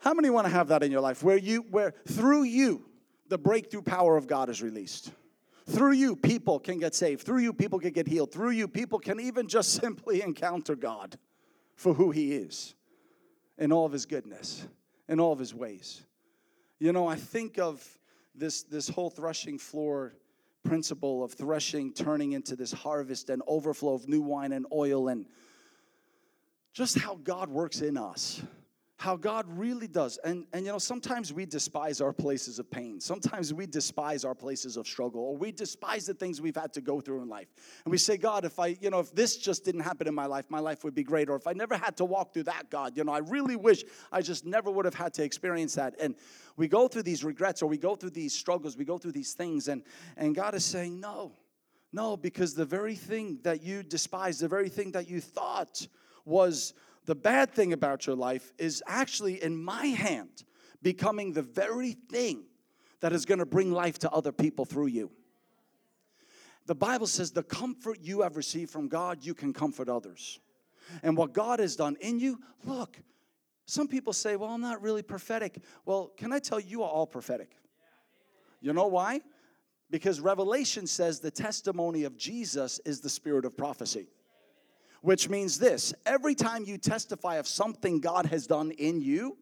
How 0.00 0.14
many 0.14 0.30
want 0.30 0.46
to 0.46 0.50
have 0.50 0.68
that 0.68 0.82
in 0.82 0.90
your 0.90 1.02
life 1.02 1.22
where 1.22 1.36
you 1.36 1.60
where 1.70 1.92
through 2.08 2.44
you 2.44 2.86
the 3.28 3.36
breakthrough 3.36 3.82
power 3.82 4.16
of 4.16 4.26
God 4.26 4.48
is 4.48 4.62
released? 4.62 5.12
Through 5.68 5.92
you 5.92 6.16
people 6.16 6.58
can 6.58 6.78
get 6.78 6.94
saved. 6.94 7.26
Through 7.26 7.40
you 7.40 7.52
people 7.52 7.78
can 7.78 7.92
get 7.92 8.08
healed. 8.08 8.32
Through 8.32 8.52
you 8.52 8.66
people 8.66 8.98
can 8.98 9.20
even 9.20 9.46
just 9.46 9.74
simply 9.80 10.22
encounter 10.22 10.74
God 10.74 11.18
for 11.80 11.94
who 11.94 12.10
he 12.10 12.34
is 12.34 12.74
in 13.56 13.72
all 13.72 13.86
of 13.86 13.92
his 13.92 14.04
goodness, 14.04 14.66
in 15.08 15.18
all 15.18 15.32
of 15.32 15.38
his 15.38 15.54
ways. 15.54 16.02
You 16.78 16.92
know, 16.92 17.06
I 17.06 17.16
think 17.16 17.58
of 17.58 17.82
this, 18.34 18.64
this 18.64 18.86
whole 18.86 19.08
threshing 19.08 19.58
floor 19.58 20.14
principle 20.62 21.24
of 21.24 21.32
threshing 21.32 21.94
turning 21.94 22.32
into 22.32 22.54
this 22.54 22.70
harvest 22.70 23.30
and 23.30 23.40
overflow 23.46 23.94
of 23.94 24.06
new 24.10 24.20
wine 24.20 24.52
and 24.52 24.66
oil 24.70 25.08
and 25.08 25.24
just 26.74 26.98
how 26.98 27.14
God 27.14 27.48
works 27.48 27.80
in 27.80 27.96
us 27.96 28.42
how 29.00 29.16
God 29.16 29.46
really 29.48 29.88
does. 29.88 30.18
And, 30.24 30.44
and 30.52 30.66
you 30.66 30.72
know, 30.72 30.76
sometimes 30.76 31.32
we 31.32 31.46
despise 31.46 32.02
our 32.02 32.12
places 32.12 32.58
of 32.58 32.70
pain. 32.70 33.00
Sometimes 33.00 33.54
we 33.54 33.64
despise 33.64 34.26
our 34.26 34.34
places 34.34 34.76
of 34.76 34.86
struggle, 34.86 35.22
or 35.22 35.34
we 35.38 35.52
despise 35.52 36.04
the 36.04 36.12
things 36.12 36.42
we've 36.42 36.54
had 36.54 36.74
to 36.74 36.82
go 36.82 37.00
through 37.00 37.22
in 37.22 37.28
life. 37.30 37.48
And 37.86 37.92
we 37.92 37.96
say, 37.96 38.18
God, 38.18 38.44
if 38.44 38.58
I, 38.58 38.76
you 38.78 38.90
know, 38.90 38.98
if 38.98 39.14
this 39.14 39.38
just 39.38 39.64
didn't 39.64 39.80
happen 39.80 40.06
in 40.06 40.14
my 40.14 40.26
life, 40.26 40.50
my 40.50 40.58
life 40.58 40.84
would 40.84 40.94
be 40.94 41.02
great. 41.02 41.30
Or 41.30 41.36
if 41.36 41.46
I 41.46 41.54
never 41.54 41.78
had 41.78 41.96
to 41.96 42.04
walk 42.04 42.34
through 42.34 42.42
that, 42.42 42.68
God, 42.68 42.94
you 42.94 43.02
know, 43.02 43.12
I 43.12 43.20
really 43.20 43.56
wish 43.56 43.84
I 44.12 44.20
just 44.20 44.44
never 44.44 44.70
would 44.70 44.84
have 44.84 44.92
had 44.92 45.14
to 45.14 45.24
experience 45.24 45.76
that. 45.76 45.94
And 45.98 46.14
we 46.58 46.68
go 46.68 46.86
through 46.86 47.04
these 47.04 47.24
regrets, 47.24 47.62
or 47.62 47.70
we 47.70 47.78
go 47.78 47.96
through 47.96 48.10
these 48.10 48.36
struggles, 48.36 48.76
we 48.76 48.84
go 48.84 48.98
through 48.98 49.12
these 49.12 49.32
things, 49.32 49.68
and, 49.68 49.82
and 50.18 50.34
God 50.34 50.54
is 50.54 50.64
saying, 50.66 51.00
no. 51.00 51.32
No, 51.90 52.18
because 52.18 52.52
the 52.52 52.66
very 52.66 52.96
thing 52.96 53.38
that 53.44 53.62
you 53.62 53.82
despise, 53.82 54.40
the 54.40 54.46
very 54.46 54.68
thing 54.68 54.92
that 54.92 55.08
you 55.08 55.22
thought 55.22 55.88
was 56.26 56.74
the 57.10 57.16
bad 57.16 57.50
thing 57.50 57.72
about 57.72 58.06
your 58.06 58.14
life 58.14 58.52
is 58.56 58.84
actually 58.86 59.42
in 59.42 59.60
my 59.60 59.86
hand 59.86 60.44
becoming 60.80 61.32
the 61.32 61.42
very 61.42 61.94
thing 62.08 62.44
that 63.00 63.12
is 63.12 63.24
going 63.24 63.40
to 63.40 63.44
bring 63.44 63.72
life 63.72 63.98
to 63.98 64.10
other 64.12 64.30
people 64.30 64.64
through 64.64 64.86
you. 64.86 65.10
The 66.66 66.76
Bible 66.76 67.08
says 67.08 67.32
the 67.32 67.42
comfort 67.42 67.98
you 68.00 68.20
have 68.20 68.36
received 68.36 68.70
from 68.70 68.86
God, 68.86 69.26
you 69.26 69.34
can 69.34 69.52
comfort 69.52 69.88
others. 69.88 70.38
And 71.02 71.16
what 71.16 71.32
God 71.32 71.58
has 71.58 71.74
done 71.74 71.96
in 72.00 72.20
you, 72.20 72.38
look, 72.64 72.96
some 73.66 73.88
people 73.88 74.12
say, 74.12 74.36
well, 74.36 74.50
I'm 74.50 74.60
not 74.60 74.80
really 74.80 75.02
prophetic. 75.02 75.58
Well, 75.84 76.12
can 76.16 76.32
I 76.32 76.38
tell 76.38 76.60
you, 76.60 76.68
you 76.68 76.82
are 76.84 76.90
all 76.90 77.08
prophetic. 77.08 77.56
You 78.60 78.72
know 78.72 78.86
why? 78.86 79.20
Because 79.90 80.20
Revelation 80.20 80.86
says 80.86 81.18
the 81.18 81.32
testimony 81.32 82.04
of 82.04 82.16
Jesus 82.16 82.78
is 82.84 83.00
the 83.00 83.10
spirit 83.10 83.44
of 83.44 83.56
prophecy 83.56 84.06
which 85.02 85.28
means 85.28 85.58
this 85.58 85.94
every 86.06 86.34
time 86.34 86.64
you 86.64 86.78
testify 86.78 87.36
of 87.36 87.48
something 87.48 88.00
God 88.00 88.26
has 88.26 88.46
done 88.46 88.70
in 88.72 89.00
you, 89.00 89.36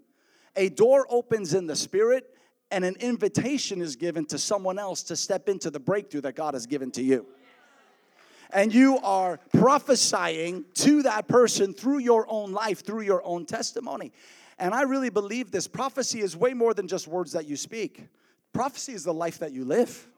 a 0.57 0.69
door 0.69 1.07
opens 1.09 1.55
in 1.55 1.67
the 1.67 1.77
spirit 1.77 2.35
and 2.71 2.85
an 2.85 2.97
invitation 3.01 3.81
is 3.81 3.97
given 3.97 4.27
to 4.27 4.39
someone 4.39 4.79
else 4.79 5.03
to 5.05 5.17
step 5.17 5.49
into 5.49 5.71
the 5.71 5.81
breakthrough 5.81 6.21
that 6.23 6.35
God 6.35 6.55
has 6.55 6.67
given 6.67 6.91
to 6.93 7.03
you. 7.03 7.27
And 8.51 8.73
you 8.73 8.99
are 8.99 9.39
prophesying 9.53 10.65
to 10.75 11.03
that 11.03 11.29
person 11.29 11.75
through 11.75 11.99
your 11.99 12.27
own 12.29 12.53
life, 12.53 12.85
through 12.85 13.03
your 13.03 13.23
own 13.25 13.45
testimony. 13.45 14.13
And 14.59 14.75
I 14.75 14.83
really 14.83 15.11
believe 15.11 15.51
this 15.51 15.69
prophecy 15.69 16.21
is 16.21 16.37
way 16.37 16.55
more 16.55 16.75
than 16.75 16.89
just 16.89 17.07
words 17.07 17.33
that 17.33 17.47
you 17.47 17.57
speak. 17.57 18.09
Prophecy 18.53 18.93
is 18.93 19.05
the 19.05 19.15
life 19.15 19.39
that 19.39 19.53
you 19.53 19.65
live. 19.65 20.09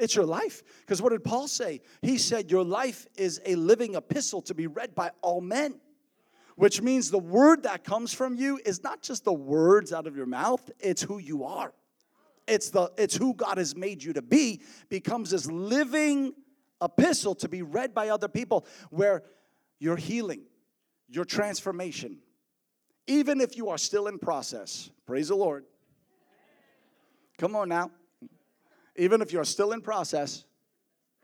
It's 0.00 0.16
your 0.16 0.24
life. 0.24 0.62
Because 0.80 1.02
what 1.02 1.10
did 1.10 1.22
Paul 1.22 1.46
say? 1.46 1.82
He 2.00 2.16
said, 2.16 2.50
Your 2.50 2.64
life 2.64 3.06
is 3.16 3.40
a 3.44 3.54
living 3.54 3.94
epistle 3.94 4.40
to 4.42 4.54
be 4.54 4.66
read 4.66 4.94
by 4.94 5.10
all 5.20 5.40
men. 5.40 5.78
Which 6.56 6.82
means 6.82 7.10
the 7.10 7.18
word 7.18 7.62
that 7.62 7.84
comes 7.84 8.12
from 8.12 8.34
you 8.34 8.60
is 8.64 8.82
not 8.82 9.02
just 9.02 9.24
the 9.24 9.32
words 9.32 9.92
out 9.92 10.06
of 10.06 10.16
your 10.16 10.26
mouth, 10.26 10.68
it's 10.80 11.02
who 11.02 11.18
you 11.18 11.44
are. 11.44 11.72
It's, 12.48 12.70
the, 12.70 12.90
it's 12.98 13.14
who 13.14 13.34
God 13.34 13.58
has 13.58 13.76
made 13.76 14.02
you 14.02 14.12
to 14.14 14.22
be, 14.22 14.62
becomes 14.88 15.30
this 15.30 15.46
living 15.46 16.32
epistle 16.82 17.34
to 17.36 17.48
be 17.48 17.62
read 17.62 17.94
by 17.94 18.08
other 18.08 18.28
people 18.28 18.66
where 18.90 19.22
your 19.78 19.96
healing, 19.96 20.42
your 21.08 21.24
transformation, 21.24 22.18
even 23.06 23.40
if 23.40 23.56
you 23.56 23.68
are 23.68 23.78
still 23.78 24.06
in 24.06 24.18
process, 24.18 24.90
praise 25.06 25.28
the 25.28 25.36
Lord. 25.36 25.64
Come 27.38 27.54
on 27.54 27.68
now 27.68 27.90
even 28.96 29.22
if 29.22 29.32
you're 29.32 29.44
still 29.44 29.72
in 29.72 29.80
process. 29.80 30.44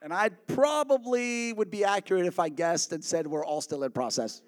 And 0.02 0.12
I 0.12 0.28
probably 0.28 1.52
would 1.52 1.70
be 1.70 1.84
accurate 1.84 2.26
if 2.26 2.38
I 2.38 2.48
guessed 2.48 2.92
and 2.92 3.02
said 3.04 3.26
we're 3.26 3.44
all 3.44 3.60
still 3.60 3.82
in 3.82 3.92
process. 3.92 4.42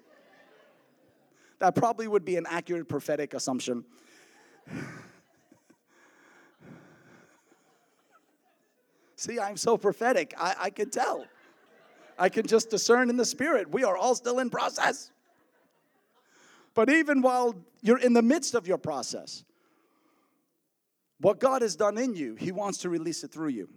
That 1.59 1.75
probably 1.75 2.07
would 2.07 2.23
be 2.23 2.37
an 2.37 2.45
accurate 2.49 2.87
prophetic 2.87 3.33
assumption. 3.33 3.83
See, 9.15 9.37
I'm 9.39 9.57
so 9.57 9.77
prophetic. 9.77 10.33
I, 10.37 10.55
I 10.59 10.69
can 10.69 10.89
tell. 10.89 11.25
I 12.17 12.29
can 12.29 12.47
just 12.47 12.69
discern 12.69 13.09
in 13.09 13.17
the 13.17 13.25
spirit. 13.25 13.69
We 13.69 13.83
are 13.83 13.97
all 13.97 14.15
still 14.15 14.39
in 14.39 14.49
process. 14.49 15.11
But 16.73 16.89
even 16.89 17.21
while 17.21 17.55
you're 17.81 17.97
in 17.97 18.13
the 18.13 18.21
midst 18.21 18.55
of 18.55 18.65
your 18.67 18.77
process, 18.77 19.43
what 21.19 21.39
God 21.39 21.61
has 21.61 21.75
done 21.75 21.97
in 21.97 22.15
you, 22.15 22.35
He 22.35 22.51
wants 22.51 22.79
to 22.79 22.89
release 22.89 23.23
it 23.23 23.31
through 23.31 23.49
you. 23.49 23.69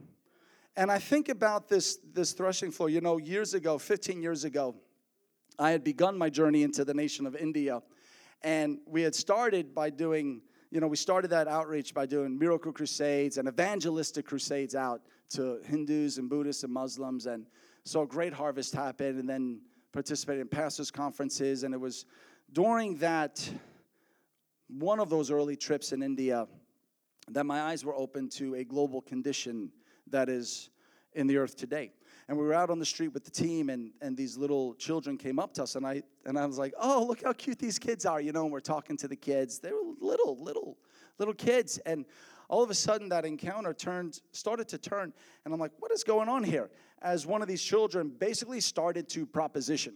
And 0.77 0.91
I 0.91 0.99
think 0.99 1.29
about 1.29 1.69
this, 1.69 1.99
this 2.15 2.33
threshing 2.33 2.71
floor. 2.71 2.89
You 2.89 3.01
know, 3.01 3.19
years 3.19 3.55
ago, 3.55 3.79
15 3.79 4.23
years 4.23 4.45
ago, 4.45 4.75
I 5.59 5.71
had 5.71 5.85
begun 5.85 6.17
my 6.17 6.31
journey 6.31 6.63
into 6.63 6.85
the 6.85 6.95
nation 6.95 7.27
of 7.27 7.37
India. 7.37 7.83
And 8.43 8.79
we 8.87 9.03
had 9.03 9.15
started 9.15 9.75
by 9.75 9.91
doing, 9.91 10.41
you 10.71 10.81
know, 10.81 10.87
we 10.87 10.97
started 10.97 11.29
that 11.29 11.47
outreach 11.47 11.93
by 11.93 12.07
doing 12.07 12.39
miracle 12.39 12.73
crusades 12.73 13.37
and 13.37 13.49
evangelistic 13.49 14.27
crusades 14.27 14.75
out 14.75 15.03
to 15.31 15.61
Hindus 15.65 16.19
and 16.19 16.29
Buddhists 16.31 16.65
and 16.65 16.73
Muslims. 16.73 17.27
And 17.27 17.47
so 17.85 18.03
a 18.03 18.07
great 18.07 18.33
harvest 18.33 18.75
happened, 18.75 19.19
and 19.19 19.29
then 19.29 19.61
participated 19.93 20.41
in 20.41 20.49
pastors' 20.49 20.91
conferences. 20.91 21.65
And 21.65 21.75
it 21.75 21.81
was 21.81 22.07
during 22.53 22.97
that, 22.97 23.49
one 24.69 25.01
of 25.01 25.11
those 25.11 25.31
early 25.31 25.57
trips 25.57 25.93
in 25.93 26.03
India, 26.03 26.47
that 27.31 27.45
my 27.45 27.63
eyes 27.63 27.85
were 27.85 27.95
open 27.95 28.29
to 28.29 28.55
a 28.57 28.65
global 28.65 29.01
condition 29.01 29.71
that 30.09 30.29
is 30.29 30.71
in 31.15 31.27
the 31.27 31.37
earth 31.37 31.57
today. 31.57 31.93
and 32.29 32.39
we 32.39 32.45
were 32.45 32.55
out 32.55 32.71
on 32.71 32.79
the 32.79 32.87
street 32.87 33.09
with 33.09 33.25
the 33.25 33.31
team, 33.31 33.69
and, 33.69 33.93
and 34.01 34.17
these 34.17 34.37
little 34.37 34.75
children 34.75 35.19
came 35.19 35.39
up 35.39 35.53
to 35.55 35.63
us, 35.65 35.77
and 35.77 35.87
I 35.87 36.03
and 36.25 36.39
I 36.39 36.47
was 36.47 36.59
like, 36.59 36.73
"Oh, 36.79 37.05
look 37.07 37.23
how 37.25 37.33
cute 37.33 37.59
these 37.59 37.79
kids 37.79 38.07
are!" 38.07 38.21
You 38.21 38.33
know, 38.33 38.45
and 38.45 38.53
we're 38.53 38.61
talking 38.61 38.97
to 38.99 39.09
the 39.09 39.17
kids. 39.17 39.59
They 39.59 39.73
were 39.73 39.83
little, 40.01 40.39
little, 40.39 40.79
little 41.19 41.35
kids, 41.35 41.79
and 41.85 42.07
all 42.49 42.63
of 42.63 42.71
a 42.71 42.75
sudden 42.75 43.09
that 43.11 43.25
encounter 43.25 43.75
turned, 43.75 44.21
started 44.31 44.69
to 44.69 44.79
turn, 44.79 45.13
and 45.45 45.53
I'm 45.53 45.61
like, 45.61 45.73
"What 45.79 45.93
is 45.93 46.05
going 46.05 46.29
on 46.29 46.45
here?" 46.45 46.71
As 47.03 47.27
one 47.27 47.43
of 47.43 47.49
these 47.49 47.63
children 47.63 48.09
basically 48.09 48.61
started 48.61 49.09
to 49.11 49.27
proposition. 49.27 49.95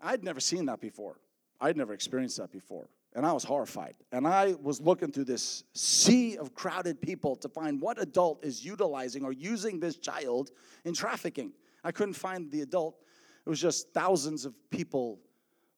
I'd 0.00 0.22
never 0.22 0.40
seen 0.40 0.66
that 0.66 0.80
before. 0.80 1.18
I'd 1.60 1.76
never 1.76 1.94
experienced 1.94 2.36
that 2.36 2.50
before. 2.52 2.88
And 3.14 3.26
I 3.26 3.32
was 3.32 3.44
horrified. 3.44 3.94
And 4.10 4.26
I 4.26 4.54
was 4.62 4.80
looking 4.80 5.12
through 5.12 5.24
this 5.24 5.64
sea 5.74 6.36
of 6.38 6.54
crowded 6.54 7.00
people 7.00 7.36
to 7.36 7.48
find 7.48 7.80
what 7.80 8.00
adult 8.00 8.44
is 8.44 8.64
utilizing 8.64 9.24
or 9.24 9.32
using 9.32 9.80
this 9.80 9.96
child 9.96 10.50
in 10.84 10.94
trafficking. 10.94 11.52
I 11.84 11.92
couldn't 11.92 12.14
find 12.14 12.50
the 12.50 12.62
adult. 12.62 12.96
It 13.44 13.50
was 13.50 13.60
just 13.60 13.92
thousands 13.92 14.44
of 14.46 14.54
people 14.70 15.18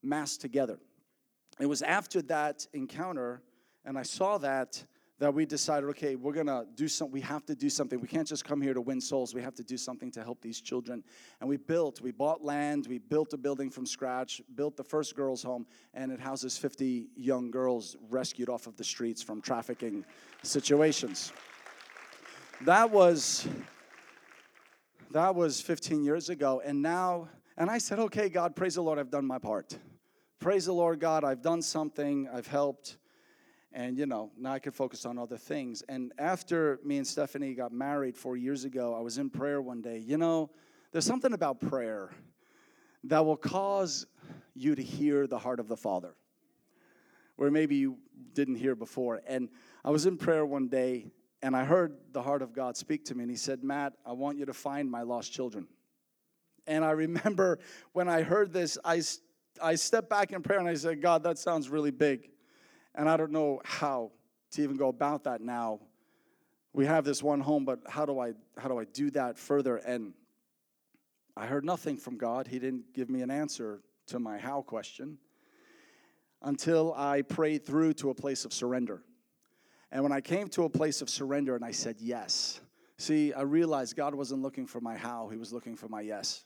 massed 0.03 0.41
together. 0.41 0.79
It 1.59 1.67
was 1.67 1.83
after 1.83 2.23
that 2.23 2.67
encounter, 2.73 3.43
and 3.85 3.99
I 3.99 4.03
saw 4.03 4.39
that 4.39 4.85
that 5.19 5.33
we 5.33 5.47
decided, 5.47 5.89
okay, 5.91 6.17
we're 6.17 6.33
gonna 6.33 6.65
do 6.75 6.89
something. 6.89 7.13
We 7.13 7.21
have 7.21 7.47
to 7.47 7.55
do 7.55 7.71
something. 7.71 8.01
We 8.01 8.09
can't 8.09 8.27
just 8.27 8.45
come 8.45 8.61
here 8.61 8.75
to 8.75 8.81
win 8.81 9.01
souls. 9.01 9.35
We 9.35 9.43
have 9.43 9.55
to 9.55 9.63
do 9.63 9.77
something 9.77 10.11
to 10.13 10.25
help 10.25 10.41
these 10.41 10.61
children. 10.61 11.05
And 11.41 11.49
we 11.49 11.57
built. 11.57 12.01
We 12.01 12.11
bought 12.11 12.45
land. 12.45 12.87
We 12.89 12.99
built 12.99 13.33
a 13.33 13.37
building 13.37 13.71
from 13.71 13.87
scratch. 13.87 14.43
Built 14.57 14.77
the 14.77 14.83
first 14.83 15.15
girls' 15.15 15.43
home, 15.43 15.67
and 15.95 16.11
it 16.11 16.21
houses 16.21 16.59
50 16.59 17.09
young 17.17 17.51
girls 17.51 17.97
rescued 18.11 18.49
off 18.49 18.67
of 18.67 18.77
the 18.77 18.85
streets 18.85 19.23
from 19.23 19.41
trafficking 19.41 20.05
situations. 20.43 21.33
That 22.63 22.91
was 22.91 23.47
that 25.13 25.35
was 25.35 25.61
15 25.61 26.03
years 26.03 26.29
ago, 26.29 26.61
and 26.65 26.83
now. 26.83 27.29
And 27.57 27.71
I 27.71 27.79
said, 27.79 28.01
okay, 28.01 28.29
God, 28.29 28.57
praise 28.57 28.75
the 28.75 28.83
Lord, 28.83 28.99
I've 28.99 29.13
done 29.13 29.25
my 29.25 29.39
part. 29.39 29.79
Praise 30.41 30.67
the 30.67 30.73
Lord, 30.73 30.99
God, 30.99 31.23
I've 31.23 31.41
done 31.41 31.63
something. 31.63 32.29
I've 32.33 32.49
helped 32.49 32.97
and 33.75 33.99
you 33.99 34.07
know 34.07 34.31
now 34.39 34.53
i 34.53 34.59
can 34.59 34.73
focus 34.73 35.05
on 35.05 35.19
other 35.19 35.37
things. 35.37 35.83
And 35.89 36.13
after 36.19 36.79
me 36.85 36.97
and 36.97 37.07
stephanie 37.07 37.55
got 37.55 37.73
married 37.73 38.17
four 38.17 38.37
years 38.37 38.65
ago 38.65 38.95
i 38.95 39.01
was 39.01 39.19
in 39.19 39.29
prayer 39.29 39.61
one 39.61 39.83
day. 39.83 39.99
You 39.99 40.17
know 40.17 40.51
there's 40.93 41.05
something 41.05 41.33
about 41.33 41.61
prayer 41.61 42.11
that 43.03 43.27
will 43.27 43.37
cause 43.37 44.07
you 44.55 44.75
to 44.75 44.83
hear 44.83 45.27
the 45.27 45.39
heart 45.39 45.61
of 45.61 45.69
the 45.69 45.77
father 45.77 46.15
where 47.37 47.51
maybe 47.51 47.75
you 47.75 47.99
didn't 48.33 48.55
hear 48.55 48.75
before. 48.75 49.21
And 49.27 49.49
i 49.85 49.91
was 49.91 50.07
in 50.07 50.17
prayer 50.17 50.47
one 50.47 50.69
day 50.69 51.11
and 51.43 51.57
i 51.57 51.65
heard 51.65 51.97
the 52.13 52.23
heart 52.23 52.41
of 52.41 52.55
god 52.55 52.77
speak 52.77 53.05
to 53.07 53.15
me 53.15 53.25
and 53.25 53.31
he 53.31 53.37
said 53.37 53.63
matt 53.63 53.95
i 54.07 54.13
want 54.13 54.39
you 54.39 54.47
to 54.47 54.55
find 54.55 54.91
my 54.91 55.03
lost 55.03 55.33
children. 55.33 55.67
And 56.67 56.85
i 56.85 56.91
remember 57.07 57.59
when 57.93 58.09
i 58.09 58.23
heard 58.23 58.53
this 58.53 58.79
i 58.85 59.03
i 59.61 59.75
stepped 59.75 60.09
back 60.09 60.33
in 60.33 60.43
prayer 60.43 60.61
and 60.61 60.69
i 60.69 60.75
said 60.75 61.03
god 61.03 61.25
that 61.25 61.39
sounds 61.39 61.69
really 61.69 61.91
big 61.91 62.31
and 62.95 63.09
I 63.09 63.17
don't 63.17 63.33
know 63.33 63.61
how 63.65 64.13
to 64.53 64.63
even 64.63 64.77
go 64.77 64.89
about 64.89 65.25
that 65.25 65.41
now. 65.41 65.81
We 66.73 66.87
have 66.87 67.05
this 67.05 67.23
one 67.23 67.41
home, 67.41 67.65
but 67.65 67.81
how 67.89 68.05
do 68.07 68.21
I 68.21 68.33
how 68.57 68.69
do 68.69 68.79
I 68.79 68.85
do 68.85 69.11
that 69.11 69.39
further? 69.39 69.77
And 69.77 70.15
I 71.37 71.47
heard 71.47 71.65
nothing 71.65 71.97
from 71.97 72.17
God. 72.17 72.47
He 72.47 72.59
didn't 72.59 72.95
give 72.95 73.11
me 73.11 73.23
an 73.23 73.31
answer 73.31 73.81
to 74.07 74.19
my 74.19 74.39
how 74.39 74.63
question 74.63 75.19
until 76.43 76.93
I 76.95 77.23
prayed 77.23 77.65
through 77.65 77.95
to 77.95 78.11
a 78.11 78.15
place 78.15 78.45
of 78.45 78.53
surrender. 78.53 79.03
And 79.91 80.03
when 80.03 80.13
I 80.13 80.21
came 80.21 80.49
to 80.51 80.65
a 80.65 80.69
place 80.69 81.01
of 81.03 81.09
surrender 81.09 81.55
and 81.57 81.65
I 81.65 81.71
said 81.71 81.97
yes, 82.01 82.61
see, 82.99 83.33
I 83.33 83.43
realized 83.43 83.97
God 83.97 84.15
wasn't 84.15 84.43
looking 84.43 84.67
for 84.67 84.81
my 84.81 84.97
how, 84.97 85.29
He 85.29 85.37
was 85.37 85.53
looking 85.53 85.77
for 85.77 85.89
my 85.89 86.01
yes. 86.01 86.45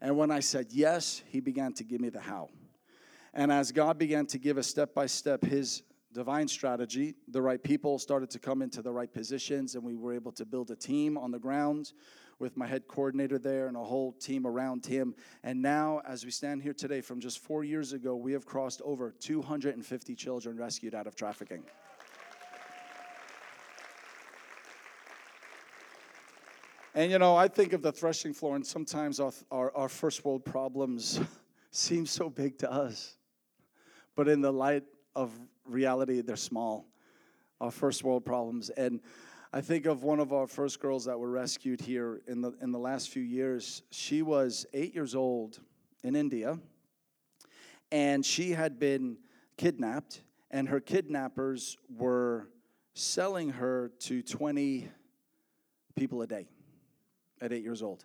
And 0.00 0.16
when 0.16 0.30
I 0.30 0.40
said 0.40 0.66
yes, 0.70 1.22
He 1.26 1.40
began 1.40 1.72
to 1.74 1.84
give 1.84 2.00
me 2.00 2.08
the 2.08 2.20
how. 2.20 2.48
And 3.34 3.52
as 3.52 3.72
God 3.72 3.98
began 3.98 4.26
to 4.26 4.38
give 4.38 4.58
us 4.58 4.66
step 4.66 4.94
by 4.94 5.06
step 5.06 5.44
His 5.44 5.82
divine 6.12 6.48
strategy, 6.48 7.14
the 7.28 7.42
right 7.42 7.62
people 7.62 7.98
started 7.98 8.30
to 8.30 8.38
come 8.38 8.62
into 8.62 8.80
the 8.80 8.92
right 8.92 9.12
positions, 9.12 9.74
and 9.74 9.84
we 9.84 9.94
were 9.94 10.14
able 10.14 10.32
to 10.32 10.46
build 10.46 10.70
a 10.70 10.76
team 10.76 11.18
on 11.18 11.30
the 11.30 11.38
ground 11.38 11.92
with 12.38 12.56
my 12.56 12.66
head 12.66 12.86
coordinator 12.88 13.38
there 13.38 13.66
and 13.66 13.76
a 13.76 13.84
whole 13.84 14.12
team 14.12 14.46
around 14.46 14.84
him. 14.84 15.14
And 15.42 15.62
now, 15.62 16.02
as 16.06 16.24
we 16.24 16.30
stand 16.30 16.62
here 16.62 16.74
today, 16.74 17.00
from 17.00 17.20
just 17.20 17.38
four 17.38 17.64
years 17.64 17.92
ago, 17.92 18.16
we 18.16 18.32
have 18.32 18.46
crossed 18.46 18.82
over 18.84 19.14
250 19.20 20.14
children 20.14 20.56
rescued 20.56 20.94
out 20.94 21.06
of 21.06 21.16
trafficking. 21.16 21.62
And 26.94 27.10
you 27.10 27.18
know, 27.18 27.36
I 27.36 27.48
think 27.48 27.74
of 27.74 27.82
the 27.82 27.92
threshing 27.92 28.32
floor, 28.32 28.56
and 28.56 28.66
sometimes 28.66 29.20
our, 29.20 29.32
our, 29.50 29.76
our 29.76 29.88
first 29.88 30.24
world 30.24 30.44
problems 30.44 31.20
seem 31.76 32.06
so 32.06 32.30
big 32.30 32.58
to 32.58 32.70
us 32.70 33.16
but 34.16 34.28
in 34.28 34.40
the 34.40 34.52
light 34.52 34.84
of 35.14 35.30
reality, 35.66 36.22
they're 36.22 36.36
small. 36.36 36.86
Our 37.60 37.70
first 37.70 38.02
world 38.02 38.24
problems. 38.24 38.70
And 38.70 39.00
I 39.52 39.60
think 39.60 39.86
of 39.86 40.02
one 40.02 40.20
of 40.20 40.32
our 40.32 40.46
first 40.46 40.80
girls 40.80 41.04
that 41.04 41.18
were 41.18 41.30
rescued 41.30 41.80
here 41.80 42.22
in 42.26 42.40
the 42.40 42.52
in 42.60 42.72
the 42.72 42.78
last 42.78 43.10
few 43.10 43.22
years. 43.22 43.82
She 43.90 44.22
was 44.22 44.66
eight 44.72 44.94
years 44.94 45.14
old 45.14 45.60
in 46.02 46.16
India, 46.16 46.58
and 47.92 48.24
she 48.24 48.50
had 48.50 48.78
been 48.78 49.18
kidnapped, 49.56 50.22
and 50.50 50.68
her 50.68 50.80
kidnappers 50.80 51.76
were 51.88 52.48
selling 52.94 53.50
her 53.50 53.92
to 54.00 54.22
20 54.22 54.88
people 55.94 56.22
a 56.22 56.26
day 56.26 56.46
at 57.40 57.52
eight 57.52 57.62
years 57.62 57.82
old. 57.82 58.04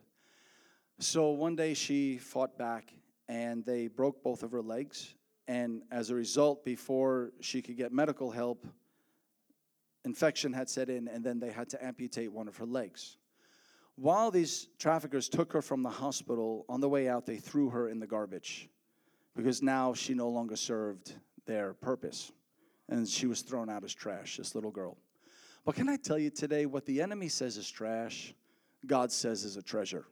So 1.00 1.32
one 1.32 1.56
day 1.56 1.74
she 1.74 2.18
fought 2.18 2.58
back 2.58 2.94
and 3.32 3.66
they 3.66 3.88
broke 3.88 4.22
both 4.22 4.44
of 4.44 4.52
her 4.52 4.62
legs 4.62 5.16
and 5.48 5.82
as 5.92 6.10
a 6.10 6.16
result, 6.16 6.64
before 6.64 7.32
she 7.42 7.62
could 7.62 7.76
get 7.76 7.92
medical 7.92 8.32
help, 8.32 8.66
infection 10.06 10.54
had 10.54 10.70
set 10.70 10.90
in, 10.90 11.08
and 11.08 11.24
then 11.24 11.40
they 11.40 11.52
had 11.52 11.70
to 11.72 11.86
amputate 11.86 12.32
one 12.32 12.48
of 12.48 12.56
her 12.58 12.66
legs. 12.66 13.18
While 13.96 14.32
these 14.32 14.68
traffickers 14.80 15.28
took 15.28 15.52
her 15.54 15.62
from 15.62 15.84
the 15.84 15.90
hospital, 15.90 16.66
on 16.70 16.80
the 16.80 16.90
way 16.90 17.10
out, 17.10 17.26
they 17.26 17.36
threw 17.36 17.70
her 17.70 17.90
in 17.90 18.00
the 18.00 18.08
garbage 18.08 18.70
because 19.36 19.62
now 19.62 19.94
she 19.94 20.14
no 20.14 20.30
longer 20.30 20.56
served 20.56 21.14
their 21.46 21.74
purpose. 21.74 22.32
And 22.88 23.08
she 23.08 23.28
was 23.28 23.42
thrown 23.42 23.70
out 23.70 23.84
as 23.84 23.94
trash, 23.94 24.38
this 24.38 24.56
little 24.56 24.72
girl. 24.72 24.98
But 25.66 25.76
can 25.76 25.90
I 25.90 25.98
tell 25.98 26.18
you 26.18 26.30
today 26.30 26.66
what 26.66 26.86
the 26.86 27.02
enemy 27.02 27.28
says 27.28 27.58
is 27.58 27.70
trash, 27.70 28.34
God 28.86 29.12
says 29.12 29.44
is 29.44 29.58
a 29.58 29.62
treasure. 29.62 30.06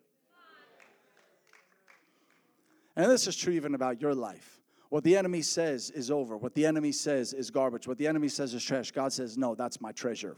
And 2.99 3.09
this 3.09 3.27
is 3.27 3.37
true 3.37 3.53
even 3.53 3.75
about 3.75 4.01
your 4.01 4.13
life. 4.13 4.59
What 4.89 5.05
the 5.05 5.15
enemy 5.15 5.41
says 5.41 5.89
is 5.89 6.11
over. 6.11 6.35
What 6.35 6.53
the 6.53 6.65
enemy 6.65 6.91
says 6.91 7.31
is 7.31 7.49
garbage. 7.49 7.87
What 7.87 7.97
the 7.97 8.07
enemy 8.07 8.27
says 8.27 8.53
is 8.53 8.61
trash. 8.61 8.91
God 8.91 9.13
says, 9.13 9.37
No, 9.37 9.55
that's 9.55 9.79
my 9.79 9.93
treasure. 9.93 10.35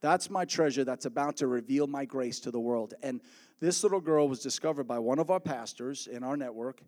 That's 0.00 0.28
my 0.28 0.44
treasure 0.44 0.82
that's 0.82 1.06
about 1.06 1.36
to 1.36 1.46
reveal 1.46 1.86
my 1.86 2.04
grace 2.04 2.40
to 2.40 2.50
the 2.50 2.58
world. 2.58 2.94
And 3.04 3.20
this 3.60 3.84
little 3.84 4.00
girl 4.00 4.28
was 4.28 4.40
discovered 4.40 4.88
by 4.88 4.98
one 4.98 5.20
of 5.20 5.30
our 5.30 5.38
pastors 5.38 6.08
in 6.08 6.24
our 6.24 6.36
network. 6.36 6.82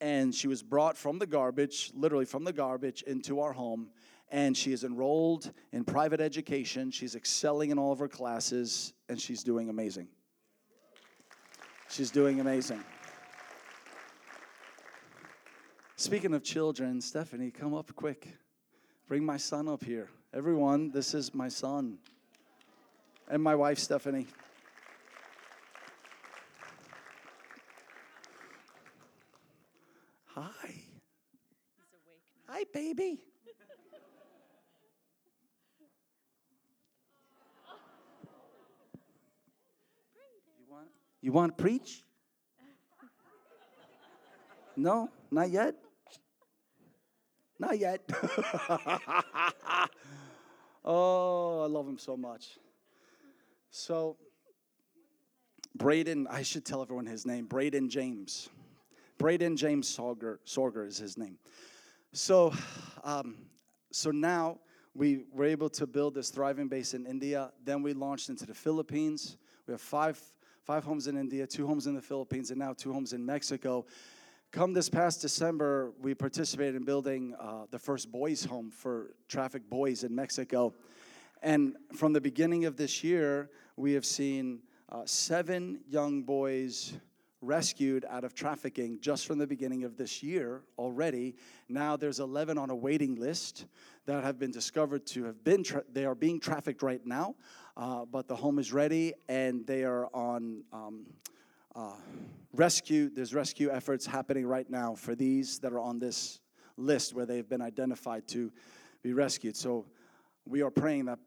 And 0.00 0.32
she 0.32 0.46
was 0.46 0.62
brought 0.62 0.96
from 0.96 1.18
the 1.18 1.26
garbage, 1.26 1.90
literally 1.92 2.24
from 2.24 2.44
the 2.44 2.52
garbage, 2.52 3.02
into 3.02 3.40
our 3.40 3.52
home. 3.52 3.88
And 4.30 4.56
she 4.56 4.72
is 4.72 4.84
enrolled 4.84 5.50
in 5.72 5.82
private 5.82 6.20
education. 6.20 6.92
She's 6.92 7.16
excelling 7.16 7.70
in 7.70 7.80
all 7.80 7.90
of 7.90 7.98
her 7.98 8.06
classes, 8.06 8.92
and 9.08 9.20
she's 9.20 9.42
doing 9.42 9.70
amazing. 9.70 10.06
She's 11.90 12.12
doing 12.12 12.38
amazing. 12.38 12.84
Speaking 16.02 16.34
of 16.34 16.42
children, 16.42 17.00
Stephanie, 17.00 17.52
come 17.52 17.74
up 17.74 17.94
quick. 17.94 18.26
Bring 19.06 19.24
my 19.24 19.36
son 19.36 19.68
up 19.68 19.84
here. 19.84 20.10
Everyone, 20.34 20.90
this 20.90 21.14
is 21.14 21.32
my 21.32 21.46
son. 21.46 21.98
And 23.30 23.40
my 23.40 23.54
wife, 23.54 23.78
Stephanie. 23.78 24.26
Hi. 30.24 30.74
Hi, 32.48 32.64
baby. 32.74 33.20
you 40.58 40.66
want 40.68 40.88
you 41.20 41.30
want 41.30 41.56
to 41.56 41.62
preach? 41.62 42.02
No, 44.74 45.08
not 45.30 45.48
yet. 45.48 45.76
Not 47.62 47.78
yet. 47.78 48.00
oh, 50.84 51.62
I 51.62 51.66
love 51.66 51.86
him 51.86 51.96
so 51.96 52.16
much. 52.16 52.58
So, 53.70 54.16
Braden, 55.76 56.26
I 56.28 56.42
should 56.42 56.64
tell 56.64 56.82
everyone 56.82 57.06
his 57.06 57.24
name. 57.24 57.46
Braden 57.46 57.88
James. 57.88 58.48
Braden 59.16 59.56
James 59.56 59.96
Sorger, 59.96 60.38
Sorger 60.44 60.84
is 60.84 60.98
his 60.98 61.16
name. 61.16 61.38
So, 62.12 62.52
um, 63.04 63.36
so 63.92 64.10
now 64.10 64.58
we 64.92 65.26
were 65.32 65.44
able 65.44 65.70
to 65.70 65.86
build 65.86 66.16
this 66.16 66.30
thriving 66.30 66.66
base 66.66 66.94
in 66.94 67.06
India. 67.06 67.52
Then 67.64 67.80
we 67.80 67.92
launched 67.92 68.28
into 68.28 68.44
the 68.44 68.54
Philippines. 68.54 69.36
We 69.68 69.72
have 69.72 69.80
five 69.80 70.20
five 70.64 70.82
homes 70.82 71.06
in 71.06 71.16
India, 71.16 71.46
two 71.46 71.68
homes 71.68 71.86
in 71.86 71.94
the 71.94 72.02
Philippines, 72.02 72.50
and 72.50 72.58
now 72.58 72.72
two 72.72 72.92
homes 72.92 73.12
in 73.12 73.24
Mexico. 73.24 73.86
Come 74.52 74.74
this 74.74 74.90
past 74.90 75.22
December, 75.22 75.94
we 76.02 76.14
participated 76.14 76.74
in 76.74 76.84
building 76.84 77.34
uh, 77.40 77.64
the 77.70 77.78
first 77.78 78.12
boys' 78.12 78.44
home 78.44 78.70
for 78.70 79.14
trafficked 79.26 79.70
boys 79.70 80.04
in 80.04 80.14
Mexico. 80.14 80.74
And 81.42 81.74
from 81.94 82.12
the 82.12 82.20
beginning 82.20 82.66
of 82.66 82.76
this 82.76 83.02
year, 83.02 83.48
we 83.76 83.94
have 83.94 84.04
seen 84.04 84.60
uh, 84.90 85.04
seven 85.06 85.80
young 85.88 86.22
boys 86.22 86.92
rescued 87.40 88.04
out 88.10 88.24
of 88.24 88.34
trafficking 88.34 88.98
just 89.00 89.26
from 89.26 89.38
the 89.38 89.46
beginning 89.46 89.84
of 89.84 89.96
this 89.96 90.22
year 90.22 90.60
already. 90.76 91.34
Now 91.70 91.96
there's 91.96 92.20
11 92.20 92.58
on 92.58 92.68
a 92.68 92.76
waiting 92.76 93.14
list 93.14 93.64
that 94.04 94.22
have 94.22 94.38
been 94.38 94.52
discovered 94.52 95.06
to 95.06 95.24
have 95.24 95.42
been, 95.42 95.64
tra- 95.64 95.84
they 95.90 96.04
are 96.04 96.14
being 96.14 96.38
trafficked 96.38 96.82
right 96.82 97.00
now, 97.06 97.36
uh, 97.78 98.04
but 98.04 98.28
the 98.28 98.36
home 98.36 98.58
is 98.58 98.70
ready 98.70 99.14
and 99.30 99.66
they 99.66 99.84
are 99.84 100.14
on. 100.14 100.64
Um, 100.74 101.06
uh, 101.74 101.94
rescue, 102.52 103.10
there's 103.10 103.34
rescue 103.34 103.70
efforts 103.70 104.06
happening 104.06 104.46
right 104.46 104.68
now 104.68 104.94
for 104.94 105.14
these 105.14 105.58
that 105.60 105.72
are 105.72 105.80
on 105.80 105.98
this 105.98 106.40
list 106.76 107.14
where 107.14 107.26
they've 107.26 107.48
been 107.48 107.62
identified 107.62 108.26
to 108.28 108.52
be 109.02 109.12
rescued. 109.12 109.56
So 109.56 109.86
we 110.46 110.62
are 110.62 110.70
praying 110.70 111.06
that 111.06 111.18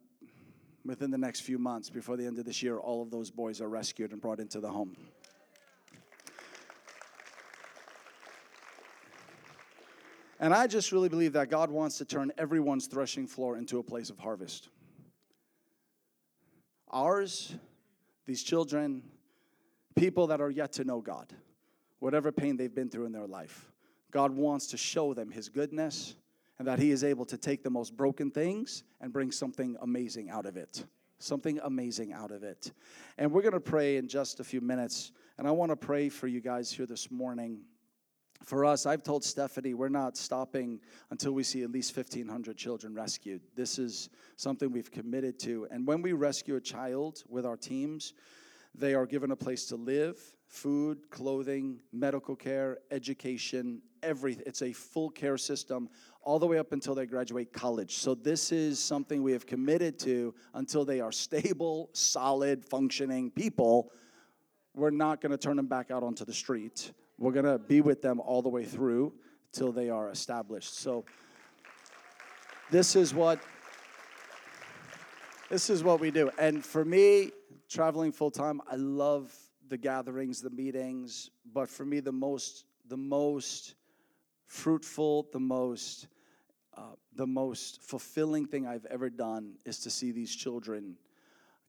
within 0.85 1.09
the 1.09 1.17
next 1.17 1.41
few 1.41 1.57
months, 1.57 1.89
before 1.89 2.15
the 2.15 2.25
end 2.25 2.37
of 2.37 2.45
this 2.45 2.61
year, 2.61 2.77
all 2.77 3.01
of 3.01 3.09
those 3.09 3.31
boys 3.31 3.59
are 3.59 3.69
rescued 3.69 4.11
and 4.11 4.21
brought 4.21 4.39
into 4.39 4.59
the 4.59 4.69
home. 4.69 4.95
And 10.39 10.53
I 10.53 10.67
just 10.67 10.91
really 10.91 11.09
believe 11.09 11.33
that 11.33 11.49
God 11.49 11.71
wants 11.71 11.97
to 11.99 12.05
turn 12.05 12.31
everyone's 12.37 12.87
threshing 12.87 13.25
floor 13.25 13.57
into 13.57 13.79
a 13.79 13.83
place 13.83 14.09
of 14.09 14.19
harvest. 14.19 14.69
Ours, 16.91 17.55
these 18.25 18.43
children, 18.43 19.01
people 19.95 20.27
that 20.27 20.41
are 20.41 20.49
yet 20.49 20.73
to 20.73 20.83
know 20.83 21.01
God, 21.01 21.33
whatever 21.99 22.31
pain 22.31 22.57
they've 22.57 22.73
been 22.73 22.89
through 22.89 23.05
in 23.05 23.11
their 23.11 23.27
life. 23.27 23.71
God 24.11 24.31
wants 24.31 24.67
to 24.67 24.77
show 24.77 25.13
them 25.13 25.31
His 25.31 25.49
goodness 25.49 26.15
and 26.57 26.67
that 26.67 26.79
He 26.79 26.91
is 26.91 27.03
able 27.03 27.25
to 27.25 27.37
take 27.37 27.63
the 27.63 27.69
most 27.69 27.95
broken 27.97 28.31
things 28.31 28.83
and 29.01 29.11
bring 29.11 29.31
something 29.31 29.75
amazing 29.81 30.29
out 30.29 30.45
of 30.45 30.57
it. 30.57 30.85
Something 31.19 31.59
amazing 31.63 32.13
out 32.13 32.31
of 32.31 32.43
it. 32.43 32.71
And 33.17 33.31
we're 33.31 33.41
going 33.41 33.53
to 33.53 33.59
pray 33.59 33.97
in 33.97 34.07
just 34.07 34.39
a 34.39 34.43
few 34.43 34.61
minutes. 34.61 35.11
And 35.37 35.47
I 35.47 35.51
want 35.51 35.71
to 35.71 35.75
pray 35.75 36.09
for 36.09 36.27
you 36.27 36.41
guys 36.41 36.71
here 36.71 36.85
this 36.85 37.09
morning. 37.09 37.61
For 38.43 38.65
us, 38.65 38.85
I've 38.85 39.01
told 39.01 39.23
Stephanie 39.23 39.73
we're 39.73 39.87
not 39.89 40.17
stopping 40.17 40.81
until 41.09 41.31
we 41.31 41.43
see 41.43 41.63
at 41.63 41.71
least 41.71 41.95
1,500 41.95 42.57
children 42.57 42.93
rescued. 42.93 43.41
This 43.55 43.79
is 43.79 44.09
something 44.35 44.71
we've 44.71 44.91
committed 44.91 45.39
to. 45.39 45.67
And 45.71 45.87
when 45.87 46.01
we 46.01 46.11
rescue 46.11 46.57
a 46.57 46.61
child 46.61 47.23
with 47.29 47.45
our 47.45 47.57
teams, 47.57 48.13
they 48.77 48.93
are 48.93 49.05
given 49.05 49.31
a 49.31 49.35
place 49.35 49.65
to 49.67 49.75
live, 49.75 50.19
food, 50.47 51.09
clothing, 51.09 51.79
medical 51.91 52.35
care, 52.35 52.79
education, 52.91 53.81
everything. 54.03 54.43
It's 54.45 54.61
a 54.61 54.73
full 54.73 55.09
care 55.09 55.37
system 55.37 55.89
all 56.21 56.39
the 56.39 56.47
way 56.47 56.57
up 56.57 56.71
until 56.71 56.95
they 56.95 57.05
graduate 57.05 57.53
college. 57.53 57.95
So, 57.95 58.15
this 58.15 58.51
is 58.51 58.79
something 58.79 59.23
we 59.23 59.31
have 59.31 59.45
committed 59.45 59.99
to 59.99 60.33
until 60.53 60.85
they 60.85 60.99
are 60.99 61.11
stable, 61.11 61.89
solid, 61.93 62.65
functioning 62.65 63.31
people. 63.31 63.91
We're 64.73 64.89
not 64.89 65.21
going 65.21 65.31
to 65.31 65.37
turn 65.37 65.55
them 65.55 65.67
back 65.67 65.91
out 65.91 66.03
onto 66.03 66.25
the 66.25 66.33
street. 66.33 66.91
We're 67.17 67.31
going 67.31 67.45
to 67.45 67.59
be 67.59 67.81
with 67.81 68.01
them 68.01 68.19
all 68.19 68.41
the 68.41 68.49
way 68.49 68.65
through 68.65 69.13
till 69.53 69.71
they 69.71 69.89
are 69.89 70.09
established. 70.09 70.77
So, 70.77 71.05
this 72.71 72.95
is 72.95 73.13
what 73.13 73.39
this 75.49 75.69
is 75.69 75.83
what 75.83 75.99
we 75.99 76.09
do. 76.09 76.31
And 76.39 76.65
for 76.65 76.83
me, 76.83 77.31
traveling 77.69 78.11
full 78.11 78.31
time, 78.31 78.61
I 78.69 78.75
love 78.75 79.33
the 79.67 79.77
gatherings, 79.77 80.41
the 80.41 80.49
meetings, 80.49 81.31
but 81.53 81.69
for 81.69 81.85
me 81.85 81.99
the 81.99 82.11
most 82.11 82.65
the 82.87 82.97
most 82.97 83.75
fruitful, 84.47 85.27
the 85.33 85.39
most 85.39 86.07
uh, 86.77 86.93
the 87.15 87.25
most 87.25 87.81
fulfilling 87.81 88.45
thing 88.45 88.67
I've 88.67 88.85
ever 88.85 89.09
done 89.09 89.55
is 89.65 89.79
to 89.79 89.89
see 89.89 90.11
these 90.11 90.35
children 90.35 90.97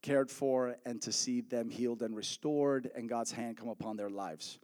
cared 0.02 0.30
for 0.30 0.76
and 0.84 1.00
to 1.02 1.12
see 1.12 1.40
them 1.40 1.70
healed 1.70 2.02
and 2.02 2.14
restored 2.14 2.90
and 2.94 3.08
God's 3.08 3.32
hand 3.32 3.56
come 3.56 3.68
upon 3.68 3.96
their 3.96 4.10
lives 4.10 4.58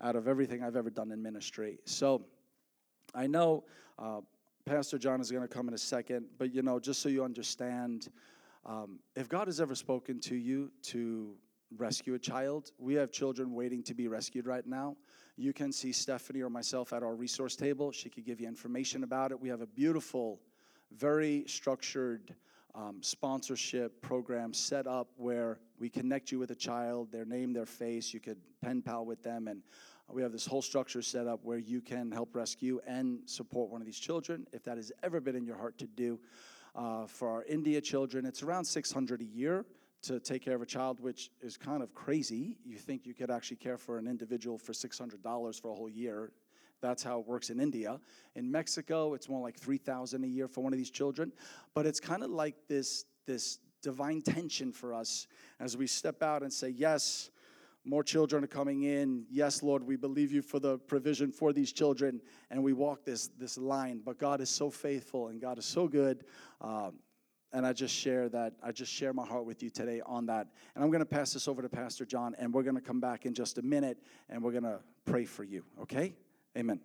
out 0.00 0.16
of 0.16 0.26
everything 0.26 0.62
I've 0.62 0.76
ever 0.76 0.90
done 0.90 1.12
in 1.12 1.22
ministry. 1.22 1.78
So 1.84 2.24
I 3.14 3.26
know 3.26 3.64
uh, 3.98 4.20
Pastor 4.64 4.98
John 4.98 5.20
is 5.20 5.30
going 5.30 5.46
to 5.46 5.52
come 5.52 5.68
in 5.68 5.74
a 5.74 5.78
second, 5.78 6.26
but 6.38 6.54
you 6.54 6.62
know, 6.62 6.78
just 6.78 7.02
so 7.02 7.08
you 7.08 7.24
understand, 7.24 8.08
um, 8.64 9.00
if 9.16 9.28
God 9.28 9.48
has 9.48 9.60
ever 9.60 9.74
spoken 9.74 10.20
to 10.20 10.36
you 10.36 10.70
to 10.82 11.34
rescue 11.76 12.14
a 12.14 12.18
child, 12.18 12.70
we 12.78 12.94
have 12.94 13.10
children 13.10 13.54
waiting 13.54 13.82
to 13.84 13.94
be 13.94 14.08
rescued 14.08 14.46
right 14.46 14.66
now. 14.66 14.96
You 15.36 15.52
can 15.52 15.72
see 15.72 15.92
Stephanie 15.92 16.42
or 16.42 16.50
myself 16.50 16.92
at 16.92 17.02
our 17.02 17.14
resource 17.14 17.56
table. 17.56 17.90
She 17.90 18.08
could 18.08 18.24
give 18.24 18.40
you 18.40 18.46
information 18.46 19.02
about 19.02 19.32
it. 19.32 19.40
We 19.40 19.48
have 19.48 19.62
a 19.62 19.66
beautiful, 19.66 20.40
very 20.92 21.44
structured 21.46 22.34
um, 22.74 22.98
sponsorship 23.02 24.00
program 24.00 24.54
set 24.54 24.86
up 24.86 25.08
where 25.16 25.58
we 25.78 25.88
connect 25.88 26.30
you 26.30 26.38
with 26.38 26.50
a 26.50 26.54
child, 26.54 27.10
their 27.10 27.24
name, 27.24 27.52
their 27.52 27.66
face. 27.66 28.14
You 28.14 28.20
could 28.20 28.38
pen 28.62 28.82
pal 28.82 29.04
with 29.04 29.22
them, 29.22 29.48
and 29.48 29.62
we 30.10 30.22
have 30.22 30.32
this 30.32 30.46
whole 30.46 30.62
structure 30.62 31.02
set 31.02 31.26
up 31.26 31.40
where 31.42 31.58
you 31.58 31.80
can 31.80 32.10
help 32.10 32.34
rescue 32.34 32.80
and 32.86 33.20
support 33.26 33.70
one 33.70 33.80
of 33.80 33.86
these 33.86 33.98
children 33.98 34.46
if 34.52 34.62
that 34.64 34.76
has 34.76 34.92
ever 35.02 35.20
been 35.20 35.36
in 35.36 35.44
your 35.44 35.56
heart 35.56 35.78
to 35.78 35.86
do. 35.86 36.18
Uh, 36.74 37.06
for 37.06 37.28
our 37.28 37.44
India 37.44 37.80
children, 37.80 38.24
it's 38.24 38.42
around 38.42 38.64
600 38.64 39.20
a 39.20 39.24
year 39.24 39.64
to 40.02 40.18
take 40.18 40.42
care 40.42 40.54
of 40.54 40.62
a 40.62 40.66
child, 40.66 41.00
which 41.00 41.30
is 41.40 41.56
kind 41.56 41.82
of 41.82 41.94
crazy. 41.94 42.56
You 42.64 42.76
think 42.76 43.06
you 43.06 43.14
could 43.14 43.30
actually 43.30 43.58
care 43.58 43.76
for 43.76 43.98
an 43.98 44.06
individual 44.06 44.58
for 44.58 44.72
$600 44.72 45.60
for 45.60 45.70
a 45.70 45.74
whole 45.74 45.88
year. 45.88 46.32
That's 46.80 47.02
how 47.02 47.20
it 47.20 47.26
works 47.26 47.50
in 47.50 47.60
India. 47.60 48.00
In 48.34 48.50
Mexico, 48.50 49.14
it's 49.14 49.28
more 49.28 49.40
like 49.40 49.56
3000 49.56 50.24
a 50.24 50.26
year 50.26 50.48
for 50.48 50.62
one 50.62 50.72
of 50.72 50.78
these 50.78 50.90
children. 50.90 51.32
But 51.74 51.86
it's 51.86 52.00
kind 52.00 52.24
of 52.24 52.30
like 52.30 52.56
this, 52.68 53.04
this 53.26 53.58
divine 53.82 54.22
tension 54.22 54.72
for 54.72 54.92
us 54.92 55.28
as 55.60 55.76
we 55.76 55.86
step 55.86 56.22
out 56.22 56.42
and 56.42 56.52
say, 56.52 56.70
Yes, 56.70 57.30
more 57.84 58.04
children 58.04 58.44
are 58.44 58.48
coming 58.48 58.84
in. 58.84 59.24
Yes, 59.30 59.62
Lord, 59.62 59.84
we 59.84 59.96
believe 59.96 60.32
you 60.32 60.42
for 60.42 60.60
the 60.60 60.78
provision 60.78 61.32
for 61.32 61.52
these 61.52 61.72
children, 61.72 62.20
and 62.50 62.62
we 62.62 62.72
walk 62.72 63.04
this 63.04 63.28
this 63.38 63.58
line. 63.58 64.00
But 64.04 64.18
God 64.18 64.40
is 64.40 64.50
so 64.50 64.70
faithful, 64.70 65.28
and 65.28 65.40
God 65.40 65.58
is 65.58 65.64
so 65.64 65.88
good. 65.88 66.24
Um, 66.60 66.94
and 67.52 67.66
I 67.66 67.72
just 67.72 67.94
share 67.94 68.28
that. 68.30 68.54
I 68.62 68.72
just 68.72 68.90
share 68.90 69.12
my 69.12 69.26
heart 69.26 69.44
with 69.44 69.62
you 69.62 69.70
today 69.70 70.00
on 70.06 70.26
that. 70.26 70.46
And 70.74 70.82
I'm 70.82 70.90
going 70.90 71.00
to 71.00 71.06
pass 71.06 71.32
this 71.32 71.48
over 71.48 71.60
to 71.60 71.68
Pastor 71.68 72.06
John, 72.06 72.34
and 72.38 72.52
we're 72.52 72.62
going 72.62 72.76
to 72.76 72.80
come 72.80 73.00
back 73.00 73.26
in 73.26 73.34
just 73.34 73.58
a 73.58 73.62
minute, 73.62 73.98
and 74.30 74.42
we're 74.42 74.52
going 74.52 74.62
to 74.64 74.80
pray 75.04 75.24
for 75.24 75.44
you. 75.44 75.64
Okay? 75.82 76.14
Amen. 76.56 76.80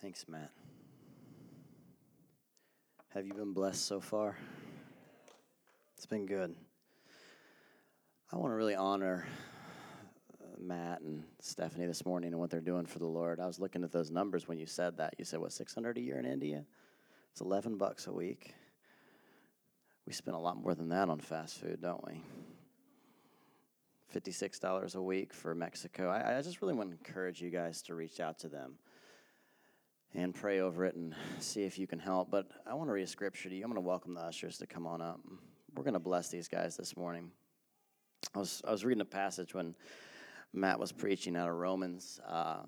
Thanks, 0.00 0.26
Matt. 0.28 0.61
Have 3.14 3.26
you 3.26 3.34
been 3.34 3.52
blessed 3.52 3.84
so 3.84 4.00
far? 4.00 4.38
It's 5.98 6.06
been 6.06 6.24
good. 6.24 6.54
I 8.32 8.38
want 8.38 8.52
to 8.52 8.56
really 8.56 8.74
honor 8.74 9.26
uh, 10.40 10.46
Matt 10.58 11.02
and 11.02 11.22
Stephanie 11.38 11.84
this 11.84 12.06
morning 12.06 12.30
and 12.32 12.40
what 12.40 12.48
they're 12.48 12.62
doing 12.62 12.86
for 12.86 13.00
the 13.00 13.06
Lord. 13.06 13.38
I 13.38 13.46
was 13.46 13.58
looking 13.58 13.84
at 13.84 13.92
those 13.92 14.10
numbers 14.10 14.48
when 14.48 14.58
you 14.58 14.64
said 14.64 14.96
that. 14.96 15.12
You 15.18 15.26
said, 15.26 15.40
what, 15.40 15.52
600 15.52 15.98
a 15.98 16.00
year 16.00 16.18
in 16.18 16.24
India? 16.24 16.64
It's 17.32 17.42
11 17.42 17.76
bucks 17.76 18.06
a 18.06 18.12
week. 18.12 18.54
We 20.06 20.14
spend 20.14 20.34
a 20.34 20.40
lot 20.40 20.56
more 20.56 20.74
than 20.74 20.88
that 20.88 21.10
on 21.10 21.20
fast 21.20 21.58
food, 21.58 21.82
don't 21.82 22.02
we? 22.06 22.22
$56 24.18 24.94
a 24.94 25.02
week 25.02 25.34
for 25.34 25.54
Mexico. 25.54 26.08
I, 26.08 26.38
I 26.38 26.40
just 26.40 26.62
really 26.62 26.72
want 26.72 26.90
to 26.90 26.96
encourage 26.96 27.42
you 27.42 27.50
guys 27.50 27.82
to 27.82 27.94
reach 27.94 28.20
out 28.20 28.38
to 28.38 28.48
them 28.48 28.78
and 30.14 30.34
pray 30.34 30.60
over 30.60 30.84
it 30.84 30.94
and 30.94 31.14
see 31.38 31.62
if 31.62 31.78
you 31.78 31.86
can 31.86 31.98
help. 31.98 32.30
But 32.30 32.46
I 32.66 32.74
want 32.74 32.88
to 32.88 32.92
read 32.92 33.02
a 33.02 33.06
scripture 33.06 33.48
to 33.48 33.54
you. 33.54 33.62
I'm 33.62 33.70
going 33.70 33.82
to 33.82 33.86
welcome 33.86 34.14
the 34.14 34.20
ushers 34.20 34.58
to 34.58 34.66
come 34.66 34.86
on 34.86 35.00
up. 35.00 35.20
We're 35.74 35.84
going 35.84 35.94
to 35.94 36.00
bless 36.00 36.28
these 36.28 36.48
guys 36.48 36.76
this 36.76 36.96
morning. 36.96 37.30
I 38.34 38.38
was 38.38 38.62
I 38.66 38.70
was 38.70 38.84
reading 38.84 39.00
a 39.00 39.06
passage 39.06 39.54
when 39.54 39.74
Matt 40.52 40.78
was 40.78 40.92
preaching 40.92 41.36
out 41.36 41.48
of 41.48 41.56
Romans. 41.56 42.20
Uh, 42.26 42.60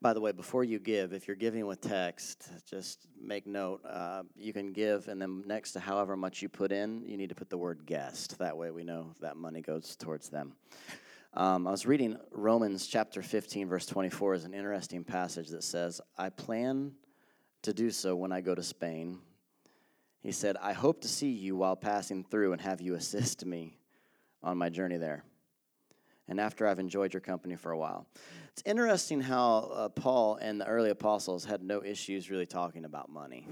by 0.00 0.12
the 0.12 0.20
way, 0.20 0.32
before 0.32 0.64
you 0.64 0.80
give, 0.80 1.12
if 1.12 1.28
you're 1.28 1.36
giving 1.36 1.64
with 1.64 1.80
text, 1.80 2.48
just 2.68 3.06
make 3.20 3.46
note. 3.46 3.80
Uh, 3.88 4.24
you 4.36 4.52
can 4.52 4.72
give, 4.72 5.06
and 5.06 5.22
then 5.22 5.44
next 5.46 5.72
to 5.72 5.80
however 5.80 6.16
much 6.16 6.42
you 6.42 6.48
put 6.48 6.72
in, 6.72 7.04
you 7.06 7.16
need 7.16 7.28
to 7.28 7.36
put 7.36 7.48
the 7.48 7.56
word 7.56 7.86
guest. 7.86 8.36
That 8.38 8.56
way 8.56 8.72
we 8.72 8.82
know 8.82 9.14
that 9.20 9.36
money 9.36 9.60
goes 9.60 9.94
towards 9.94 10.28
them. 10.28 10.54
Um, 11.34 11.66
I 11.66 11.70
was 11.70 11.86
reading 11.86 12.18
Romans 12.30 12.86
chapter 12.86 13.22
15, 13.22 13.66
verse 13.66 13.86
24, 13.86 14.34
is 14.34 14.44
an 14.44 14.52
interesting 14.52 15.02
passage 15.02 15.48
that 15.48 15.64
says, 15.64 15.98
I 16.18 16.28
plan 16.28 16.92
to 17.62 17.72
do 17.72 17.90
so 17.90 18.14
when 18.14 18.32
I 18.32 18.42
go 18.42 18.54
to 18.54 18.62
Spain. 18.62 19.18
He 20.22 20.30
said, 20.30 20.58
I 20.60 20.74
hope 20.74 21.00
to 21.00 21.08
see 21.08 21.30
you 21.30 21.56
while 21.56 21.74
passing 21.74 22.22
through 22.22 22.52
and 22.52 22.60
have 22.60 22.82
you 22.82 22.96
assist 22.96 23.46
me 23.46 23.78
on 24.42 24.58
my 24.58 24.68
journey 24.68 24.98
there. 24.98 25.24
And 26.28 26.38
after 26.38 26.66
I've 26.66 26.78
enjoyed 26.78 27.14
your 27.14 27.22
company 27.22 27.56
for 27.56 27.72
a 27.72 27.78
while. 27.78 28.06
It's 28.52 28.62
interesting 28.66 29.22
how 29.22 29.70
uh, 29.72 29.88
Paul 29.88 30.36
and 30.36 30.60
the 30.60 30.66
early 30.66 30.90
apostles 30.90 31.46
had 31.46 31.62
no 31.62 31.82
issues 31.82 32.30
really 32.30 32.44
talking 32.44 32.84
about 32.84 33.08
money. 33.08 33.48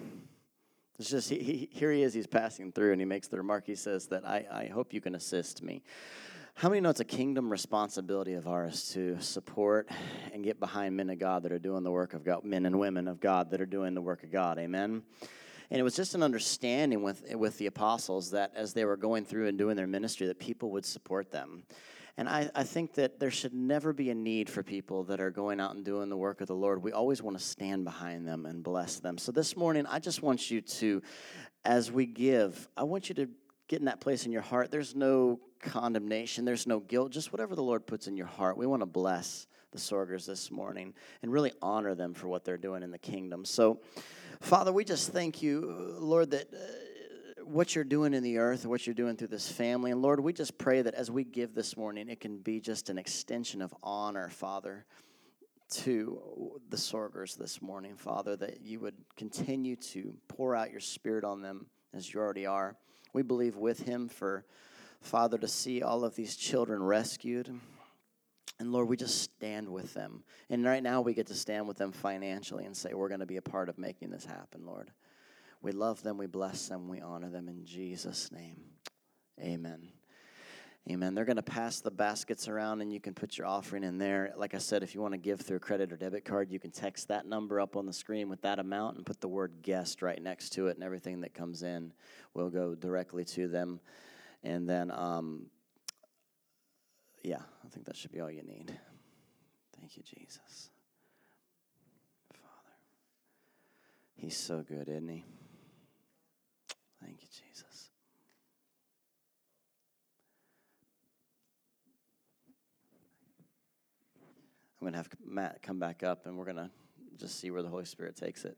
It's 0.99 1.09
just 1.09 1.31
he, 1.31 1.39
he, 1.39 1.69
here 1.73 1.91
he 1.91 2.03
is. 2.03 2.13
He's 2.13 2.27
passing 2.27 2.73
through, 2.73 2.93
and 2.93 3.01
he 3.01 3.07
makes 3.07 3.27
the 3.27 3.39
remark. 3.39 3.67
He 3.67 3.75
says 3.75 4.09
that 4.09 4.27
I, 4.27 4.45
I 4.53 4.67
hope 4.67 4.93
you 4.93 5.01
can 5.01 5.15
assist 5.15 5.63
me. 5.63 5.83
How 6.55 6.69
many 6.69 6.81
know 6.81 6.91
it's 6.91 7.01
a 7.01 7.05
kingdom 7.05 7.51
responsibility 7.51 8.35
of 8.35 8.47
ours 8.47 8.91
to 8.93 9.19
support 9.21 9.89
and 10.33 10.45
get 10.45 10.61
behind 10.61 10.97
men 10.97 11.09
of 11.09 11.19
God 11.19 11.45
that 11.45 11.53
are 11.53 11.59
doing 11.59 11.85
the 11.85 11.91
work 11.91 12.13
of 12.13 12.25
God, 12.25 12.45
men 12.45 12.67
and 12.67 12.79
women 12.79 13.09
of 13.09 13.21
God 13.21 13.51
that 13.51 13.61
are 13.61 13.67
doing 13.67 13.95
the 13.95 14.03
work 14.03 14.25
of 14.25 14.31
God? 14.31 14.59
Amen. 14.59 15.03
And 15.71 15.81
it 15.81 15.83
was 15.83 15.95
just 15.95 16.15
an 16.15 16.23
understanding 16.23 17.03
with 17.03 17.23
with 17.35 17.57
the 17.59 17.67
apostles 17.67 18.33
that 18.33 18.53
as 18.55 18.75
they 18.75 18.85
were 18.85 18.97
going 18.97 19.25
through 19.25 19.47
and 19.47 19.57
doing 19.57 19.77
their 19.77 19.87
ministry, 19.87 20.27
that 20.27 20.39
people 20.39 20.71
would 20.73 20.85
support 20.85 21.31
them. 21.31 21.63
And 22.17 22.29
I, 22.29 22.51
I 22.55 22.65
think 22.65 22.95
that 22.95 23.21
there 23.21 23.31
should 23.31 23.55
never 23.55 23.93
be 23.93 24.11
a 24.11 24.15
need 24.15 24.51
for 24.51 24.63
people 24.63 25.05
that 25.05 25.21
are 25.21 25.31
going 25.31 25.61
out 25.61 25.75
and 25.75 25.85
doing 25.85 26.11
the 26.11 26.17
work 26.17 26.41
of 26.41 26.49
the 26.49 26.55
Lord. 26.55 26.83
We 26.83 26.93
always 26.93 27.23
want 27.23 27.39
to 27.39 27.43
stand 27.43 27.85
behind 27.85 28.27
them 28.27 28.45
and 28.45 28.63
bless 28.63 28.99
them. 28.99 29.17
So 29.17 29.33
this 29.33 29.57
morning, 29.57 29.87
I 29.87 30.01
just 30.01 30.21
want 30.23 30.51
you 30.51 30.61
to, 30.61 31.01
as 31.65 31.91
we 31.91 32.05
give, 32.05 32.69
I 32.77 32.83
want 32.83 33.09
you 33.09 33.15
to 33.15 33.29
get 33.69 33.79
in 33.79 33.87
that 33.87 34.01
place 34.01 34.27
in 34.27 34.33
your 34.33 34.43
heart. 34.43 34.71
There's 34.71 34.95
no 34.95 35.41
condemnation, 35.61 36.45
there's 36.45 36.67
no 36.67 36.81
guilt, 36.81 37.13
just 37.13 37.33
whatever 37.33 37.55
the 37.55 37.63
Lord 37.63 37.87
puts 37.87 38.07
in 38.07 38.17
your 38.17 38.27
heart. 38.27 38.57
We 38.57 38.67
want 38.67 38.83
to 38.83 38.87
bless 38.87 39.47
the 39.73 39.79
Sorgers 39.79 40.27
this 40.27 40.51
morning 40.51 40.95
and 41.23 41.33
really 41.33 41.53
honor 41.63 41.95
them 41.95 42.15
for 42.15 42.29
what 42.29 42.45
they're 42.45 42.59
doing 42.59 42.83
in 42.83 42.91
the 42.91 42.99
kingdom. 42.99 43.45
So, 43.45 43.81
Father, 44.41 44.73
we 44.73 44.85
just 44.85 45.13
thank 45.13 45.43
you, 45.43 45.97
Lord, 45.99 46.31
that. 46.33 46.53
Uh, 46.53 46.57
what 47.51 47.75
you're 47.75 47.85
doing 47.85 48.15
in 48.15 48.23
the 48.23 48.39
earth, 48.39 48.65
what 48.65 48.87
you're 48.87 48.95
doing 48.95 49.17
through 49.17 49.29
this 49.29 49.51
family. 49.51 49.91
And 49.91 50.01
Lord, 50.01 50.21
we 50.21 50.33
just 50.33 50.57
pray 50.57 50.83
that 50.83 50.95
as 50.95 51.11
we 51.11 51.25
give 51.25 51.53
this 51.53 51.77
morning, 51.77 52.09
it 52.09 52.21
can 52.21 52.39
be 52.39 52.61
just 52.61 52.91
an 52.91 52.97
extension 52.97 53.61
of 53.61 53.75
honor, 53.83 54.29
Father, 54.29 54.87
to 55.71 56.61
the 56.69 56.77
Sorgers 56.77 57.37
this 57.37 57.61
morning, 57.61 57.97
Father, 57.97 58.37
that 58.37 58.61
you 58.63 58.81
would 58.81 58.95
continue 59.17 59.77
to 59.77 60.15
pour 60.29 60.55
out 60.55 60.71
your 60.71 60.81
spirit 60.81 61.25
on 61.25 61.43
them 61.43 61.67
as 61.93 62.13
you 62.13 62.21
already 62.21 62.47
are. 62.47 62.77
We 63.13 63.23
believe 63.23 63.57
with 63.57 63.81
him 63.81 64.09
for 64.09 64.45
Father 65.01 65.39
to 65.39 65.49
see 65.49 65.83
all 65.83 66.05
of 66.05 66.15
these 66.15 66.37
children 66.37 66.83
rescued. 66.83 67.53
And 68.59 68.73
Lord, 68.73 68.89
we 68.89 68.97
just 68.97 69.23
stand 69.23 69.69
with 69.69 69.95
them. 69.95 70.23
And 70.51 70.65
right 70.65 70.83
now 70.83 71.01
we 71.01 71.15
get 71.15 71.29
to 71.29 71.35
stand 71.35 71.67
with 71.67 71.79
them 71.79 71.93
financially 71.93 72.67
and 72.67 72.77
say, 72.77 72.93
we're 72.93 73.09
going 73.09 73.21
to 73.21 73.27
be 73.27 73.39
a 73.39 73.43
part 73.43 73.69
of 73.71 73.79
making 73.79 74.11
this 74.11 74.27
happen, 74.27 74.67
Lord. 74.67 74.91
We 75.63 75.73
love 75.73 76.03
them, 76.03 76.19
we 76.19 76.27
bless 76.27 76.69
them, 76.69 76.89
we 76.89 77.01
honor 77.01 77.31
them 77.31 77.49
in 77.49 77.65
Jesus' 77.65 78.31
name. 78.31 78.61
Amen. 79.41 79.89
Amen. 80.91 81.15
They're 81.15 81.27
going 81.27 81.37
to 81.37 81.43
pass 81.43 81.81
the 81.81 81.91
baskets 81.91 82.49
around 82.49 82.81
and 82.81 82.93
you 82.93 83.01
can 83.01 83.13
put 83.13 83.37
your 83.37 83.47
offering 83.47 83.85
in 83.85 83.99
there. 83.99 84.33
Like 84.37 84.55
I 84.55 84.59
said, 84.59 84.83
if 84.83 84.95
you 84.95 85.01
want 85.03 85.13
to 85.13 85.19
give 85.19 85.41
through 85.41 85.59
a 85.59 85.61
credit 85.61 85.93
or 85.93 85.97
debit 85.97 86.25
card, 86.25 86.51
you 86.51 86.59
can 86.59 86.71
text 86.71 87.09
that 87.09 87.27
number 87.27 87.61
up 87.61 87.77
on 87.77 87.85
the 87.87 87.93
screen 87.93 88.29
with 88.29 88.41
that 88.43 88.59
amount 88.59 88.97
and 88.97 89.07
put 89.07 89.21
the 89.21 89.29
word 89.29 89.53
guest 89.63 90.01
right 90.01 90.21
next 90.21 90.51
to 90.55 90.69
it, 90.69 90.77
and 90.77 90.83
everything 90.83 91.21
that 91.21 91.35
comes 91.35 91.63
in 91.63 91.93
will 92.35 92.49
go 92.49 92.75
directly 92.75 93.25
to 93.27 93.47
them. 93.47 93.81
And 94.43 94.69
then, 94.69 94.91
um, 94.91 95.47
yeah, 97.23 97.43
I 97.65 97.69
think 97.69 97.87
that 97.87 97.97
should 97.97 98.13
be 98.13 98.21
all 98.21 98.31
you 98.31 98.43
need. 98.43 98.73
Thank 99.79 99.97
you, 99.97 100.03
Jesus. 100.03 100.71
Father. 102.33 102.75
He's 104.17 104.37
so 104.37 104.63
good, 104.63 104.89
isn't 104.89 105.09
he? 105.09 105.25
Thank 107.03 107.23
you, 107.23 107.29
Jesus. 107.29 107.91
I'm 114.81 114.87
going 114.87 114.93
to 114.93 114.99
have 114.99 115.09
Matt 115.23 115.63
come 115.63 115.79
back 115.79 116.03
up 116.03 116.27
and 116.27 116.39
we're 116.39 116.45
going 116.45 116.57
to 116.57 116.71
just 117.19 117.39
see 117.39 117.51
where 117.51 117.63
the 117.63 117.69
Holy 117.69 117.85
Spirit 117.85 118.17
takes 118.17 118.45
it. 118.47 118.57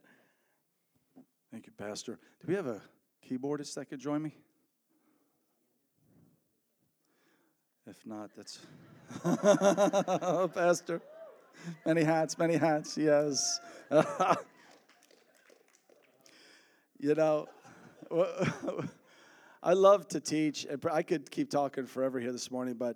Thank 1.51 1.67
you, 1.67 1.73
Pastor. 1.77 2.19
Do 2.39 2.47
we 2.47 2.55
have 2.55 2.67
a 2.67 2.81
keyboardist 3.29 3.75
that 3.75 3.85
could 3.85 3.99
join 3.99 4.21
me? 4.21 4.33
If 7.85 7.97
not, 8.05 8.29
that's 8.35 8.59
Pastor. 10.53 11.01
Many 11.85 12.03
hats, 12.03 12.37
many 12.37 12.55
hats, 12.55 12.97
yes. 12.97 13.59
you 16.99 17.13
know, 17.13 17.47
I 19.63 19.73
love 19.73 20.07
to 20.09 20.21
teach, 20.21 20.65
I 20.89 21.03
could 21.03 21.29
keep 21.29 21.49
talking 21.49 21.85
forever 21.85 22.19
here 22.21 22.31
this 22.31 22.49
morning, 22.49 22.75
but 22.75 22.95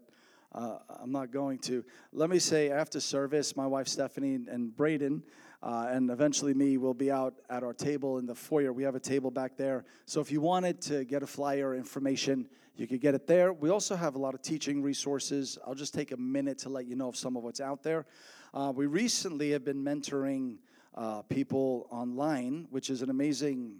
uh, 0.54 0.80
I'm 1.02 1.12
not 1.12 1.32
going 1.32 1.60
to. 1.60 1.84
Let 2.14 2.30
me 2.30 2.40
say, 2.40 2.70
after 2.72 3.02
service, 3.02 3.58
my 3.58 3.68
wife 3.68 3.90
Stephanie 3.90 4.40
and 4.50 4.76
Braden, 4.76 5.22
uh, 5.62 5.88
and 5.90 6.10
eventually 6.10 6.54
me, 6.54 6.78
will 6.78 6.94
be 6.94 7.12
out 7.12 7.36
at 7.50 7.64
our 7.64 7.74
table 7.74 8.20
in 8.20 8.26
the 8.26 8.36
foyer. 8.36 8.72
We 8.72 8.84
have 8.84 8.96
a 8.96 9.00
table 9.00 9.32
back 9.32 9.58
there. 9.58 9.84
So 10.06 10.22
if 10.22 10.32
you 10.32 10.40
wanted 10.40 10.82
to 10.84 11.04
get 11.04 11.24
a 11.24 11.28
flyer 11.28 11.76
information, 11.76 12.48
you 12.78 12.86
could 12.86 13.02
get 13.02 13.16
it 13.16 13.26
there. 13.26 13.54
We 13.54 13.72
also 13.72 13.96
have 13.96 14.14
a 14.14 14.20
lot 14.20 14.36
of 14.36 14.44
teaching 14.44 14.84
resources. 14.84 15.58
I'll 15.66 15.74
just 15.74 15.96
take 15.96 16.12
a 16.12 16.18
minute 16.18 16.60
to 16.60 16.70
let 16.70 16.86
you 16.86 16.96
know 16.96 17.10
of 17.10 17.18
some 17.18 17.36
of 17.36 17.44
what's 17.44 17.60
out 17.60 17.82
there. 17.82 18.06
Uh, 18.54 18.72
we 18.76 18.86
recently 18.86 19.52
have 19.52 19.66
been 19.66 19.84
mentoring 19.84 20.58
uh, 20.94 21.24
people 21.24 21.88
online, 21.90 22.68
which 22.70 22.92
is 22.92 23.02
an 23.02 23.10
amazing 23.10 23.78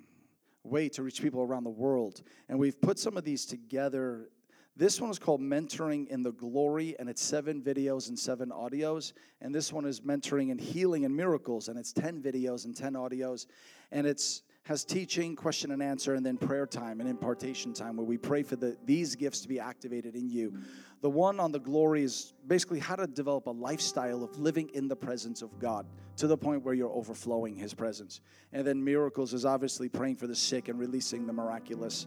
way 0.64 0.90
to 0.90 1.04
reach 1.04 1.22
people 1.22 1.42
around 1.42 1.64
the 1.64 1.70
world. 1.70 2.24
And 2.50 2.58
we've 2.58 2.80
put 2.82 2.98
some 2.98 3.18
of 3.18 3.24
these 3.24 3.46
together. 3.46 4.30
This 4.76 5.00
one 5.00 5.12
is 5.12 5.20
called 5.20 5.42
Mentoring 5.42 6.08
in 6.08 6.24
the 6.24 6.32
Glory, 6.32 6.96
and 6.98 7.08
it's 7.08 7.22
seven 7.22 7.62
videos 7.62 8.10
and 8.10 8.18
seven 8.18 8.50
audios. 8.50 9.14
And 9.42 9.54
this 9.54 9.72
one 9.72 9.86
is 9.86 10.02
Mentoring 10.02 10.50
in 10.50 10.58
Healing 10.58 11.06
and 11.06 11.16
Miracles, 11.16 11.68
and 11.68 11.78
it's 11.78 11.94
10 11.94 12.22
videos 12.22 12.66
and 12.66 12.76
10 12.76 12.94
audios. 12.94 13.46
And 13.92 14.08
it's 14.08 14.42
has 14.68 14.84
teaching, 14.84 15.34
question 15.34 15.72
and 15.72 15.82
answer, 15.82 16.16
and 16.16 16.26
then 16.26 16.38
prayer 16.38 16.68
time 16.68 17.00
and 17.00 17.10
impartation 17.10 17.74
time 17.74 17.96
where 17.96 18.06
we 18.06 18.18
pray 18.18 18.44
for 18.44 18.58
the, 18.58 18.78
these 18.84 19.16
gifts 19.16 19.40
to 19.40 19.48
be 19.48 19.62
activated 19.62 20.14
in 20.14 20.30
you. 20.30 20.54
The 21.02 21.10
one 21.10 21.40
on 21.40 21.54
the 21.54 21.60
glory 21.60 22.04
is 22.04 22.34
basically 22.48 22.80
how 22.80 22.98
to 22.98 23.08
develop 23.08 23.48
a 23.48 23.52
lifestyle 23.52 24.26
of 24.26 24.38
living 24.38 24.70
in 24.74 24.90
the 24.90 24.96
presence 24.96 25.42
of 25.42 25.58
God 25.58 25.86
to 26.18 26.28
the 26.28 26.36
point 26.36 26.64
where 26.64 26.74
you're 26.74 26.92
overflowing 26.92 27.56
His 27.56 27.74
presence. 27.74 28.20
And 28.52 28.68
then 28.68 28.84
miracles 28.84 29.34
is 29.34 29.46
obviously 29.46 29.88
praying 29.88 30.18
for 30.18 30.28
the 30.28 30.36
sick 30.36 30.68
and 30.68 30.78
releasing 30.78 31.26
the 31.26 31.34
miraculous. 31.34 32.06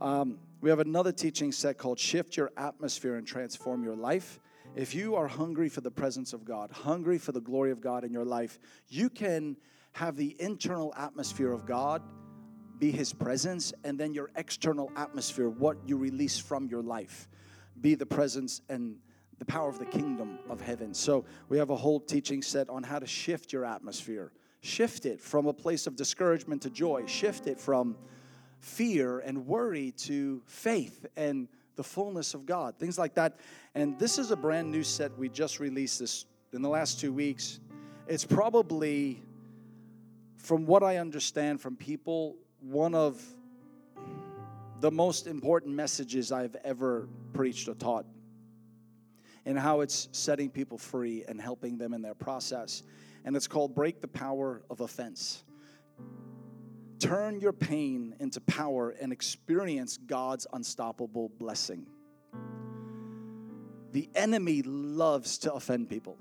Um, 0.00 0.38
we 0.60 0.68
have 0.68 0.80
another 0.80 1.12
teaching 1.12 1.52
set 1.52 1.78
called 1.78 2.00
Shift 2.00 2.36
Your 2.36 2.50
Atmosphere 2.56 3.16
and 3.16 3.26
Transform 3.26 3.84
Your 3.84 3.96
Life. 3.96 4.40
If 4.74 4.96
you 4.96 5.14
are 5.14 5.28
hungry 5.28 5.68
for 5.68 5.80
the 5.80 5.90
presence 5.90 6.32
of 6.32 6.44
God, 6.44 6.72
hungry 6.72 7.18
for 7.18 7.30
the 7.30 7.40
glory 7.40 7.70
of 7.70 7.80
God 7.80 8.02
in 8.02 8.12
your 8.12 8.24
life, 8.24 8.58
you 8.88 9.10
can 9.10 9.56
have 9.92 10.16
the 10.16 10.36
internal 10.38 10.94
atmosphere 10.96 11.52
of 11.52 11.66
God 11.66 12.02
be 12.78 12.90
His 12.90 13.12
presence, 13.12 13.74
and 13.84 14.00
then 14.00 14.14
your 14.14 14.30
external 14.36 14.90
atmosphere, 14.96 15.50
what 15.50 15.76
you 15.86 15.98
release 15.98 16.38
from 16.38 16.66
your 16.68 16.82
life, 16.82 17.28
be 17.80 17.94
the 17.94 18.06
presence 18.06 18.62
and 18.70 18.96
the 19.38 19.44
power 19.44 19.68
of 19.68 19.78
the 19.78 19.84
kingdom 19.84 20.38
of 20.48 20.60
heaven. 20.60 20.94
So 20.94 21.24
we 21.48 21.58
have 21.58 21.70
a 21.70 21.76
whole 21.76 22.00
teaching 22.00 22.40
set 22.40 22.68
on 22.70 22.82
how 22.82 22.98
to 22.98 23.06
shift 23.06 23.52
your 23.52 23.64
atmosphere. 23.64 24.32
Shift 24.62 25.06
it 25.06 25.20
from 25.20 25.46
a 25.46 25.52
place 25.52 25.86
of 25.86 25.96
discouragement 25.96 26.62
to 26.62 26.70
joy. 26.70 27.04
Shift 27.06 27.46
it 27.46 27.58
from 27.58 27.96
fear 28.58 29.20
and 29.20 29.46
worry 29.46 29.92
to 29.92 30.42
faith 30.46 31.06
and 31.16 31.48
the 31.76 31.82
fullness 31.82 32.34
of 32.34 32.44
God. 32.44 32.78
Things 32.78 32.98
like 32.98 33.14
that. 33.14 33.38
And 33.74 33.98
this 33.98 34.18
is 34.18 34.30
a 34.30 34.36
brand 34.36 34.70
new 34.70 34.82
set 34.82 35.16
we 35.18 35.30
just 35.30 35.60
released 35.60 35.98
this 35.98 36.26
in 36.52 36.60
the 36.60 36.68
last 36.68 37.00
2 37.00 37.12
weeks. 37.12 37.60
It's 38.06 38.24
probably 38.24 39.22
from 40.40 40.64
what 40.64 40.82
I 40.82 40.96
understand 40.96 41.60
from 41.60 41.76
people, 41.76 42.36
one 42.60 42.94
of 42.94 43.22
the 44.80 44.90
most 44.90 45.26
important 45.26 45.74
messages 45.74 46.32
I've 46.32 46.56
ever 46.64 47.08
preached 47.34 47.68
or 47.68 47.74
taught, 47.74 48.06
and 49.44 49.58
how 49.58 49.80
it's 49.80 50.08
setting 50.12 50.48
people 50.48 50.78
free 50.78 51.24
and 51.28 51.40
helping 51.40 51.76
them 51.76 51.92
in 51.92 52.00
their 52.00 52.14
process. 52.14 52.82
And 53.24 53.36
it's 53.36 53.46
called 53.46 53.74
Break 53.74 54.00
the 54.00 54.08
Power 54.08 54.62
of 54.70 54.80
Offense. 54.80 55.44
Turn 56.98 57.40
your 57.40 57.52
pain 57.52 58.14
into 58.18 58.40
power 58.40 58.90
and 58.90 59.12
experience 59.12 59.98
God's 59.98 60.46
unstoppable 60.52 61.28
blessing. 61.38 61.86
The 63.92 64.08
enemy 64.14 64.62
loves 64.62 65.36
to 65.38 65.52
offend 65.52 65.90
people. 65.90 66.16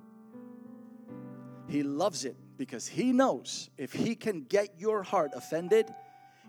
He 1.70 1.84
loves 1.84 2.26
it 2.26 2.36
because 2.60 2.86
he 2.86 3.14
knows 3.14 3.70
if 3.78 3.93
he 3.93 4.14
can 4.14 4.41
get 4.41 4.68
your 4.78 5.01
heart 5.01 5.32
offended, 5.34 5.91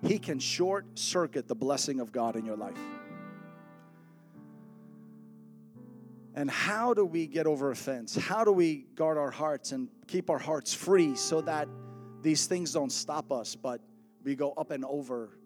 he 0.04 0.18
can 0.18 0.40
short 0.40 0.98
circuit 0.98 1.46
the 1.46 1.54
blessing 1.54 2.00
of 2.00 2.10
God 2.10 2.34
in 2.34 2.44
your 2.44 2.56
life. 2.56 2.76
And 6.34 6.50
how 6.50 6.94
do 6.94 7.04
we 7.04 7.28
get 7.28 7.46
over 7.46 7.70
offense? 7.70 8.16
How 8.16 8.44
do 8.44 8.50
we 8.50 8.86
guard 8.96 9.18
our 9.18 9.30
hearts 9.30 9.70
and 9.70 9.88
keep 10.08 10.30
our 10.30 10.38
hearts 10.38 10.74
free 10.74 11.14
so 11.14 11.40
that 11.42 11.68
these 12.22 12.46
things 12.46 12.72
don't 12.72 12.90
stop 12.90 13.30
us, 13.30 13.54
but 13.54 13.80
we 14.24 14.34
go 14.34 14.52
up 14.52 14.72
and 14.72 14.84
over 14.84 15.38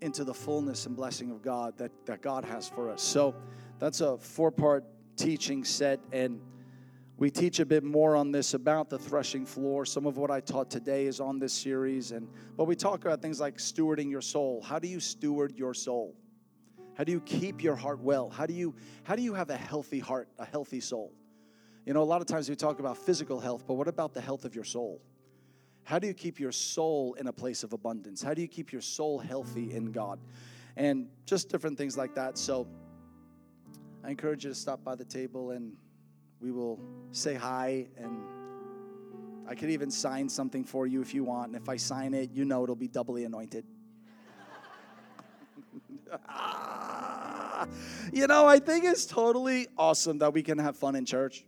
into 0.00 0.22
the 0.22 0.34
fullness 0.34 0.86
and 0.86 0.94
blessing 0.94 1.32
of 1.32 1.42
God 1.42 1.76
that, 1.78 1.90
that 2.06 2.22
God 2.22 2.44
has 2.44 2.68
for 2.68 2.88
us? 2.88 3.02
So 3.02 3.34
that's 3.80 4.00
a 4.00 4.16
four 4.16 4.52
part 4.52 4.84
teaching 5.16 5.64
set. 5.64 5.98
And 6.12 6.40
we 7.18 7.30
teach 7.30 7.58
a 7.58 7.66
bit 7.66 7.82
more 7.82 8.14
on 8.14 8.30
this 8.30 8.54
about 8.54 8.88
the 8.88 8.98
threshing 8.98 9.44
floor. 9.44 9.84
Some 9.84 10.06
of 10.06 10.16
what 10.16 10.30
I 10.30 10.40
taught 10.40 10.70
today 10.70 11.06
is 11.06 11.18
on 11.18 11.40
this 11.40 11.52
series, 11.52 12.12
and 12.12 12.28
but 12.56 12.64
we 12.64 12.76
talk 12.76 13.04
about 13.04 13.20
things 13.20 13.40
like 13.40 13.58
stewarding 13.58 14.08
your 14.08 14.22
soul. 14.22 14.62
How 14.62 14.78
do 14.78 14.86
you 14.86 15.00
steward 15.00 15.56
your 15.56 15.74
soul? 15.74 16.14
How 16.96 17.02
do 17.02 17.10
you 17.10 17.20
keep 17.20 17.62
your 17.62 17.74
heart 17.74 18.00
well? 18.00 18.30
How 18.30 18.46
do 18.46 18.54
you 18.54 18.74
how 19.02 19.16
do 19.16 19.22
you 19.22 19.34
have 19.34 19.50
a 19.50 19.56
healthy 19.56 19.98
heart, 19.98 20.28
a 20.38 20.44
healthy 20.44 20.80
soul? 20.80 21.12
You 21.84 21.92
know, 21.92 22.02
a 22.02 22.04
lot 22.04 22.20
of 22.20 22.28
times 22.28 22.48
we 22.48 22.54
talk 22.54 22.78
about 22.78 22.96
physical 22.96 23.40
health, 23.40 23.64
but 23.66 23.74
what 23.74 23.88
about 23.88 24.14
the 24.14 24.20
health 24.20 24.44
of 24.44 24.54
your 24.54 24.64
soul? 24.64 25.02
How 25.82 25.98
do 25.98 26.06
you 26.06 26.14
keep 26.14 26.38
your 26.38 26.52
soul 26.52 27.14
in 27.14 27.26
a 27.26 27.32
place 27.32 27.64
of 27.64 27.72
abundance? 27.72 28.22
How 28.22 28.34
do 28.34 28.42
you 28.42 28.48
keep 28.48 28.72
your 28.72 28.82
soul 28.82 29.18
healthy 29.18 29.72
in 29.72 29.90
God? 29.90 30.20
And 30.76 31.08
just 31.24 31.48
different 31.48 31.78
things 31.78 31.96
like 31.96 32.14
that. 32.14 32.38
So 32.38 32.68
I 34.04 34.10
encourage 34.10 34.44
you 34.44 34.50
to 34.50 34.54
stop 34.54 34.84
by 34.84 34.94
the 34.94 35.04
table 35.04 35.50
and 35.52 35.72
we 36.40 36.52
will 36.52 36.78
say 37.12 37.34
hi 37.34 37.86
and 37.96 38.20
I 39.48 39.54
could 39.54 39.70
even 39.70 39.90
sign 39.90 40.28
something 40.28 40.62
for 40.62 40.86
you 40.86 41.00
if 41.00 41.14
you 41.14 41.24
want. 41.24 41.48
And 41.48 41.56
if 41.56 41.68
I 41.68 41.76
sign 41.76 42.12
it, 42.12 42.30
you 42.32 42.44
know 42.44 42.62
it'll 42.64 42.76
be 42.76 42.88
doubly 42.88 43.24
anointed. 43.24 43.64
you 48.12 48.26
know, 48.26 48.46
I 48.46 48.58
think 48.58 48.84
it's 48.84 49.06
totally 49.06 49.68
awesome 49.76 50.18
that 50.18 50.34
we 50.34 50.42
can 50.42 50.58
have 50.58 50.76
fun 50.76 50.94
in 50.96 51.06
church. 51.06 51.44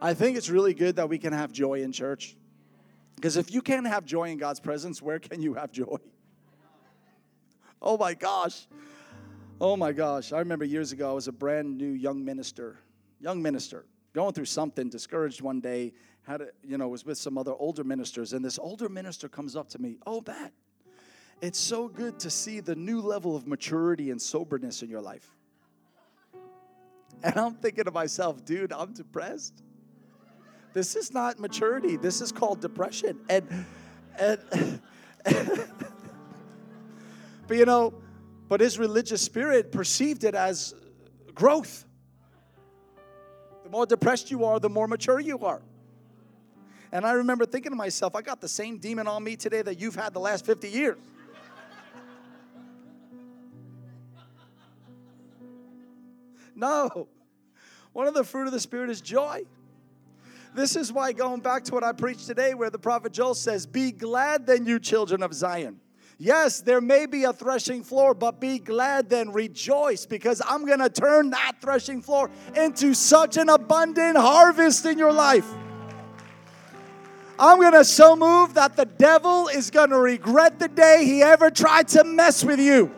I 0.00 0.14
think 0.14 0.36
it's 0.36 0.48
really 0.48 0.74
good 0.74 0.96
that 0.96 1.08
we 1.08 1.18
can 1.18 1.32
have 1.32 1.52
joy 1.52 1.82
in 1.82 1.92
church. 1.92 2.36
Because 3.16 3.36
if 3.36 3.52
you 3.52 3.62
can't 3.62 3.86
have 3.86 4.04
joy 4.04 4.30
in 4.30 4.38
God's 4.38 4.58
presence, 4.58 5.00
where 5.00 5.18
can 5.18 5.42
you 5.42 5.54
have 5.54 5.70
joy? 5.70 5.98
Oh 7.80 7.98
my 7.98 8.14
gosh. 8.14 8.66
Oh 9.60 9.76
my 9.76 9.92
gosh. 9.92 10.32
I 10.32 10.38
remember 10.38 10.64
years 10.64 10.92
ago, 10.92 11.10
I 11.10 11.12
was 11.12 11.28
a 11.28 11.32
brand 11.32 11.76
new 11.76 11.90
young 11.90 12.24
minister, 12.24 12.78
young 13.22 13.40
minister, 13.40 13.86
going 14.12 14.32
through 14.34 14.46
something, 14.46 14.88
discouraged 14.88 15.40
one 15.40 15.60
day, 15.60 15.92
had 16.22 16.40
a, 16.40 16.48
you 16.62 16.76
know, 16.76 16.88
was 16.88 17.04
with 17.04 17.18
some 17.18 17.38
other 17.38 17.54
older 17.58 17.84
ministers, 17.84 18.32
and 18.32 18.44
this 18.44 18.58
older 18.58 18.88
minister 18.88 19.28
comes 19.28 19.56
up 19.56 19.68
to 19.70 19.80
me, 19.80 19.96
Oh, 20.06 20.22
Matt, 20.26 20.52
it's 21.40 21.58
so 21.58 21.88
good 21.88 22.18
to 22.20 22.30
see 22.30 22.60
the 22.60 22.74
new 22.74 23.00
level 23.00 23.34
of 23.34 23.46
maturity 23.46 24.10
and 24.10 24.20
soberness 24.20 24.82
in 24.82 24.90
your 24.90 25.00
life. 25.00 25.28
And 27.22 27.36
I'm 27.36 27.54
thinking 27.54 27.84
to 27.84 27.90
myself, 27.90 28.44
dude, 28.44 28.72
I'm 28.72 28.92
depressed. 28.92 29.62
This 30.72 30.96
is 30.96 31.12
not 31.12 31.38
maturity. 31.38 31.96
This 31.96 32.20
is 32.20 32.32
called 32.32 32.60
depression. 32.60 33.20
And, 33.28 33.66
and, 34.18 34.80
but 37.46 37.56
you 37.56 37.64
know, 37.64 37.94
but 38.48 38.60
his 38.60 38.78
religious 38.78 39.22
spirit 39.22 39.70
perceived 39.70 40.24
it 40.24 40.34
as 40.34 40.74
growth. 41.34 41.86
More 43.72 43.86
depressed 43.86 44.30
you 44.30 44.44
are, 44.44 44.60
the 44.60 44.68
more 44.68 44.86
mature 44.86 45.18
you 45.18 45.38
are. 45.38 45.62
And 46.92 47.06
I 47.06 47.12
remember 47.12 47.46
thinking 47.46 47.72
to 47.72 47.76
myself, 47.76 48.14
I 48.14 48.20
got 48.20 48.38
the 48.38 48.48
same 48.48 48.76
demon 48.76 49.08
on 49.08 49.24
me 49.24 49.34
today 49.34 49.62
that 49.62 49.80
you've 49.80 49.94
had 49.94 50.12
the 50.12 50.20
last 50.20 50.44
50 50.44 50.68
years. 50.68 50.98
No. 56.54 57.08
One 57.94 58.06
of 58.06 58.12
the 58.12 58.24
fruit 58.24 58.46
of 58.46 58.52
the 58.52 58.60
Spirit 58.60 58.90
is 58.90 59.00
joy. 59.00 59.44
This 60.54 60.76
is 60.76 60.92
why, 60.92 61.12
going 61.12 61.40
back 61.40 61.64
to 61.64 61.72
what 61.72 61.82
I 61.82 61.92
preached 61.92 62.26
today, 62.26 62.52
where 62.52 62.68
the 62.68 62.78
prophet 62.78 63.10
Joel 63.12 63.34
says, 63.34 63.64
Be 63.64 63.90
glad 63.90 64.46
then, 64.46 64.66
you 64.66 64.78
children 64.78 65.22
of 65.22 65.32
Zion. 65.32 65.80
Yes, 66.18 66.60
there 66.60 66.80
may 66.80 67.06
be 67.06 67.24
a 67.24 67.32
threshing 67.32 67.82
floor, 67.82 68.14
but 68.14 68.40
be 68.40 68.58
glad 68.58 69.08
then, 69.08 69.32
rejoice, 69.32 70.06
because 70.06 70.40
I'm 70.46 70.66
gonna 70.66 70.88
turn 70.88 71.30
that 71.30 71.54
threshing 71.60 72.00
floor 72.00 72.30
into 72.54 72.94
such 72.94 73.36
an 73.36 73.48
abundant 73.48 74.16
harvest 74.16 74.86
in 74.86 74.98
your 74.98 75.12
life. 75.12 75.48
I'm 77.38 77.60
gonna 77.60 77.84
so 77.84 78.14
move 78.14 78.54
that 78.54 78.76
the 78.76 78.84
devil 78.84 79.48
is 79.48 79.70
gonna 79.70 79.98
regret 79.98 80.58
the 80.58 80.68
day 80.68 81.04
he 81.04 81.22
ever 81.22 81.50
tried 81.50 81.88
to 81.88 82.04
mess 82.04 82.44
with 82.44 82.60
you. 82.60 82.90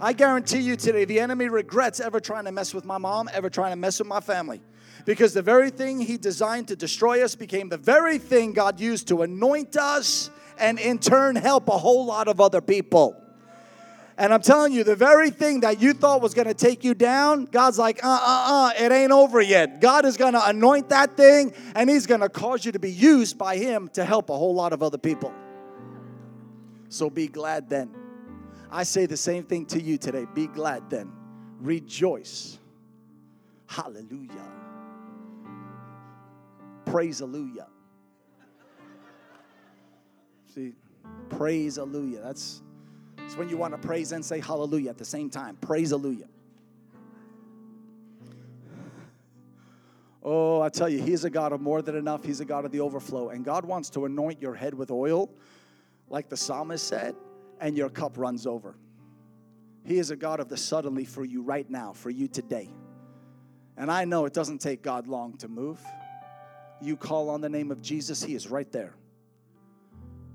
I 0.00 0.12
guarantee 0.12 0.60
you 0.60 0.76
today, 0.76 1.06
the 1.06 1.18
enemy 1.18 1.48
regrets 1.48 2.00
ever 2.00 2.20
trying 2.20 2.44
to 2.44 2.52
mess 2.52 2.74
with 2.74 2.84
my 2.84 2.98
mom, 2.98 3.30
ever 3.32 3.48
trying 3.48 3.72
to 3.72 3.76
mess 3.76 3.98
with 3.98 4.06
my 4.06 4.20
family. 4.20 4.60
Because 5.06 5.32
the 5.32 5.42
very 5.42 5.70
thing 5.70 6.00
he 6.00 6.18
designed 6.18 6.68
to 6.68 6.76
destroy 6.76 7.24
us 7.24 7.34
became 7.34 7.68
the 7.68 7.78
very 7.78 8.18
thing 8.18 8.52
God 8.52 8.78
used 8.78 9.08
to 9.08 9.22
anoint 9.22 9.76
us 9.76 10.30
and 10.58 10.78
in 10.78 10.98
turn 10.98 11.36
help 11.36 11.68
a 11.68 11.78
whole 11.78 12.06
lot 12.06 12.28
of 12.28 12.40
other 12.40 12.60
people. 12.60 13.22
And 14.18 14.32
I'm 14.32 14.40
telling 14.40 14.72
you, 14.72 14.82
the 14.82 14.96
very 14.96 15.28
thing 15.28 15.60
that 15.60 15.80
you 15.80 15.92
thought 15.92 16.22
was 16.22 16.32
going 16.32 16.48
to 16.48 16.54
take 16.54 16.84
you 16.84 16.94
down, 16.94 17.44
God's 17.44 17.78
like, 17.78 18.02
uh 18.02 18.08
uh 18.08 18.70
uh, 18.78 18.82
it 18.82 18.90
ain't 18.90 19.12
over 19.12 19.42
yet. 19.42 19.80
God 19.80 20.06
is 20.06 20.16
going 20.16 20.32
to 20.32 20.48
anoint 20.48 20.88
that 20.88 21.16
thing 21.18 21.52
and 21.74 21.90
He's 21.90 22.06
going 22.06 22.22
to 22.22 22.30
cause 22.30 22.64
you 22.64 22.72
to 22.72 22.78
be 22.78 22.90
used 22.90 23.36
by 23.36 23.58
Him 23.58 23.88
to 23.90 24.04
help 24.04 24.30
a 24.30 24.36
whole 24.36 24.54
lot 24.54 24.72
of 24.72 24.82
other 24.82 24.96
people. 24.96 25.34
So 26.88 27.10
be 27.10 27.28
glad 27.28 27.68
then. 27.68 27.94
I 28.70 28.84
say 28.84 29.04
the 29.06 29.16
same 29.18 29.44
thing 29.44 29.66
to 29.66 29.80
you 29.80 29.98
today. 29.98 30.26
Be 30.34 30.46
glad 30.46 30.88
then. 30.88 31.12
Rejoice. 31.60 32.58
Hallelujah. 33.66 34.30
Praise 36.86 37.18
hallelujah. 37.18 37.66
See, 40.56 40.72
praise 41.28 41.76
hallelujah. 41.76 42.22
That's, 42.22 42.62
that's 43.18 43.36
when 43.36 43.50
you 43.50 43.58
want 43.58 43.78
to 43.78 43.86
praise 43.86 44.12
and 44.12 44.24
say 44.24 44.40
hallelujah 44.40 44.88
at 44.88 44.96
the 44.96 45.04
same 45.04 45.28
time. 45.28 45.56
Praise 45.56 45.90
hallelujah. 45.90 46.28
Oh, 50.22 50.62
I 50.62 50.70
tell 50.70 50.88
you, 50.88 51.02
He's 51.02 51.24
a 51.24 51.30
God 51.30 51.52
of 51.52 51.60
more 51.60 51.82
than 51.82 51.94
enough. 51.94 52.24
He's 52.24 52.40
a 52.40 52.46
God 52.46 52.64
of 52.64 52.72
the 52.72 52.80
overflow. 52.80 53.28
And 53.28 53.44
God 53.44 53.66
wants 53.66 53.90
to 53.90 54.06
anoint 54.06 54.40
your 54.40 54.54
head 54.54 54.72
with 54.72 54.90
oil, 54.90 55.28
like 56.08 56.30
the 56.30 56.38
psalmist 56.38 56.88
said, 56.88 57.14
and 57.60 57.76
your 57.76 57.90
cup 57.90 58.16
runs 58.16 58.46
over. 58.46 58.78
He 59.84 59.98
is 59.98 60.10
a 60.10 60.16
God 60.16 60.40
of 60.40 60.48
the 60.48 60.56
suddenly 60.56 61.04
for 61.04 61.22
you 61.22 61.42
right 61.42 61.68
now, 61.68 61.92
for 61.92 62.08
you 62.08 62.28
today. 62.28 62.70
And 63.76 63.90
I 63.90 64.06
know 64.06 64.24
it 64.24 64.32
doesn't 64.32 64.62
take 64.62 64.80
God 64.80 65.06
long 65.06 65.36
to 65.36 65.48
move. 65.48 65.78
You 66.80 66.96
call 66.96 67.28
on 67.28 67.42
the 67.42 67.50
name 67.50 67.70
of 67.70 67.82
Jesus, 67.82 68.22
He 68.22 68.34
is 68.34 68.48
right 68.48 68.72
there. 68.72 68.94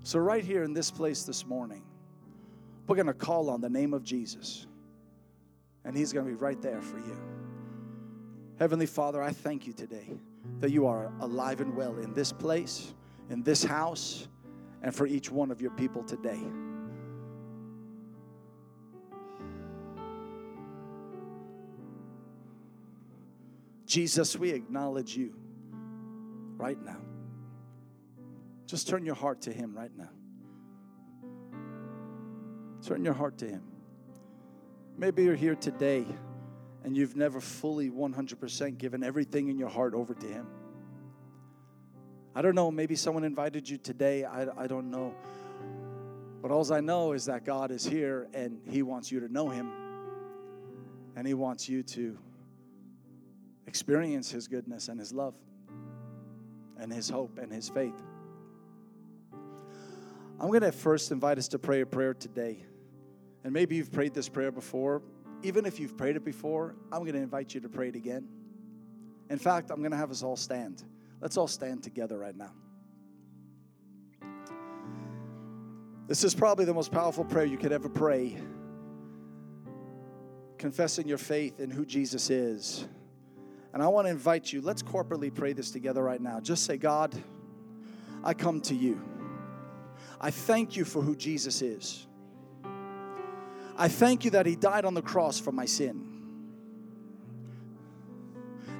So, 0.04 0.18
right 0.18 0.44
here 0.44 0.64
in 0.64 0.74
this 0.74 0.90
place 0.90 1.24
this 1.24 1.46
morning, 1.46 1.84
we're 2.88 2.96
going 2.96 3.08
to 3.08 3.14
call 3.14 3.50
on 3.50 3.62
the 3.62 3.70
name 3.70 3.94
of 3.94 4.04
Jesus, 4.04 4.66
and 5.86 5.96
He's 5.96 6.12
going 6.12 6.26
to 6.26 6.32
be 6.32 6.38
right 6.38 6.60
there 6.62 6.82
for 6.82 6.98
you. 6.98 7.18
Heavenly 8.58 8.88
Father, 8.88 9.22
I 9.22 9.32
thank 9.32 9.68
you 9.68 9.74
today 9.74 10.10
that 10.60 10.72
you 10.72 10.88
are 10.88 11.12
alive 11.20 11.62
and 11.62 11.76
well 11.76 12.00
in 12.00 12.14
this 12.14 12.32
place, 12.32 12.94
in 13.30 13.44
this 13.44 13.64
house, 13.64 14.28
and 14.82 14.94
for 14.94 15.06
each 15.06 15.32
one 15.32 15.52
of 15.52 15.62
your 15.62 15.72
people 15.72 16.04
today. 16.04 16.42
Jesus, 23.86 24.36
we 24.36 24.52
acknowledge 24.52 25.16
you 25.16 25.36
right 26.58 26.82
now. 26.84 27.11
Just 28.72 28.88
turn 28.88 29.06
your 29.06 29.16
heart 29.16 29.42
to 29.42 29.52
Him 29.52 29.76
right 29.76 29.92
now. 29.98 30.08
Turn 32.82 33.04
your 33.04 33.14
heart 33.14 33.38
to 33.40 33.46
Him. 33.46 33.64
Maybe 34.98 35.24
you're 35.26 35.36
here 35.36 35.56
today 35.56 36.06
and 36.86 36.96
you've 36.96 37.18
never 37.18 37.42
fully 37.42 37.90
100% 37.90 38.78
given 38.78 39.04
everything 39.04 39.50
in 39.50 39.58
your 39.58 39.68
heart 39.68 39.94
over 39.94 40.14
to 40.14 40.26
Him. 40.26 40.48
I 42.34 42.42
don't 42.42 42.56
know, 42.56 42.72
maybe 42.72 42.96
someone 42.96 43.26
invited 43.26 43.68
you 43.68 43.78
today. 43.78 44.24
I, 44.24 44.48
I 44.58 44.68
don't 44.68 44.90
know. 44.90 45.16
But 46.42 46.52
all 46.52 46.72
I 46.72 46.80
know 46.80 47.12
is 47.12 47.26
that 47.26 47.44
God 47.44 47.72
is 47.72 47.86
here 47.86 48.30
and 48.34 48.62
He 48.70 48.84
wants 48.84 49.12
you 49.12 49.20
to 49.20 49.28
know 49.28 49.50
Him. 49.50 49.70
And 51.18 51.28
He 51.28 51.34
wants 51.34 51.68
you 51.68 51.84
to 51.84 52.18
experience 53.68 54.32
His 54.32 54.48
goodness 54.48 54.88
and 54.88 54.98
His 54.98 55.12
love 55.12 55.36
and 56.80 56.90
His 56.90 57.10
hope 57.10 57.38
and 57.38 57.52
His 57.52 57.68
faith. 57.68 58.02
I'm 60.42 60.48
going 60.48 60.62
to 60.62 60.72
first 60.72 61.12
invite 61.12 61.38
us 61.38 61.48
to 61.50 61.60
pray 61.60 61.82
a 61.82 61.86
prayer 61.86 62.16
today. 62.16 62.66
And 63.44 63.54
maybe 63.54 63.76
you've 63.76 63.92
prayed 63.92 64.16
this 64.16 64.28
prayer 64.28 64.52
before. 64.52 65.04
Even 65.44 65.68
if 65.68 65.80
you've 65.80 65.96
prayed 65.96 66.16
it 66.16 66.26
before, 66.26 66.74
I'm 66.92 67.02
going 67.02 67.14
to 67.14 67.22
invite 67.22 67.54
you 67.54 67.62
to 67.62 67.70
pray 67.70 67.90
it 67.90 67.96
again. 67.96 68.28
In 69.30 69.38
fact, 69.38 69.70
I'm 69.70 69.78
going 69.78 69.92
to 69.92 69.98
have 69.98 70.10
us 70.10 70.24
all 70.24 70.36
stand. 70.36 70.84
Let's 71.22 71.38
all 71.38 71.48
stand 71.48 71.84
together 71.84 72.18
right 72.18 72.36
now. 72.36 72.54
This 76.08 76.24
is 76.24 76.34
probably 76.34 76.66
the 76.66 76.74
most 76.74 76.92
powerful 76.92 77.24
prayer 77.24 77.46
you 77.46 77.58
could 77.60 77.72
ever 77.72 77.88
pray. 77.88 78.36
Confessing 80.58 81.08
your 81.08 81.20
faith 81.20 81.60
in 81.60 81.70
who 81.70 81.86
Jesus 81.86 82.32
is. 82.32 82.88
And 83.76 83.84
I 83.84 83.88
want 83.90 84.08
to 84.08 84.12
invite 84.12 84.52
you, 84.52 84.62
let's 84.62 84.82
corporately 84.82 85.32
pray 85.32 85.54
this 85.54 85.70
together 85.70 86.02
right 86.02 86.20
now. 86.20 86.40
Just 86.40 86.66
say, 86.66 86.78
God, 86.78 87.16
I 88.24 88.34
come 88.34 88.60
to 88.62 88.74
you. 88.74 89.00
I 90.24 90.30
thank 90.30 90.78
you 90.78 90.86
for 90.86 91.02
who 91.02 91.16
Jesus 91.16 91.64
is. 91.64 92.06
I 93.76 93.88
thank 93.88 94.24
you 94.24 94.32
that 94.32 94.46
He 94.46 94.56
died 94.56 94.86
on 94.86 94.94
the 94.94 95.02
cross 95.02 95.40
for 95.40 95.52
my 95.52 95.66
sin. 95.66 96.08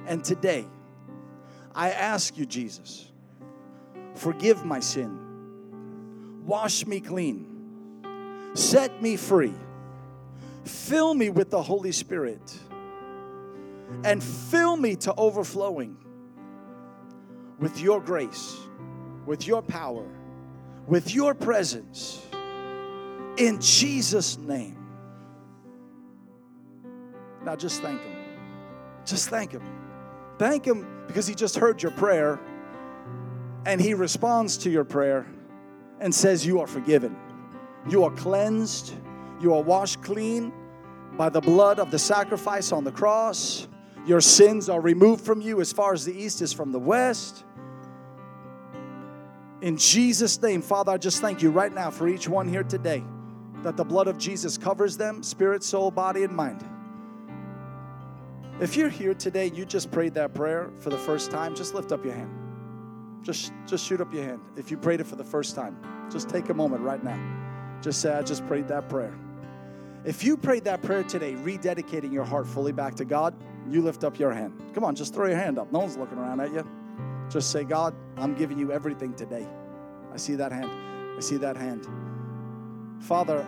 And 0.06 0.24
today, 0.24 0.64
I 1.74 1.90
ask 1.90 2.38
you, 2.38 2.46
Jesus, 2.46 3.10
forgive 4.14 4.64
my 4.64 4.78
sin, 4.78 6.44
wash 6.46 6.86
me 6.86 7.00
clean, 7.00 8.52
set 8.54 9.02
me 9.02 9.16
free, 9.16 9.54
fill 10.64 11.12
me 11.12 11.28
with 11.28 11.50
the 11.50 11.62
Holy 11.62 11.90
Spirit, 11.90 12.56
and 14.04 14.22
fill 14.22 14.76
me 14.76 14.94
to 14.96 15.12
overflowing 15.16 15.96
with 17.58 17.80
your 17.80 18.00
grace, 18.00 18.56
with 19.26 19.46
your 19.48 19.62
power, 19.62 20.06
with 20.86 21.14
your 21.14 21.34
presence. 21.34 22.26
In 23.36 23.60
Jesus' 23.60 24.36
name. 24.38 24.76
Now 27.44 27.56
just 27.56 27.82
thank 27.82 28.00
Him. 28.00 28.16
Just 29.04 29.28
thank 29.28 29.52
Him. 29.52 29.62
Thank 30.38 30.66
Him 30.66 30.86
because 31.06 31.26
He 31.26 31.34
just 31.34 31.56
heard 31.56 31.82
your 31.82 31.92
prayer 31.92 32.38
and 33.66 33.80
He 33.80 33.94
responds 33.94 34.56
to 34.58 34.70
your 34.70 34.84
prayer 34.84 35.26
and 36.00 36.14
says, 36.14 36.44
You 36.44 36.60
are 36.60 36.66
forgiven. 36.66 37.16
You 37.88 38.04
are 38.04 38.10
cleansed. 38.10 38.94
You 39.40 39.54
are 39.54 39.62
washed 39.62 40.02
clean 40.02 40.52
by 41.16 41.28
the 41.28 41.40
blood 41.40 41.78
of 41.78 41.90
the 41.90 41.98
sacrifice 41.98 42.72
on 42.72 42.84
the 42.84 42.92
cross. 42.92 43.68
Your 44.06 44.20
sins 44.20 44.68
are 44.68 44.80
removed 44.80 45.24
from 45.24 45.40
you 45.40 45.60
as 45.60 45.72
far 45.72 45.92
as 45.92 46.04
the 46.04 46.16
east 46.16 46.42
is 46.42 46.52
from 46.52 46.72
the 46.72 46.78
west. 46.78 47.44
In 49.62 49.76
Jesus' 49.76 50.42
name, 50.42 50.60
Father, 50.60 50.90
I 50.90 50.98
just 50.98 51.20
thank 51.20 51.40
you 51.40 51.50
right 51.50 51.72
now 51.72 51.88
for 51.88 52.08
each 52.08 52.28
one 52.28 52.48
here 52.48 52.64
today 52.64 53.04
that 53.62 53.76
the 53.76 53.84
blood 53.84 54.08
of 54.08 54.18
Jesus 54.18 54.58
covers 54.58 54.96
them, 54.96 55.22
spirit, 55.22 55.62
soul, 55.62 55.92
body, 55.92 56.24
and 56.24 56.34
mind. 56.34 56.64
If 58.60 58.76
you're 58.76 58.88
here 58.88 59.14
today, 59.14 59.52
you 59.54 59.64
just 59.64 59.92
prayed 59.92 60.14
that 60.14 60.34
prayer 60.34 60.72
for 60.78 60.90
the 60.90 60.98
first 60.98 61.30
time, 61.30 61.54
just 61.54 61.74
lift 61.74 61.92
up 61.92 62.04
your 62.04 62.12
hand. 62.12 63.22
Just, 63.22 63.52
just 63.64 63.86
shoot 63.86 64.00
up 64.00 64.12
your 64.12 64.24
hand. 64.24 64.40
If 64.56 64.72
you 64.72 64.76
prayed 64.76 65.00
it 65.00 65.06
for 65.06 65.14
the 65.14 65.24
first 65.24 65.54
time, 65.54 65.76
just 66.10 66.28
take 66.28 66.48
a 66.48 66.54
moment 66.54 66.82
right 66.82 67.02
now. 67.02 67.78
Just 67.80 68.00
say, 68.00 68.12
I 68.12 68.22
just 68.22 68.44
prayed 68.48 68.66
that 68.66 68.88
prayer. 68.88 69.16
If 70.04 70.24
you 70.24 70.36
prayed 70.36 70.64
that 70.64 70.82
prayer 70.82 71.04
today, 71.04 71.34
rededicating 71.34 72.12
your 72.12 72.24
heart 72.24 72.48
fully 72.48 72.72
back 72.72 72.96
to 72.96 73.04
God, 73.04 73.32
you 73.70 73.80
lift 73.80 74.02
up 74.02 74.18
your 74.18 74.32
hand. 74.32 74.60
Come 74.74 74.82
on, 74.82 74.96
just 74.96 75.14
throw 75.14 75.28
your 75.28 75.36
hand 75.36 75.56
up. 75.56 75.70
No 75.70 75.78
one's 75.78 75.96
looking 75.96 76.18
around 76.18 76.40
at 76.40 76.52
you. 76.52 76.66
Just 77.32 77.50
say, 77.50 77.64
God, 77.64 77.94
I'm 78.18 78.34
giving 78.34 78.58
you 78.58 78.72
everything 78.72 79.14
today. 79.14 79.48
I 80.12 80.18
see 80.18 80.34
that 80.34 80.52
hand. 80.52 80.70
I 81.16 81.20
see 81.20 81.38
that 81.38 81.56
hand. 81.56 81.86
Father, 83.00 83.46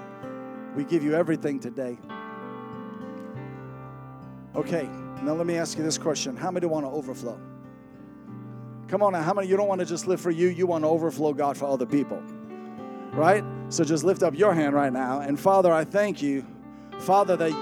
we 0.74 0.85
give 0.85 1.05
you 1.05 1.14
everything 1.14 1.61
today. 1.61 1.99
Okay, 4.57 4.89
now 5.22 5.35
let 5.35 5.47
me 5.47 5.57
ask 5.57 5.76
you 5.76 5.85
this 5.85 5.99
question 5.99 6.35
How 6.35 6.51
many 6.51 6.64
want 6.66 6.87
to 6.87 6.91
overflow? 6.91 7.39
Come 8.89 9.03
on 9.03 9.12
now, 9.12 9.20
how 9.20 9.35
many 9.35 9.49
you 9.49 9.57
don't 9.57 9.68
want 9.68 9.80
to 9.80 9.87
just 9.87 10.07
live 10.07 10.20
for 10.20 10.30
you, 10.30 10.49
you 10.49 10.66
want 10.66 10.85
to 10.85 10.89
overflow 10.89 11.35
God 11.35 11.59
for 11.59 11.66
other 11.66 11.87
people? 11.87 12.22
Right? 13.12 13.45
So 13.68 13.85
just 13.85 14.03
lift 14.03 14.22
up 14.22 14.35
your 14.35 14.55
hand 14.55 14.74
right 14.74 14.93
now. 14.93 15.20
And 15.20 15.39
Father, 15.39 15.70
I 15.72 15.85
thank 15.85 16.22
you, 16.22 16.47
Father, 17.01 17.37
that 17.37 17.53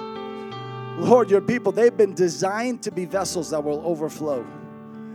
Lord, 1.00 1.30
your 1.30 1.40
people, 1.40 1.72
they've 1.72 1.96
been 1.96 2.14
designed 2.14 2.82
to 2.82 2.92
be 2.92 3.06
vessels 3.06 3.50
that 3.50 3.64
will 3.64 3.84
overflow. 3.84 4.46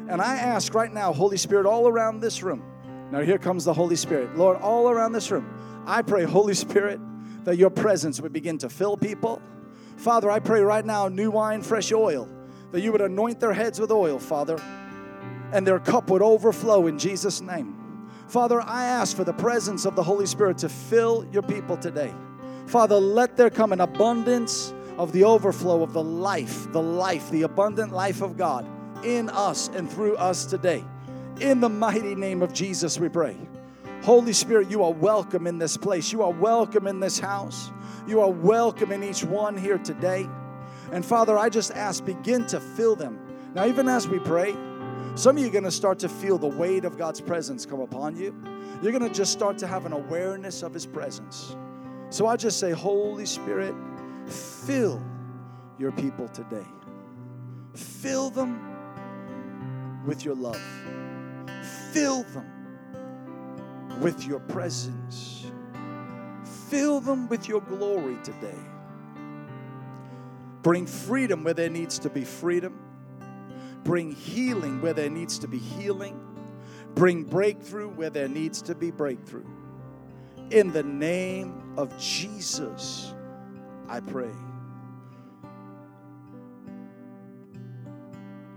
And 0.09 0.21
I 0.21 0.37
ask 0.37 0.73
right 0.73 0.91
now, 0.91 1.11
Holy 1.11 1.37
Spirit, 1.37 1.65
all 1.65 1.87
around 1.87 2.21
this 2.21 2.41
room. 2.41 2.63
Now, 3.11 3.21
here 3.21 3.37
comes 3.37 3.65
the 3.65 3.73
Holy 3.73 3.95
Spirit. 3.95 4.37
Lord, 4.37 4.57
all 4.57 4.89
around 4.89 5.11
this 5.11 5.31
room, 5.31 5.49
I 5.85 6.01
pray, 6.01 6.23
Holy 6.23 6.53
Spirit, 6.53 6.99
that 7.43 7.57
your 7.57 7.69
presence 7.69 8.21
would 8.21 8.33
begin 8.33 8.57
to 8.59 8.69
fill 8.69 8.97
people. 8.97 9.41
Father, 9.97 10.29
I 10.29 10.39
pray 10.39 10.61
right 10.61 10.85
now, 10.85 11.07
new 11.07 11.31
wine, 11.31 11.61
fresh 11.61 11.91
oil, 11.91 12.29
that 12.71 12.81
you 12.81 12.91
would 12.91 13.01
anoint 13.01 13.39
their 13.39 13.53
heads 13.53 13.79
with 13.79 13.91
oil, 13.91 14.19
Father, 14.19 14.61
and 15.53 15.65
their 15.65 15.79
cup 15.79 16.09
would 16.09 16.21
overflow 16.21 16.87
in 16.87 16.99
Jesus' 16.99 17.41
name. 17.41 17.75
Father, 18.27 18.61
I 18.61 18.85
ask 18.85 19.15
for 19.15 19.23
the 19.23 19.33
presence 19.33 19.85
of 19.85 19.95
the 19.95 20.03
Holy 20.03 20.25
Spirit 20.25 20.57
to 20.59 20.69
fill 20.69 21.25
your 21.31 21.43
people 21.43 21.77
today. 21.77 22.13
Father, 22.65 22.95
let 22.95 23.37
there 23.37 23.49
come 23.49 23.71
an 23.71 23.79
abundance 23.79 24.73
of 24.97 25.13
the 25.13 25.23
overflow 25.23 25.83
of 25.83 25.93
the 25.93 26.03
life, 26.03 26.71
the 26.71 26.81
life, 26.81 27.29
the 27.31 27.43
abundant 27.43 27.93
life 27.93 28.21
of 28.21 28.35
God 28.35 28.65
in 29.03 29.29
us 29.29 29.69
and 29.69 29.91
through 29.91 30.15
us 30.17 30.45
today. 30.45 30.83
In 31.39 31.59
the 31.59 31.69
mighty 31.69 32.15
name 32.15 32.41
of 32.41 32.53
Jesus, 32.53 32.99
we 32.99 33.09
pray. 33.09 33.37
Holy 34.03 34.33
Spirit, 34.33 34.69
you 34.69 34.83
are 34.83 34.93
welcome 34.93 35.47
in 35.47 35.57
this 35.57 35.77
place. 35.77 36.11
You 36.11 36.23
are 36.23 36.31
welcome 36.31 36.87
in 36.87 36.99
this 36.99 37.19
house. 37.19 37.71
You 38.07 38.21
are 38.21 38.29
welcome 38.31 38.91
in 38.91 39.03
each 39.03 39.23
one 39.23 39.57
here 39.57 39.77
today. 39.77 40.27
And 40.91 41.05
Father, 41.05 41.37
I 41.37 41.49
just 41.49 41.71
ask, 41.71 42.05
begin 42.05 42.45
to 42.47 42.59
fill 42.59 42.95
them. 42.95 43.19
Now, 43.53 43.65
even 43.65 43.89
as 43.89 44.07
we 44.07 44.19
pray, 44.19 44.55
some 45.15 45.35
of 45.35 45.41
you 45.41 45.49
are 45.49 45.51
going 45.51 45.63
to 45.63 45.71
start 45.71 45.99
to 45.99 46.09
feel 46.09 46.37
the 46.37 46.47
weight 46.47 46.85
of 46.85 46.97
God's 46.97 47.19
presence 47.19 47.65
come 47.65 47.81
upon 47.81 48.15
you. 48.15 48.35
You're 48.81 48.91
going 48.91 49.07
to 49.07 49.13
just 49.13 49.33
start 49.33 49.57
to 49.57 49.67
have 49.67 49.85
an 49.85 49.93
awareness 49.93 50.63
of 50.63 50.73
His 50.73 50.85
presence. 50.85 51.55
So 52.09 52.27
I 52.27 52.37
just 52.37 52.59
say, 52.59 52.71
Holy 52.71 53.25
Spirit, 53.25 53.75
fill 54.27 55.03
your 55.77 55.91
people 55.91 56.27
today. 56.29 56.65
Fill 57.73 58.29
them 58.29 58.76
with 60.07 60.23
your 60.25 60.35
love. 60.35 60.59
Fill 61.91 62.23
them 62.23 63.99
with 64.01 64.25
your 64.25 64.39
presence. 64.39 65.51
Fill 66.69 67.01
them 67.01 67.27
with 67.27 67.47
your 67.47 67.61
glory 67.61 68.17
today. 68.23 68.57
Bring 70.63 70.87
freedom 70.87 71.43
where 71.43 71.53
there 71.53 71.69
needs 71.69 71.99
to 71.99 72.09
be 72.09 72.23
freedom. 72.23 72.79
Bring 73.83 74.11
healing 74.11 74.81
where 74.81 74.93
there 74.93 75.09
needs 75.09 75.39
to 75.39 75.47
be 75.47 75.57
healing. 75.57 76.19
Bring 76.95 77.23
breakthrough 77.23 77.89
where 77.89 78.09
there 78.09 78.27
needs 78.27 78.61
to 78.63 78.75
be 78.75 78.91
breakthrough. 78.91 79.45
In 80.49 80.71
the 80.71 80.83
name 80.83 81.73
of 81.77 81.97
Jesus, 81.97 83.13
I 83.87 83.99
pray. 83.99 84.31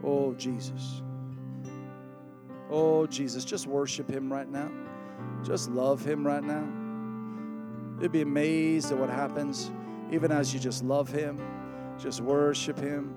Oh, 0.02 0.34
Jesus. 0.34 1.02
Oh, 2.70 3.06
Jesus. 3.06 3.44
Just 3.44 3.66
worship 3.66 4.08
Him 4.08 4.32
right 4.32 4.48
now. 4.48 4.70
Just 5.42 5.70
love 5.70 6.04
Him 6.04 6.26
right 6.26 6.44
now. 6.44 6.66
You'd 8.00 8.12
be 8.12 8.22
amazed 8.22 8.92
at 8.92 8.98
what 8.98 9.10
happens 9.10 9.70
even 10.12 10.32
as 10.32 10.52
you 10.52 10.58
just 10.60 10.82
love 10.82 11.08
Him, 11.08 11.40
just 11.98 12.20
worship 12.20 12.78
Him. 12.78 13.14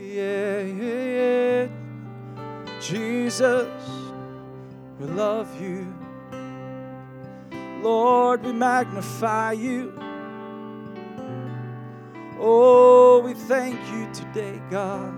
Yeah, 0.00 0.60
yeah, 0.62 1.04
yeah. 1.04 1.68
Jesus, 2.80 3.68
we 4.98 5.06
love 5.06 5.60
you. 5.60 5.92
Lord, 7.82 8.44
we 8.44 8.52
magnify 8.52 9.52
you. 9.52 9.92
Oh, 12.40 13.20
we 13.24 13.34
thank 13.34 13.78
you 13.92 14.08
today, 14.12 14.60
God, 14.70 15.12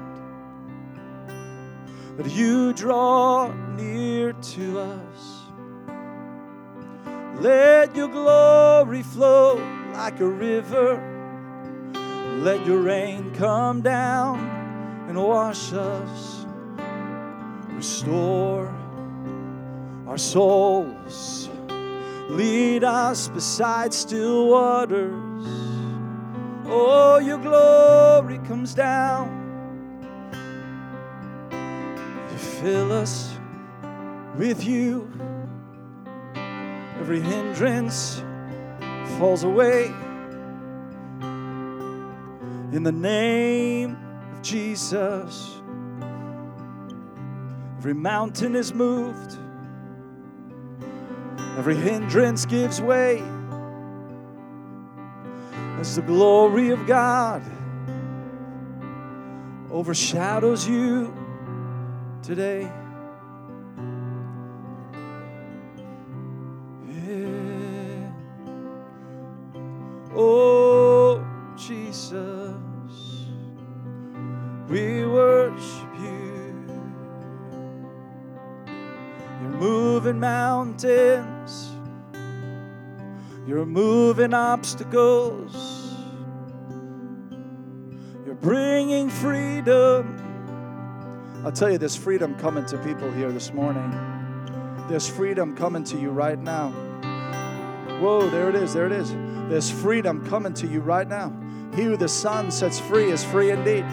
that 2.16 2.30
you 2.30 2.72
draw 2.72 3.52
near 3.76 4.32
to 4.32 4.78
us. 4.78 5.40
Let 7.40 7.96
your 7.96 8.08
glory 8.08 9.02
flow 9.02 9.56
like 9.94 10.20
a 10.20 10.28
river. 10.28 11.06
Let 12.42 12.66
your 12.66 12.80
rain 12.80 13.32
come 13.34 13.80
down 13.80 14.38
and 15.08 15.16
wash 15.16 15.72
us. 15.72 16.46
Restore 17.70 18.66
our 20.06 20.18
souls. 20.18 21.48
Lead 22.28 22.84
us 22.84 23.28
beside 23.28 23.94
still 23.94 24.48
waters. 24.48 25.46
Oh, 26.66 27.18
your 27.18 27.38
glory 27.38 28.38
comes 28.46 28.74
down. 28.74 29.39
Fill 32.60 32.92
us 32.92 33.38
with 34.36 34.62
you. 34.64 35.10
Every 37.00 37.20
hindrance 37.20 38.22
falls 39.18 39.44
away. 39.44 39.86
In 42.72 42.82
the 42.82 42.92
name 42.92 43.96
of 44.32 44.42
Jesus, 44.42 45.56
every 47.78 47.94
mountain 47.94 48.54
is 48.54 48.74
moved, 48.74 49.38
every 51.56 51.76
hindrance 51.76 52.44
gives 52.44 52.82
way 52.82 53.22
as 55.78 55.96
the 55.96 56.02
glory 56.02 56.68
of 56.68 56.86
God 56.86 57.42
overshadows 59.70 60.68
you 60.68 61.14
today. 62.22 62.70
Yeah. 66.88 68.12
Oh, 70.14 71.24
Jesus. 71.56 72.16
We 74.68 75.04
worship 75.04 75.88
you. 76.00 76.54
You're 79.40 79.50
moving 79.50 80.20
mountains. 80.20 81.70
You're 83.46 83.66
moving 83.66 84.34
obstacles. 84.34 85.96
You're 88.24 88.34
bringing 88.36 89.08
freedom. 89.08 90.19
I'll 91.44 91.52
tell 91.52 91.70
you, 91.70 91.78
there's 91.78 91.96
freedom 91.96 92.34
coming 92.34 92.66
to 92.66 92.76
people 92.78 93.10
here 93.10 93.32
this 93.32 93.52
morning. 93.52 93.90
There's 94.88 95.08
freedom 95.08 95.56
coming 95.56 95.84
to 95.84 95.98
you 95.98 96.10
right 96.10 96.38
now. 96.38 96.70
Whoa, 98.00 98.28
there 98.28 98.50
it 98.50 98.56
is, 98.56 98.74
there 98.74 98.86
it 98.86 98.92
is. 98.92 99.12
There's 99.48 99.70
freedom 99.70 100.28
coming 100.28 100.52
to 100.54 100.66
you 100.66 100.80
right 100.80 101.08
now. 101.08 101.32
He 101.74 101.82
who 101.82 101.96
the 101.96 102.08
Son 102.08 102.50
sets 102.50 102.78
free 102.78 103.10
is 103.10 103.24
free 103.24 103.50
indeed. 103.50 103.84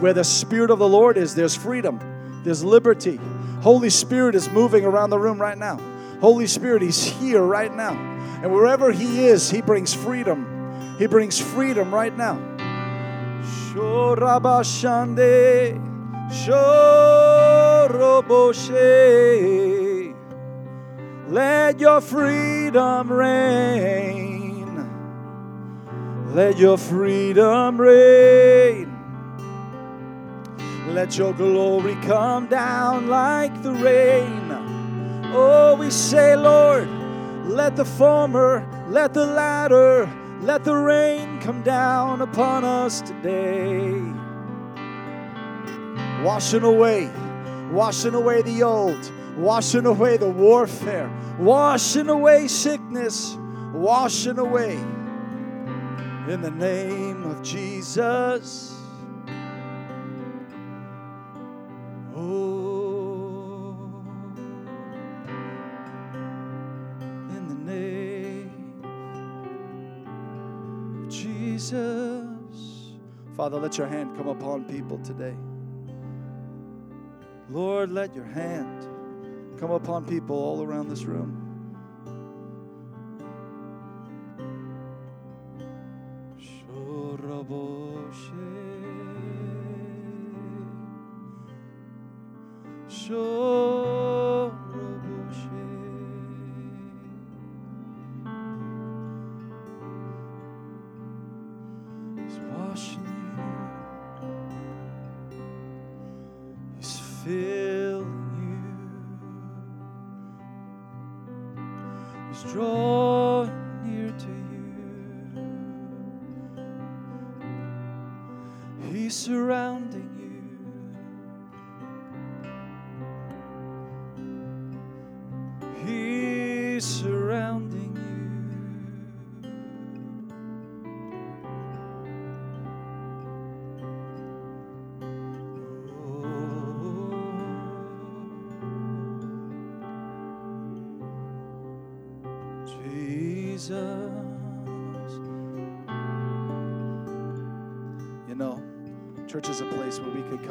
Where 0.00 0.12
the 0.12 0.24
Spirit 0.24 0.70
of 0.70 0.78
the 0.78 0.88
Lord 0.88 1.16
is, 1.16 1.34
there's 1.34 1.56
freedom, 1.56 1.98
there's 2.44 2.62
liberty. 2.62 3.18
Holy 3.62 3.90
Spirit 3.90 4.34
is 4.34 4.48
moving 4.50 4.84
around 4.84 5.10
the 5.10 5.18
room 5.18 5.40
right 5.40 5.58
now. 5.58 5.78
Holy 6.20 6.46
Spirit, 6.46 6.82
He's 6.82 7.04
here 7.04 7.42
right 7.42 7.74
now. 7.74 7.94
And 8.42 8.52
wherever 8.52 8.92
He 8.92 9.26
is, 9.26 9.50
He 9.50 9.60
brings 9.60 9.92
freedom. 9.92 10.96
He 10.98 11.06
brings 11.06 11.40
freedom 11.40 11.94
right 11.94 12.16
now. 12.16 12.38
Shorabashande, 13.72 15.85
Shoroboshe. 16.30 17.86
Let 21.28 21.80
your 21.80 22.00
freedom 22.00 23.12
reign. 23.12 24.36
Let 26.34 26.58
your 26.58 26.78
freedom 26.78 27.80
reign. 27.80 28.92
Let 30.88 31.16
your 31.18 31.32
glory 31.34 31.94
come 32.02 32.46
down 32.46 33.08
like 33.08 33.62
the 33.62 33.72
rain. 33.72 34.50
Oh, 35.34 35.76
we 35.78 35.90
say, 35.90 36.36
Lord, 36.36 36.88
let 37.46 37.76
the 37.76 37.84
former, 37.84 38.66
let 38.88 39.12
the 39.12 39.26
latter, 39.26 40.08
let 40.40 40.64
the 40.64 40.74
rain 40.74 41.40
come 41.40 41.62
down 41.62 42.20
upon 42.22 42.64
us 42.64 43.02
today. 43.02 44.00
Washing 46.22 46.62
away, 46.62 47.10
washing 47.70 48.14
away 48.14 48.42
the 48.42 48.62
old, 48.62 49.12
washing 49.36 49.86
away 49.86 50.16
the 50.16 50.28
warfare, 50.28 51.10
washing 51.38 52.08
away 52.08 52.48
sickness, 52.48 53.36
washing 53.72 54.38
away 54.38 54.74
in 56.28 56.40
the 56.40 56.50
name 56.50 57.22
of 57.24 57.42
Jesus. 57.42 58.74
Oh, 62.16 64.04
in 67.30 67.46
the 67.46 67.72
name 67.72 68.50
of 71.04 71.08
Jesus. 71.08 72.24
Father, 73.36 73.58
let 73.58 73.78
your 73.78 73.86
hand 73.86 74.16
come 74.16 74.28
upon 74.28 74.64
people 74.64 74.98
today. 74.98 75.36
Lord, 77.48 77.90
let 77.92 78.14
your 78.14 78.24
hand 78.24 78.86
come 79.58 79.70
upon 79.70 80.04
people 80.04 80.36
all 80.36 80.62
around 80.62 80.88
this 80.88 81.04
room. 81.04 81.42
He's 86.36 86.62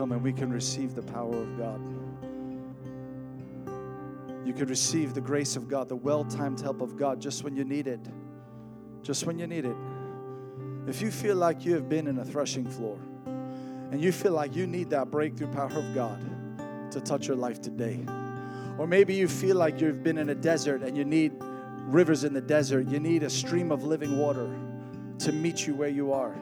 come 0.06 0.12
and 0.12 0.22
we 0.22 0.32
can 0.32 0.52
receive 0.52 0.94
the 0.94 1.02
power 1.02 1.36
of 1.36 1.58
God. 1.58 1.82
You 4.46 4.54
could 4.54 4.70
receive 4.70 5.16
the 5.16 5.22
grace 5.22 5.56
of 5.56 5.68
God, 5.68 5.90
the 5.90 5.96
well 5.96 6.24
timed 6.24 6.62
help 6.62 6.82
of 6.82 6.96
God 6.96 7.20
just 7.20 7.44
when 7.44 7.56
you 7.56 7.64
need 7.64 7.88
it. 7.88 8.02
Just 9.02 9.26
when 9.26 9.40
you 9.40 9.48
need 9.48 9.66
it. 9.66 9.76
If 10.86 11.02
you 11.02 11.10
feel 11.10 11.38
like 11.38 11.66
you 11.66 11.74
have 11.74 11.90
been 11.90 12.06
in 12.06 12.20
a 12.20 12.24
threshing 12.24 12.70
floor 12.70 13.00
and 13.26 14.00
you 14.00 14.12
feel 14.12 14.34
like 14.34 14.56
you 14.56 14.68
need 14.68 14.92
that 14.92 15.10
breakthrough 15.10 15.52
power 15.52 15.74
of 15.76 15.96
God 15.96 16.20
to 16.92 17.02
touch 17.02 17.28
your 17.28 17.38
life 17.38 17.60
today, 17.60 18.06
or 18.78 18.86
maybe 18.86 19.16
you 19.16 19.28
feel 19.28 19.56
like 19.56 19.82
you've 19.82 20.04
been 20.04 20.20
in 20.20 20.30
a 20.30 20.36
desert 20.36 20.84
and 20.84 20.96
you 20.96 21.04
need 21.04 21.34
rivers 21.88 22.24
in 22.24 22.34
the 22.34 22.42
desert, 22.42 22.88
you 22.88 23.00
need 23.00 23.24
a 23.24 23.30
stream 23.30 23.72
of 23.72 23.84
living 23.84 24.20
water 24.20 24.56
to 25.18 25.32
meet 25.32 25.66
you 25.66 25.74
where 25.74 25.90
you 25.90 26.14
are. 26.14 26.36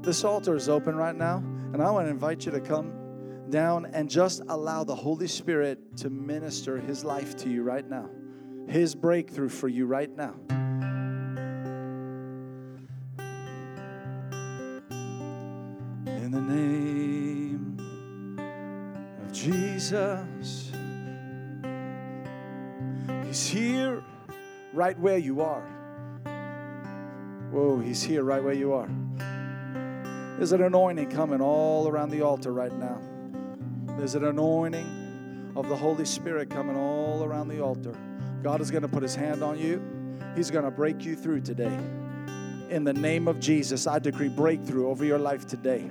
This 0.00 0.24
altar 0.24 0.56
is 0.56 0.70
open 0.70 0.96
right 0.96 1.14
now, 1.14 1.42
and 1.76 1.84
I 1.84 1.90
want 1.90 2.06
to 2.06 2.10
invite 2.10 2.46
you 2.46 2.52
to 2.52 2.60
come 2.60 2.90
down 3.50 3.84
and 3.92 4.08
just 4.08 4.40
allow 4.48 4.82
the 4.82 4.94
Holy 4.94 5.28
Spirit 5.28 5.98
to 5.98 6.08
minister 6.08 6.78
His 6.78 7.04
life 7.04 7.36
to 7.36 7.50
you 7.50 7.62
right 7.64 7.86
now, 7.86 8.08
His 8.66 8.94
breakthrough 8.94 9.50
for 9.50 9.68
you 9.68 9.84
right 9.84 10.10
now. 10.16 10.32
In 16.06 16.30
the 16.30 16.40
name 16.40 17.76
of 19.22 19.32
Jesus, 19.34 20.72
He's 23.26 23.46
here 23.46 24.02
right 24.72 24.98
where 24.98 25.18
you 25.18 25.42
are. 25.42 25.60
Whoa, 27.50 27.80
He's 27.80 28.02
here 28.02 28.24
right 28.24 28.42
where 28.42 28.54
you 28.54 28.72
are. 28.72 28.88
There's 30.36 30.52
an 30.52 30.62
anointing 30.62 31.10
coming 31.10 31.40
all 31.40 31.88
around 31.88 32.10
the 32.10 32.20
altar 32.20 32.52
right 32.52 32.72
now. 32.72 33.00
There's 33.96 34.14
an 34.14 34.24
anointing 34.24 35.52
of 35.56 35.68
the 35.70 35.76
Holy 35.76 36.04
Spirit 36.04 36.50
coming 36.50 36.76
all 36.76 37.24
around 37.24 37.48
the 37.48 37.60
altar. 37.60 37.94
God 38.42 38.60
is 38.60 38.70
going 38.70 38.82
to 38.82 38.88
put 38.88 39.02
His 39.02 39.14
hand 39.14 39.42
on 39.42 39.58
you, 39.58 39.82
He's 40.34 40.50
going 40.50 40.66
to 40.66 40.70
break 40.70 41.04
you 41.04 41.16
through 41.16 41.40
today. 41.40 41.74
In 42.68 42.84
the 42.84 42.92
name 42.92 43.28
of 43.28 43.40
Jesus, 43.40 43.86
I 43.86 43.98
decree 43.98 44.28
breakthrough 44.28 44.88
over 44.88 45.06
your 45.06 45.18
life 45.18 45.46
today. 45.46 45.90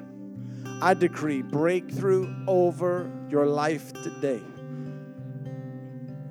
I 0.79 0.93
decree 0.93 1.41
breakthrough 1.41 2.31
over 2.47 3.11
your 3.29 3.47
life 3.47 3.93
today. 4.03 4.41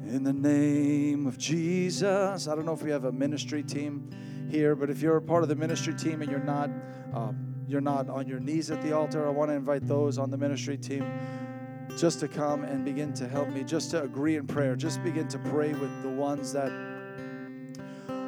In 0.07 0.23
the 0.23 0.33
name 0.33 1.27
of 1.27 1.37
Jesus. 1.37 2.47
I 2.47 2.55
don't 2.55 2.65
know 2.65 2.75
if 2.75 2.83
we 2.83 2.91
have 2.91 3.07
a 3.07 3.13
ministry 3.13 3.65
team 3.65 4.09
here, 4.51 4.77
but 4.77 4.89
if 4.89 5.03
you're 5.03 5.17
a 5.17 5.23
part 5.23 5.43
of 5.43 5.49
the 5.49 5.57
ministry 5.57 5.95
team 5.95 6.23
and 6.23 6.31
you're 6.31 6.39
not, 6.39 6.71
uh, 7.13 7.33
you're 7.67 7.81
not 7.81 8.09
on 8.09 8.27
your 8.27 8.41
knees 8.41 8.71
at 8.71 8.83
the 8.83 8.93
altar, 8.93 9.27
I 9.27 9.31
want 9.31 9.51
to 9.51 9.55
invite 9.55 9.87
those 9.87 10.19
on 10.19 10.31
the 10.31 10.37
ministry 10.37 10.77
team 10.77 11.05
just 11.97 12.21
to 12.21 12.29
come 12.29 12.65
and 12.65 12.85
begin 12.85 13.13
to 13.15 13.29
help 13.29 13.49
me, 13.49 13.63
just 13.63 13.91
to 13.93 14.03
agree 14.03 14.37
in 14.37 14.47
prayer, 14.47 14.75
just 14.75 15.03
begin 15.03 15.29
to 15.29 15.39
pray 15.39 15.73
with 15.73 16.03
the 16.03 16.09
ones 16.09 16.53
that 16.53 16.73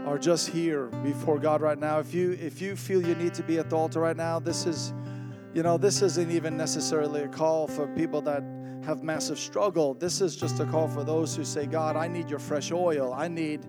are 0.07 0.19
just 0.19 0.49
here 0.49 0.87
before 1.03 1.39
God 1.39 1.61
right 1.61 1.79
now. 1.79 1.99
If 1.99 2.15
you 2.15 2.33
if 2.33 2.61
you 2.61 2.77
feel 2.77 3.05
you 3.05 3.17
need 3.17 3.35
to 3.35 3.43
be 3.43 3.59
at 3.59 3.71
the 3.71 3.77
altar 3.77 4.01
right 4.01 4.17
now, 4.17 4.39
this 4.39 4.67
is, 4.67 4.93
you 5.53 5.63
know, 5.63 5.77
this 5.77 6.01
isn't 6.01 6.31
even 6.31 6.57
necessarily 6.57 7.23
a 7.23 7.29
call 7.29 7.67
for 7.67 7.89
people 7.89 8.21
that 8.23 8.43
have 8.85 9.03
massive 9.03 9.39
struggle. 9.39 9.95
This 9.95 10.21
is 10.21 10.37
just 10.37 10.61
a 10.61 10.65
call 10.67 10.87
for 10.87 11.03
those 11.03 11.35
who 11.35 11.45
say, 11.45 11.67
God, 11.67 11.97
I 11.97 12.07
need 12.07 12.31
your 12.31 12.39
fresh 12.39 12.71
oil. 12.71 13.13
I 13.13 13.27
need, 13.27 13.67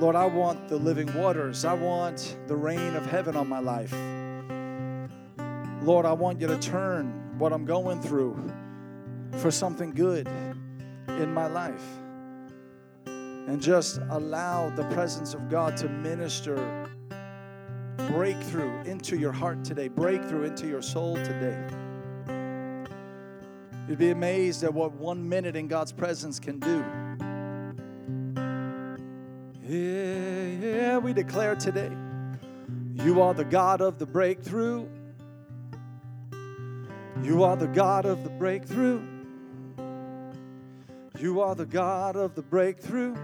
Lord, 0.00 0.16
I 0.16 0.26
want 0.26 0.68
the 0.68 0.76
living 0.76 1.12
waters. 1.14 1.64
I 1.64 1.72
want 1.72 2.36
the 2.46 2.56
rain 2.56 2.94
of 2.94 3.06
heaven 3.06 3.36
on 3.36 3.48
my 3.48 3.60
life. 3.60 3.94
Lord, 5.84 6.06
I 6.06 6.14
want 6.14 6.40
you 6.40 6.46
to 6.46 6.56
turn 6.58 7.38
what 7.38 7.52
I'm 7.52 7.66
going 7.66 8.00
through 8.00 8.50
for 9.32 9.50
something 9.50 9.90
good 9.90 10.26
in 11.08 11.34
my 11.34 11.46
life. 11.46 11.84
And 13.06 13.60
just 13.60 14.00
allow 14.08 14.70
the 14.70 14.84
presence 14.84 15.34
of 15.34 15.50
God 15.50 15.76
to 15.76 15.88
minister 15.90 16.88
breakthrough 18.08 18.80
into 18.84 19.18
your 19.18 19.32
heart 19.32 19.62
today, 19.62 19.88
breakthrough 19.88 20.44
into 20.44 20.66
your 20.66 20.80
soul 20.80 21.16
today. 21.16 21.68
You'd 23.86 23.98
be 23.98 24.10
amazed 24.10 24.64
at 24.64 24.72
what 24.72 24.92
one 24.92 25.28
minute 25.28 25.54
in 25.54 25.68
God's 25.68 25.92
presence 25.92 26.40
can 26.40 26.60
do. 26.60 26.82
Yeah, 29.68 30.46
yeah, 30.66 30.96
we 30.96 31.12
declare 31.12 31.54
today 31.56 31.92
you 32.94 33.20
are 33.20 33.34
the 33.34 33.44
God 33.44 33.82
of 33.82 33.98
the 33.98 34.06
breakthrough. 34.06 34.86
You 37.22 37.44
are 37.44 37.56
the 37.56 37.68
God 37.68 38.06
of 38.06 38.24
the 38.24 38.30
breakthrough. 38.30 39.02
You 41.18 41.40
are 41.40 41.54
the 41.54 41.66
God 41.66 42.16
of 42.16 42.34
the 42.34 42.42
breakthrough. 42.42 43.16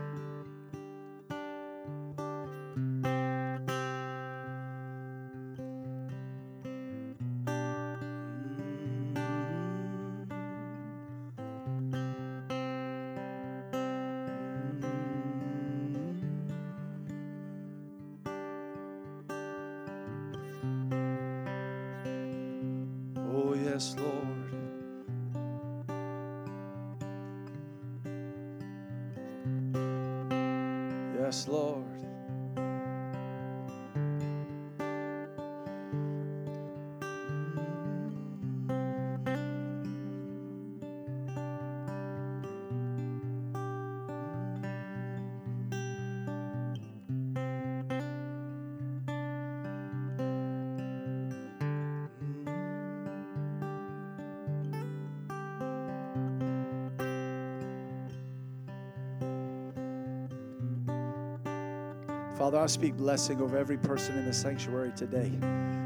I 62.60 62.66
speak 62.66 62.94
blessing 62.94 63.40
over 63.40 63.56
every 63.56 63.78
person 63.78 64.18
in 64.18 64.26
the 64.26 64.32
sanctuary 64.34 64.92
today. 64.94 65.32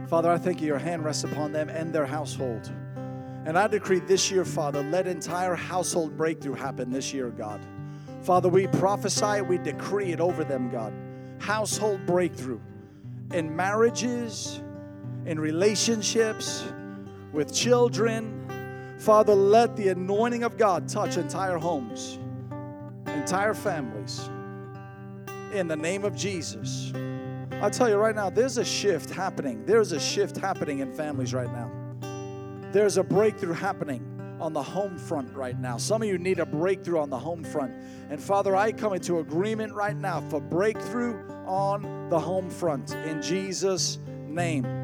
Father, 0.09 0.29
I 0.29 0.39
thank 0.39 0.61
you, 0.61 0.67
your 0.67 0.79
hand 0.79 1.05
rests 1.05 1.23
upon 1.23 1.53
them 1.53 1.69
and 1.69 1.93
their 1.93 2.05
household. 2.05 2.69
And 3.47 3.57
I 3.57 3.69
decree 3.69 4.01
this 4.01 4.29
year, 4.29 4.45
Father, 4.45 4.83
let 4.83 5.07
entire 5.07 5.55
household 5.55 6.17
breakthrough 6.17 6.55
happen 6.55 6.91
this 6.91 7.13
year, 7.15 7.31
God. 7.31 7.61
Father, 8.23 8.49
we 8.49 8.67
prophesy, 8.67 9.43
we 9.43 9.59
decree 9.59 10.11
it 10.11 10.19
over 10.19 10.43
them, 10.43 10.69
God. 10.69 10.93
Household 11.39 12.05
breakthrough 12.07 12.61
in 13.33 13.55
marriages, 13.55 14.61
in 15.27 15.39
relationships, 15.39 16.65
with 17.33 17.55
children. 17.55 18.97
Father, 18.99 19.35
let 19.35 19.77
the 19.77 19.89
anointing 19.89 20.43
of 20.43 20.57
God 20.57 20.89
touch 20.89 21.19
entire 21.19 21.59
homes, 21.59 22.19
entire 23.07 23.55
families 23.55 24.29
in 25.55 25.69
the 25.69 25.77
name 25.77 26.05
of 26.05 26.17
Jesus. 26.17 26.93
I 27.53 27.71
tell 27.71 27.89
you 27.89 27.97
right 27.97 28.15
now, 28.15 28.29
there's 28.29 28.59
a 28.59 28.65
shift 28.65 29.11
happening. 29.11 29.65
There's 29.65 29.93
a 29.93 30.01
shift 30.01 30.37
happening 30.37 30.81
in 30.81 30.93
families 30.93 31.33
right 31.33 31.51
now. 31.53 31.71
There's 32.73 32.99
a 32.99 33.05
breakthrough 33.05 33.53
happening 33.53 34.11
on 34.41 34.53
the 34.53 34.63
home 34.63 34.99
front 34.99 35.33
right 35.35 35.59
now. 35.59 35.77
Some 35.77 36.03
of 36.03 36.09
you 36.09 36.19
need 36.19 36.41
a 36.41 36.47
breakthrough 36.47 36.99
on 36.99 37.09
the 37.09 37.19
home 37.19 37.45
front. 37.45 37.73
And 38.11 38.21
Father, 38.21 38.57
I 38.57 38.73
come 38.73 38.93
into 38.93 39.21
agreement 39.21 39.73
right 39.73 39.97
now 39.97 40.21
for 40.29 40.41
breakthrough 40.41 41.27
on 41.47 42.09
the 42.11 42.19
home 42.19 42.51
front 42.51 42.93
in 43.07 43.23
Jesus' 43.23 43.99
name. 44.27 44.84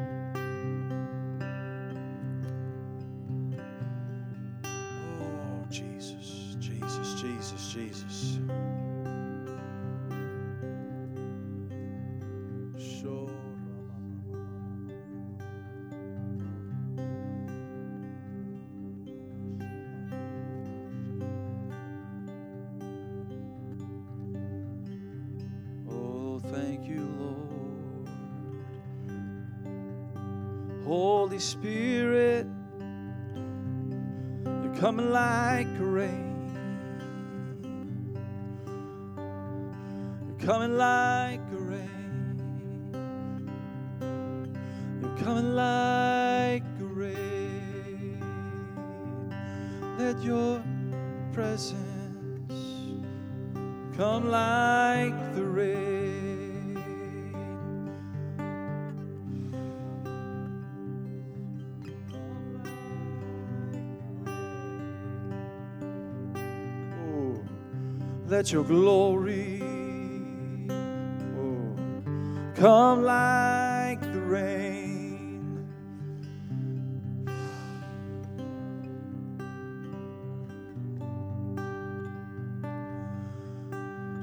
Your 68.51 68.63
glory 68.65 69.61
oh, 71.37 71.75
come 72.55 73.03
like 73.03 74.01
the 74.01 74.19
rain. 74.19 75.67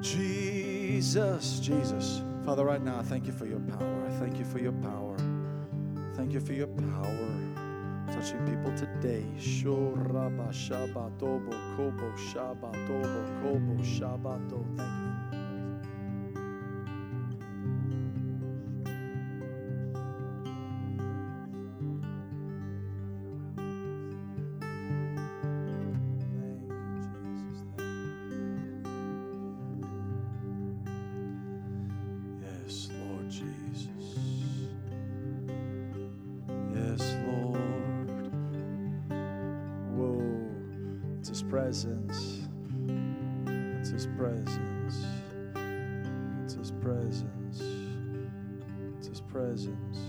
Jesus, 0.03 1.61
Jesus. 1.61 2.23
Father, 2.45 2.65
right 2.65 2.83
now, 2.83 2.99
I 2.99 3.03
thank 3.03 3.27
you 3.27 3.33
for 3.33 3.47
your 3.47 3.61
power. 3.61 4.07
I 4.07 4.11
thank 4.19 4.39
you 4.39 4.45
for 4.45 4.59
your 4.59 4.73
power. 4.73 5.17
Thank 6.15 6.33
you 6.33 6.41
for 6.41 6.53
your 6.53 6.67
power 6.67 7.48
touching 8.19 8.45
people 8.47 8.73
today. 8.77 9.25
Shoraba 9.39 10.51
Shabatobo 10.51 11.55
Kobo 11.77 12.11
Shabatobo 12.17 13.43
Kobo 13.43 13.83
Shabato. 13.83 14.65
Thank 14.77 15.03
you. 15.03 15.08
Presence. 41.49 42.47
It's 43.47 43.91
His 43.91 44.07
presence. 44.19 45.07
It's 46.45 46.55
His 46.55 46.73
presence. 46.73 47.63
It's 48.99 49.09
His 49.09 49.21
presence. 49.21 50.08